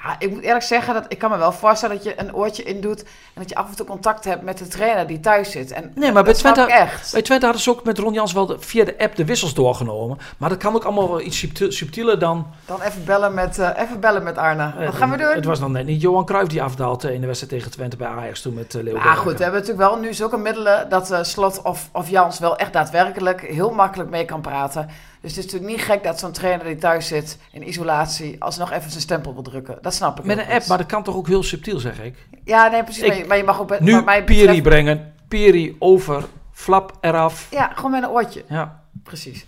Ja, 0.02 0.16
ik 0.18 0.30
moet 0.30 0.42
eerlijk 0.42 0.64
zeggen 0.64 0.94
dat 0.94 1.04
ik 1.08 1.18
kan 1.18 1.30
me 1.30 1.36
wel 1.36 1.52
voorstellen 1.52 1.96
dat 1.96 2.04
je 2.04 2.20
een 2.20 2.34
oortje 2.34 2.62
in 2.62 2.80
doet 2.80 3.02
en 3.02 3.08
dat 3.34 3.48
je 3.48 3.54
af 3.54 3.68
en 3.68 3.76
toe 3.76 3.86
contact 3.86 4.24
hebt 4.24 4.42
met 4.42 4.58
de 4.58 4.68
trainer 4.68 5.06
die 5.06 5.20
thuis 5.20 5.50
zit. 5.50 5.72
En 5.72 5.92
nee, 5.94 6.12
maar 6.12 6.24
bij 6.24 6.34
Twente, 6.34 6.60
echt. 6.60 7.12
bij 7.12 7.22
Twente 7.22 7.44
hadden 7.44 7.62
ze 7.62 7.70
ook 7.70 7.84
met 7.84 7.98
Ron 7.98 8.12
Jans 8.12 8.32
wel 8.32 8.46
de, 8.46 8.56
via 8.58 8.84
de 8.84 8.98
app 8.98 9.16
de 9.16 9.24
wissels 9.24 9.54
doorgenomen. 9.54 10.18
Maar 10.38 10.48
dat 10.48 10.58
kan 10.58 10.74
ook 10.74 10.84
allemaal 10.84 11.08
wel 11.08 11.20
iets 11.20 11.38
subtiel, 11.38 11.72
subtieler 11.72 12.18
dan. 12.18 12.46
Dan 12.66 12.80
even 12.82 13.04
bellen 13.04 13.34
met, 13.34 13.58
uh, 13.58 13.68
even 13.76 14.00
bellen 14.00 14.22
met 14.22 14.38
Arne. 14.38 14.72
Wat 14.84 14.94
gaan 14.94 15.10
we 15.10 15.16
doen? 15.16 15.32
Het 15.32 15.44
was 15.44 15.60
dan 15.60 15.72
net 15.72 15.86
niet 15.86 16.00
Johan 16.00 16.24
Cruijff 16.24 16.48
die 16.48 16.62
afdaalt 16.62 17.04
in 17.04 17.20
de 17.20 17.26
wedstrijd 17.26 17.52
tegen 17.52 17.70
Twente 17.70 17.96
bij 17.96 18.08
Ajax 18.08 18.42
toen 18.42 18.54
met 18.54 18.74
uh, 18.74 18.82
Leo. 18.82 18.94
Ja, 18.94 19.14
goed, 19.14 19.36
we 19.36 19.42
hebben 19.42 19.60
natuurlijk 19.60 19.88
wel 19.88 19.98
nu 19.98 20.14
zulke 20.14 20.36
middelen 20.36 20.88
dat 20.88 21.18
Slot 21.22 21.62
of, 21.62 21.88
of 21.92 22.08
Jans 22.08 22.38
wel 22.38 22.56
echt 22.56 22.72
daadwerkelijk 22.72 23.40
heel 23.40 23.70
makkelijk 23.70 24.10
mee 24.10 24.24
kan 24.24 24.40
praten. 24.40 24.88
Dus 25.22 25.30
het 25.30 25.44
is 25.44 25.52
natuurlijk 25.52 25.76
niet 25.76 25.86
gek 25.86 26.02
dat 26.02 26.18
zo'n 26.18 26.32
trainer 26.32 26.66
die 26.66 26.76
thuis 26.76 27.06
zit 27.06 27.38
in 27.52 27.68
isolatie 27.68 28.42
alsnog 28.42 28.70
even 28.70 28.90
zijn 28.90 29.02
stempel 29.02 29.34
wil 29.34 29.42
drukken. 29.42 29.78
Dat 29.80 29.94
snap 29.94 30.18
ik. 30.18 30.24
Met 30.24 30.38
een 30.38 30.48
app, 30.48 30.66
maar 30.66 30.78
dat 30.78 30.86
kan 30.86 31.02
toch 31.02 31.14
ook 31.14 31.26
heel 31.26 31.42
subtiel, 31.42 31.78
zeg 31.78 32.00
ik. 32.00 32.28
Ja, 32.44 32.68
nee, 32.68 32.84
precies. 32.84 33.02
Ik, 33.02 33.26
maar 33.26 33.36
je 33.36 33.44
mag 33.44 33.60
ook 33.60 33.80
nu 33.80 34.02
mij 34.02 34.24
Piri 34.24 34.40
betreft... 34.40 34.62
brengen, 34.62 35.14
Piri 35.28 35.76
over, 35.78 36.24
flap 36.52 36.98
eraf. 37.00 37.48
Ja, 37.50 37.72
gewoon 37.74 37.90
met 37.90 38.02
een 38.02 38.08
oortje. 38.08 38.44
Ja, 38.48 38.84
precies. 39.02 39.46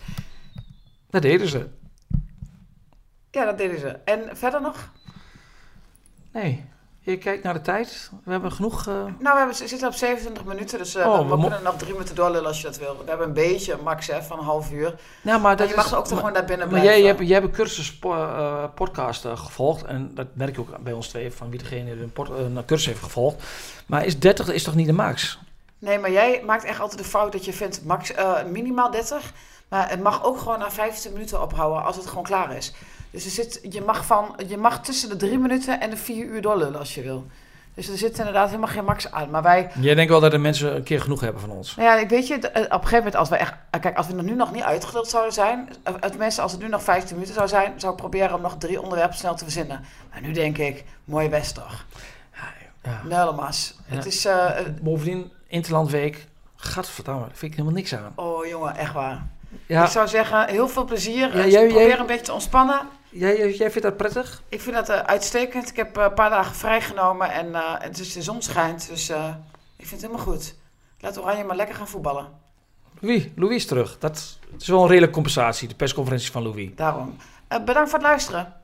Dat 1.11 1.23
deden 1.23 1.49
ze. 1.49 1.69
Ja, 3.31 3.45
dat 3.45 3.59
deden 3.59 3.81
ze. 3.81 3.89
En 3.89 4.37
verder 4.37 4.61
nog? 4.61 4.93
Nee. 6.33 6.65
Je 7.05 7.19
kijkt 7.19 7.43
naar 7.43 7.55
de 7.55 7.61
tijd. 7.61 8.11
We 8.25 8.31
hebben 8.31 8.53
genoeg. 8.53 8.87
Uh... 8.87 8.95
Nou, 8.95 9.13
we, 9.19 9.29
hebben, 9.29 9.57
we 9.57 9.69
zitten 9.69 9.89
op 9.89 9.95
27 9.95 10.45
minuten, 10.45 10.79
dus 10.79 10.97
uh, 10.97 11.07
oh, 11.07 11.19
we, 11.19 11.35
we 11.35 11.41
kunnen 11.41 11.63
nog 11.63 11.77
drie 11.77 11.93
minuten 11.93 12.15
doorlullen 12.15 12.47
als 12.47 12.61
je 12.61 12.67
dat 12.67 12.79
wil. 12.79 12.97
We 12.97 13.09
hebben 13.09 13.27
een 13.27 13.33
beetje 13.33 13.77
max 13.83 14.07
hè, 14.07 14.23
van 14.23 14.39
een 14.39 14.45
half 14.45 14.73
uur. 14.73 14.95
Nou, 15.23 15.41
maar 15.41 15.57
dat 15.57 15.69
je 15.69 15.75
mag 15.75 15.87
is, 15.87 15.95
ook 15.95 16.07
toch 16.07 16.19
gewoon 16.19 16.33
daar 16.33 16.45
binnen 16.45 16.71
maar 16.71 16.81
blijven. 16.81 17.03
Jij, 17.03 17.15
jij, 17.15 17.27
jij 17.27 17.35
hebt 17.35 17.47
een 17.47 17.53
cursus 17.53 17.99
uh, 18.05 18.65
podcast 18.75 19.27
gevolgd 19.35 19.85
en 19.85 20.11
dat 20.15 20.27
merk 20.33 20.55
je 20.55 20.61
ook 20.61 20.79
bij 20.79 20.93
ons 20.93 21.09
twee 21.09 21.33
van 21.33 21.51
wie 21.51 21.59
degene 21.59 21.91
een, 21.91 22.13
port, 22.13 22.29
een 22.29 22.65
cursus 22.67 22.87
heeft 22.87 23.03
gevolgd. 23.03 23.43
Maar 23.87 24.05
is 24.05 24.19
30 24.19 24.53
is 24.53 24.63
toch 24.63 24.75
niet 24.75 24.87
de 24.87 24.93
max? 24.93 25.39
Nee, 25.79 25.99
maar 25.99 26.11
jij 26.11 26.43
maakt 26.47 26.65
echt 26.65 26.81
altijd 26.81 26.99
de 27.03 27.09
fout 27.09 27.33
dat 27.33 27.45
je 27.45 27.53
vindt 27.53 27.85
max, 27.85 28.13
minimaal 28.51 28.91
30. 28.91 29.33
Maar 29.69 29.91
het 29.91 30.03
mag 30.03 30.25
ook 30.25 30.39
gewoon 30.39 30.59
na 30.59 30.71
15 30.71 31.13
minuten 31.13 31.43
ophouden 31.43 31.85
als 31.85 31.97
het 31.97 32.07
gewoon 32.07 32.25
klaar 32.25 32.57
is. 32.57 32.75
Dus 33.15 33.25
er 33.25 33.31
zit, 33.31 33.61
je, 33.71 33.81
mag 33.81 34.07
van, 34.07 34.35
je 34.47 34.57
mag 34.57 34.83
tussen 34.83 35.09
de 35.09 35.17
drie 35.17 35.39
minuten 35.39 35.81
en 35.81 35.91
de 35.91 35.97
vier 35.97 36.25
uur 36.25 36.43
doorlullen 36.43 36.79
als 36.79 36.95
je 36.95 37.03
wil. 37.03 37.27
Dus 37.75 37.89
er 37.89 37.97
zit 37.97 38.19
inderdaad 38.19 38.47
helemaal 38.47 38.69
geen 38.69 38.85
max 38.85 39.11
aan. 39.11 39.31
Maar 39.31 39.43
wij... 39.43 39.71
Jij 39.81 39.95
denkt 39.95 40.11
wel 40.11 40.21
dat 40.21 40.31
de 40.31 40.39
mensen 40.39 40.77
een 40.77 40.83
keer 40.83 41.01
genoeg 41.01 41.21
hebben 41.21 41.41
van 41.41 41.51
ons? 41.51 41.77
Nou 41.77 41.89
ja, 41.89 42.03
ik 42.03 42.09
weet 42.09 42.27
je, 42.27 42.35
op 42.35 42.43
een 42.45 42.69
gegeven 42.71 42.97
moment 42.97 43.17
als 43.17 43.29
we 43.29 43.37
echt... 43.37 43.55
Kijk, 43.81 43.97
als 43.97 44.07
we 44.07 44.17
er 44.17 44.23
nu 44.23 44.35
nog 44.35 44.53
niet 44.53 44.63
uitgeluld 44.63 45.09
zouden 45.09 45.33
zijn... 45.33 45.69
Tenminste, 46.01 46.43
als 46.43 46.53
het 46.53 46.61
nu 46.61 46.69
nog 46.69 46.83
15 46.83 47.15
minuten 47.15 47.35
zou 47.35 47.49
zijn... 47.49 47.81
zou 47.81 47.93
ik 47.93 47.99
proberen 47.99 48.35
om 48.35 48.41
nog 48.41 48.57
drie 48.59 48.81
onderwerpen 48.81 49.17
snel 49.17 49.35
te 49.35 49.45
verzinnen. 49.45 49.85
Maar 50.11 50.21
nu 50.21 50.33
denk 50.33 50.59
ik, 50.59 50.85
mooi 51.05 51.29
best 51.29 51.55
toch? 51.55 51.85
Ja. 52.83 53.01
Het 53.85 54.07
is... 54.07 54.27
Uh, 54.27 54.51
Bovendien, 54.81 55.33
Interlandweek... 55.47 56.27
Gadverdamme, 56.57 57.21
daar 57.21 57.31
vind 57.33 57.53
ik 57.53 57.59
helemaal 57.59 57.79
niks 57.79 57.95
aan. 57.95 58.13
Oh 58.15 58.47
jongen, 58.47 58.77
echt 58.77 58.93
waar. 58.93 59.27
Ja. 59.67 59.85
Ik 59.85 59.91
zou 59.91 60.09
zeggen, 60.09 60.49
heel 60.49 60.69
veel 60.69 60.85
plezier. 60.85 61.37
Ja, 61.37 61.47
jij, 61.47 61.67
probeer 61.67 61.89
jij, 61.89 61.99
een 61.99 62.07
beetje 62.07 62.25
te 62.25 62.33
ontspannen. 62.33 62.81
Jij, 63.15 63.55
jij 63.55 63.71
vindt 63.71 63.83
dat 63.83 63.97
prettig? 63.97 64.43
Ik 64.49 64.61
vind 64.61 64.75
dat 64.75 64.89
uh, 64.91 64.99
uitstekend. 64.99 65.69
Ik 65.69 65.77
heb 65.77 65.99
uh, 65.99 66.05
een 66.05 66.15
paar 66.15 66.31
dagen 66.31 66.55
vrijgenomen 66.55 67.31
en 67.31 67.47
uh, 67.47 67.75
het 67.79 67.99
is 67.99 68.13
de 68.13 68.23
zon 68.23 68.43
schijnt. 68.43 68.89
Dus 68.89 69.11
ik 69.77 69.87
vind 69.87 69.91
het 69.91 70.01
helemaal 70.01 70.27
goed. 70.35 70.55
Laat 71.01 71.19
Oranje 71.19 71.45
maar 71.45 71.57
lekker 71.57 71.75
gaan 71.75 71.89
voetballen. 71.89 72.29
Louis, 73.01 73.29
Louis 73.37 73.57
is 73.57 73.67
terug. 73.67 73.99
Dat 73.99 74.39
is 74.59 74.69
wel 74.69 74.83
een 74.83 74.89
redelijke 74.89 75.15
compensatie, 75.15 75.69
de 75.69 75.75
persconferentie 75.75 76.31
van 76.31 76.43
Louis. 76.43 76.71
Daarom. 76.75 77.17
bedankt 77.49 77.91
voor 77.91 77.99
het 77.99 78.09
luisteren. 78.09 78.64